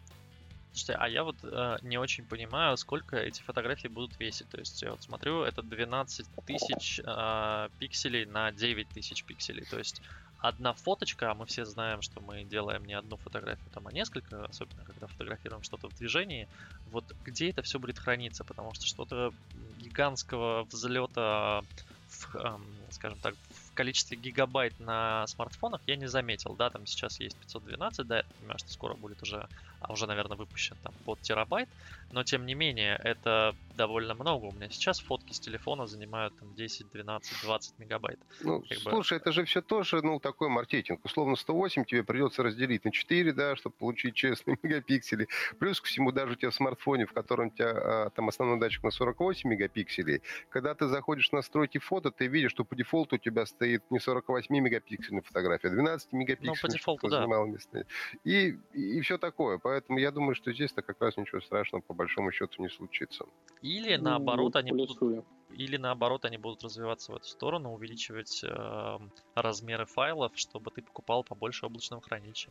Слушайте, 0.77 0.99
а 1.01 1.09
я 1.09 1.25
вот 1.25 1.37
э, 1.43 1.79
не 1.81 1.97
очень 1.97 2.27
понимаю, 2.27 2.77
сколько 2.77 3.17
эти 3.17 3.41
фотографии 3.41 3.89
будут 3.89 4.21
весить. 4.21 4.51
То 4.51 4.59
есть 4.59 4.83
я 4.83 4.91
вот 4.91 5.03
смотрю, 5.03 5.43
это 5.43 5.63
12 5.63 6.27
тысяч 6.45 7.01
э, 7.03 7.69
пикселей 7.79 8.27
на 8.27 8.53
9 8.53 8.87
тысяч 8.91 9.25
пикселей. 9.25 9.65
То 9.65 9.79
есть 9.79 10.03
одна 10.37 10.75
фоточка, 10.75 11.31
а 11.31 11.35
мы 11.35 11.47
все 11.47 11.65
знаем, 11.65 12.03
что 12.03 12.21
мы 12.21 12.45
делаем 12.45 12.85
не 12.85 12.93
одну 12.93 13.17
фотографию, 13.17 13.71
там, 13.73 13.87
а 13.87 13.93
несколько, 13.93 14.45
особенно 14.45 14.85
когда 14.85 15.07
фотографируем 15.07 15.63
что-то 15.63 15.89
в 15.89 15.95
движении. 15.95 16.47
Вот 16.85 17.11
где 17.25 17.49
это 17.49 17.63
все 17.63 17.79
будет 17.79 17.99
храниться? 17.99 18.45
Потому 18.45 18.75
что 18.75 18.85
что-то 18.85 19.33
гигантского 19.79 20.65
взлета 20.65 21.63
в, 22.07 22.37
эм, 22.37 22.87
скажем 22.91 23.19
так, 23.21 23.35
в 23.51 23.66
количестве 23.77 24.17
гигабайт 24.19 24.75
на 24.79 25.27
смартфонах 25.29 25.83
я 25.87 25.97
не 25.97 26.07
заметил. 26.09 26.57
Да, 26.57 26.71
там 26.71 26.87
сейчас 26.87 27.21
есть 27.21 27.39
512, 27.39 28.09
да, 28.09 28.17
я 28.19 28.25
понимаю, 28.39 28.59
что 28.59 28.71
скоро 28.73 28.97
будет 28.97 29.23
уже 29.23 29.49
а 29.81 29.93
уже, 29.93 30.07
наверное, 30.07 30.37
выпущен 30.39 30.79
там 30.83 30.95
под 31.05 31.21
терабайт, 31.23 31.69
но 32.11 32.25
тем 32.25 32.47
не 32.47 32.55
менее 32.55 32.97
это 33.05 33.55
довольно 33.77 34.15
много. 34.15 34.47
У 34.47 34.53
меня 34.53 34.69
сейчас 34.71 35.01
фотки 35.01 35.33
с 35.33 35.41
телефона 35.41 35.87
занимают 35.87 36.37
там 36.39 36.55
10, 36.55 36.91
12, 36.91 37.43
20 37.43 37.79
мегабайт. 37.79 38.19
Ну, 38.41 38.63
как 38.63 38.79
слушай, 38.79 39.15
бы... 39.15 39.21
это 39.21 39.33
же 39.33 39.45
все 39.45 39.63
тоже, 39.63 40.03
ну, 40.03 40.19
такой 40.19 40.49
маркетинг. 40.49 41.01
Условно 41.05 41.37
108 41.37 41.85
тебе 41.85 42.03
придется 42.03 42.43
разделить 42.43 42.85
на 42.85 42.91
4, 42.91 43.33
да, 43.33 43.57
чтобы 43.57 43.77
получить 43.77 44.15
честные 44.15 44.59
мегапиксели. 44.63 45.29
Плюс 45.59 45.81
ко 45.81 45.87
всему 45.87 46.13
даже 46.13 46.33
у 46.33 46.37
тебя 46.37 46.51
в 46.51 46.55
смартфоне, 46.55 47.07
в 47.07 47.13
котором 47.13 47.49
у 47.49 47.51
тебя 47.51 47.71
а, 47.71 48.11
там 48.11 48.29
основной 48.29 48.59
датчик 48.59 48.83
на 48.83 48.91
48 48.91 49.49
мегапикселей, 49.49 50.23
когда 50.49 50.75
ты 50.75 50.89
заходишь 50.89 51.29
в 51.31 51.33
настройки 51.33 51.79
фото, 51.79 52.11
ты 52.11 52.27
видишь, 52.27 52.51
что 52.51 52.65
по 52.65 52.75
дефолту 52.75 53.17
у 53.17 53.19
тебя 53.19 53.47
стоит 53.47 53.83
не 53.91 54.01
48 54.01 54.55
мегапиксельная 54.57 55.23
фотография, 55.23 55.69
а 55.69 55.71
12 55.71 56.13
мегапиксельная. 56.13 56.55
Ну, 56.55 56.69
по 56.69 56.73
дефолту, 56.73 57.09
да. 57.09 57.27
И, 58.25 58.59
и 58.73 59.01
все 59.01 59.19
такое. 59.19 59.59
Поэтому 59.59 59.99
я 59.99 60.11
думаю, 60.11 60.35
что 60.35 60.53
здесь-то 60.53 60.83
как 60.83 61.01
раз 61.01 61.17
ничего 61.17 61.41
страшного 61.41 61.83
по 61.83 61.95
большому 61.95 62.33
счету 62.33 62.63
не 62.63 62.69
случится. 62.69 63.27
Или 63.67 63.97
наоборот, 63.97 64.55
ну, 64.55 64.61
они 64.61 64.73
будут 64.73 65.27
или 65.51 65.77
наоборот, 65.77 66.25
они 66.25 66.37
будут 66.37 66.63
развиваться 66.63 67.13
в 67.13 67.17
эту 67.17 67.27
сторону, 67.27 67.73
увеличивать 67.73 68.45
э, 68.45 68.99
размеры 69.35 69.87
файлов, 69.87 70.33
чтобы 70.35 70.71
ты 70.71 70.83
покупал 70.83 71.25
побольше 71.25 71.67
облачного 71.67 72.03
хранилища. 72.03 72.51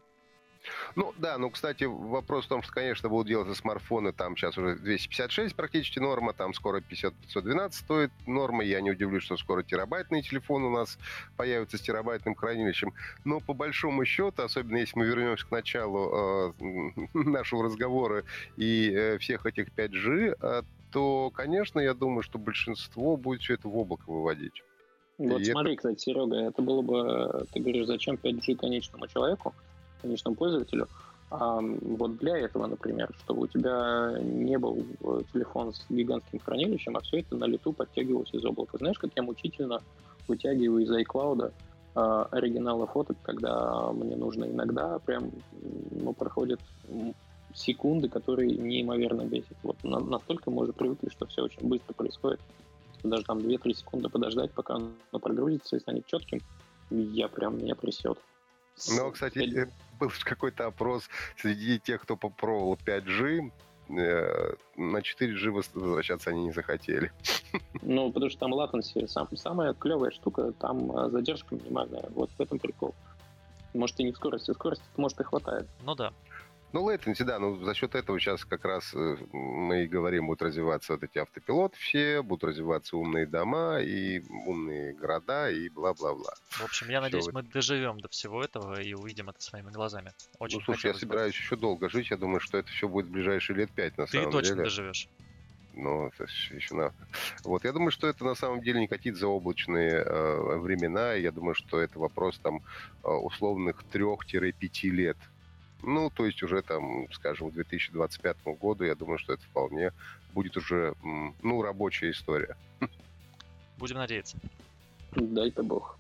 Ну, 0.96 1.14
да, 1.18 1.38
ну, 1.38 1.50
кстати, 1.50 1.84
вопрос 1.84 2.46
в 2.46 2.50
том, 2.50 2.64
что, 2.64 2.74
конечно, 2.74 3.10
будут 3.10 3.28
делать 3.28 3.56
смартфоны, 3.56 4.12
там 4.14 4.36
сейчас 4.36 4.58
уже 4.58 4.76
256 4.76 5.56
практически 5.56 6.00
норма, 6.00 6.34
там 6.34 6.54
скоро 6.54 6.82
50-512 6.82 7.72
стоит 7.72 8.12
норма, 8.26 8.64
я 8.64 8.82
не 8.82 8.92
удивлюсь, 8.92 9.24
что 9.24 9.38
скоро 9.38 9.64
терабайтный 9.64 10.22
телефон 10.22 10.64
у 10.64 10.72
нас 10.72 10.98
появится 11.38 11.78
с 11.78 11.82
терабайтным 11.82 12.36
хранилищем, 12.36 12.94
но 13.24 13.40
по 13.40 13.54
большому 13.54 14.06
счету, 14.06 14.44
особенно 14.44 14.78
если 14.78 14.98
мы 14.98 15.06
вернемся 15.06 15.46
к 15.46 15.52
началу 15.52 16.54
э, 16.60 16.98
нашего 17.14 17.64
разговора 17.64 18.24
и 18.58 18.92
э, 18.92 19.18
всех 19.20 19.46
этих 19.46 19.70
5G, 19.70 20.38
э, 20.42 20.62
то, 20.96 21.30
конечно, 21.30 21.82
я 21.82 21.94
думаю, 21.94 22.24
что 22.24 22.40
большинство 22.40 23.18
будет 23.18 23.42
все 23.42 23.56
это 23.56 23.68
в 23.68 23.78
облако 23.78 24.04
выводить. 24.08 24.64
Вот 25.18 25.42
и 25.42 25.52
смотри, 25.52 25.74
это... 25.74 25.80
кстати, 25.80 26.00
Серега, 26.00 26.38
это 26.38 26.62
было 26.62 26.82
бы, 26.82 27.46
ты 27.52 27.60
говоришь, 27.60 27.86
зачем 27.86 28.16
5G 28.16 28.56
конечному 28.56 29.06
человеку? 29.08 29.54
конечному 30.02 30.38
пользователю, 30.38 30.88
А 31.32 31.60
вот 31.60 32.18
для 32.18 32.38
этого, 32.38 32.68
например, 32.68 33.10
чтобы 33.24 33.42
у 33.42 33.48
тебя 33.48 34.16
не 34.22 34.58
был 34.58 34.86
э, 35.02 35.22
телефон 35.34 35.74
с 35.74 35.86
гигантским 35.90 36.40
хранилищем, 36.40 36.96
а 36.96 37.02
все 37.02 37.20
это 37.20 37.36
на 37.36 37.46
лету 37.46 37.74
подтягивалось 37.74 38.34
из 38.34 38.46
облака. 38.46 38.78
Знаешь, 38.78 39.00
как 39.00 39.12
я 39.18 39.24
мучительно 39.24 39.82
вытягиваю 40.30 40.84
из 40.84 40.92
iCloud 40.92 41.52
э, 41.96 42.26
оригиналы 42.32 42.88
фоток, 42.88 43.18
когда 43.24 43.92
мне 43.92 44.16
нужно 44.16 44.46
иногда 44.46 45.00
прям 45.00 45.32
ну, 45.92 46.14
проходят 46.14 46.62
секунды, 47.56 48.10
которые 48.10 48.52
неимоверно 48.52 49.24
бесят. 49.24 49.58
Вот 49.64 49.82
на, 49.84 50.00
настолько 50.00 50.52
мы 50.52 50.64
уже 50.64 50.74
привыкли, 50.74 51.10
что 51.10 51.26
все 51.26 51.44
очень 51.44 51.68
быстро 51.68 51.94
происходит. 51.94 52.42
Даже 53.04 53.24
там 53.24 53.40
2-3 53.40 53.74
секунды 53.74 54.10
подождать, 54.10 54.52
пока 54.52 54.76
оно 54.76 54.92
прогрузится 55.12 55.78
и 55.78 55.80
станет 55.80 56.06
четким, 56.08 56.40
я 56.90 57.28
прям 57.28 57.58
меня 57.58 57.76
присет. 57.76 58.20
Ну, 58.90 59.12
кстати, 59.12 59.40
я... 59.40 59.70
был 60.00 60.12
какой-то 60.24 60.68
опрос 60.68 61.08
среди 61.38 61.80
тех, 61.80 62.02
кто 62.02 62.18
попробовал 62.18 62.78
5G, 62.86 63.52
э, 63.90 64.54
на 64.76 64.98
4G 64.98 65.50
возвращаться 65.52 66.32
они 66.32 66.46
не 66.46 66.52
захотели. 66.52 67.12
Ну, 67.82 68.12
потому 68.12 68.30
что 68.30 68.40
там 68.40 68.54
latency, 68.54 69.08
сам, 69.08 69.30
самая 69.38 69.74
клевая 69.74 70.12
штука, 70.12 70.52
там 70.54 70.92
э, 70.92 71.10
задержка 71.12 71.56
минимальная. 71.56 72.06
Вот 72.10 72.32
в 72.32 72.42
этом 72.42 72.60
прикол. 72.60 72.96
Может, 73.74 74.00
и 74.00 74.04
не 74.04 74.12
в 74.12 74.18
скорости. 74.18 74.52
Скорости, 74.52 74.84
может, 74.98 75.20
и 75.22 75.24
хватает. 75.24 75.68
Ну 75.84 75.96
да. 75.96 76.12
Ну, 76.74 76.90
latency, 76.90 77.24
да, 77.24 77.40
ну 77.40 77.64
за 77.64 77.74
счет 77.74 77.96
этого 77.96 78.20
сейчас 78.20 78.44
как 78.44 78.66
раз 78.66 78.94
э, 78.94 79.18
мы 79.32 79.86
и 79.86 79.88
говорим, 79.88 80.28
будут 80.28 80.42
развиваться 80.42 80.94
вот 80.94 81.04
эти 81.04 81.18
автопилоты 81.20 81.78
все, 81.80 82.22
будут 82.22 82.44
развиваться 82.44 82.98
умные 82.98 83.26
дома 83.26 83.80
и 83.80 84.22
умные 84.46 84.94
города 84.94 85.50
и 85.50 85.70
бла-бла-бла. 85.70 86.34
В 86.50 86.64
общем, 86.66 86.90
я 86.90 87.00
надеюсь, 87.00 87.28
мы 87.32 87.44
доживем 87.44 88.00
до 88.00 88.10
всего 88.10 88.44
этого 88.44 88.82
и 88.82 88.94
увидим 88.94 89.30
это 89.30 89.42
своими 89.42 89.72
глазами. 89.72 90.12
Очень 90.40 90.60
ну, 90.60 90.66
слушай, 90.66 90.88
я 90.88 90.94
собираюсь 90.94 91.34
бы. 91.34 91.40
еще 91.40 91.56
долго 91.56 91.90
жить, 91.90 92.10
я 92.10 92.18
думаю, 92.18 92.42
что 92.42 92.58
это 92.58 92.70
все 92.70 92.90
будет 92.90 93.06
в 93.06 93.12
ближайшие 93.12 93.56
лет 93.56 93.72
пять 93.72 93.98
на 93.98 94.06
Ты 94.06 94.12
самом 94.12 94.32
деле. 94.32 94.42
Ты 94.42 94.50
точно 94.50 94.64
доживешь. 94.64 95.10
Ну, 95.76 96.08
это 96.08 96.24
еще 96.54 96.74
на... 96.74 96.94
Вот, 97.44 97.66
я 97.66 97.74
думаю, 97.74 97.92
что 97.92 98.08
это 98.08 98.24
на 98.24 98.36
самом 98.36 98.62
деле 98.62 98.80
не 98.80 98.88
какие-то 98.88 99.20
заоблачные 99.20 99.92
э, 99.92 100.58
времена. 100.58 101.14
Я 101.14 101.32
думаю, 101.32 101.54
что 101.54 101.80
это 101.80 102.00
вопрос 102.00 102.40
там 102.40 102.62
э, 103.04 103.10
условных 103.10 103.84
трех-пяти 103.84 104.90
лет 104.90 105.18
ну, 105.86 106.10
то 106.10 106.26
есть 106.26 106.42
уже 106.44 106.62
там, 106.62 107.08
скажем, 107.14 107.50
к 107.50 107.54
2025 107.54 108.38
году, 108.60 108.84
я 108.84 108.96
думаю, 108.96 109.18
что 109.20 109.34
это 109.34 109.44
вполне 109.44 109.92
будет 110.34 110.58
уже, 110.58 110.94
ну, 111.42 111.62
рабочая 111.62 112.12
история. 112.12 112.58
Будем 113.78 113.98
надеяться. 113.98 114.38
Дай-то 115.16 115.64
бог. 115.64 115.98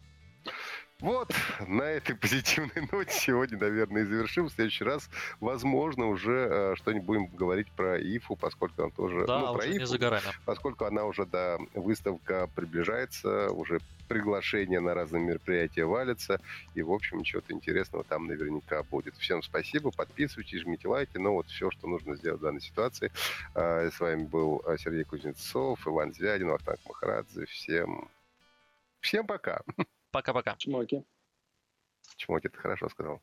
Вот, 1.02 1.30
на 1.68 1.84
этой 1.84 2.16
позитивной 2.16 2.88
ноте 2.92 3.12
сегодня, 3.12 3.58
наверное, 3.58 4.04
и 4.04 4.06
завершим. 4.06 4.48
В 4.48 4.52
следующий 4.54 4.86
раз, 4.86 5.10
возможно, 5.42 6.08
уже 6.08 6.48
э, 6.50 6.76
что-нибудь 6.78 7.06
будем 7.06 7.26
говорить 7.28 7.70
про 7.72 8.00
ИФУ, 8.00 8.38
поскольку 8.38 8.84
он 8.84 8.92
тоже... 8.92 9.26
Да, 9.26 9.40
ну, 9.40 9.54
про 9.56 9.66
ИФУ, 9.66 9.80
не 9.80 9.86
за 9.86 9.98
горами. 9.98 10.24
Поскольку 10.46 10.86
она 10.86 11.04
уже, 11.04 11.26
да, 11.26 11.58
выставка 11.74 12.50
приближается, 12.56 13.52
уже 13.52 13.80
приглашения 14.08 14.80
на 14.80 14.94
разные 14.94 15.22
мероприятия 15.22 15.84
валятся, 15.84 16.40
и, 16.76 16.82
в 16.82 16.92
общем, 16.92 17.24
чего-то 17.24 17.52
интересного 17.54 18.06
там 18.06 18.28
наверняка 18.28 18.84
будет. 18.84 19.18
Всем 19.18 19.42
спасибо, 19.42 19.92
подписывайтесь, 19.92 20.62
жмите 20.62 20.88
лайки, 20.88 21.18
ну 21.18 21.34
вот 21.34 21.48
все, 21.48 21.72
что 21.72 21.88
нужно 21.88 22.16
сделать 22.16 22.40
в 22.40 22.44
данной 22.44 22.62
ситуации. 22.62 23.12
Э, 23.54 23.90
с 23.92 24.00
вами 24.00 24.24
был 24.24 24.64
э, 24.66 24.78
Сергей 24.78 25.04
Кузнецов, 25.04 25.86
Иван 25.86 26.14
Звядин, 26.14 26.48
Вахтанг 26.48 26.80
Махарадзе. 26.88 27.46
Всем... 27.48 28.08
Всем 29.02 29.28
пока! 29.28 29.62
Пока-пока. 30.16 30.56
Чмоки. 30.56 31.04
Чмоки, 32.16 32.48
ты 32.48 32.58
хорошо 32.58 32.88
сказал. 32.88 33.22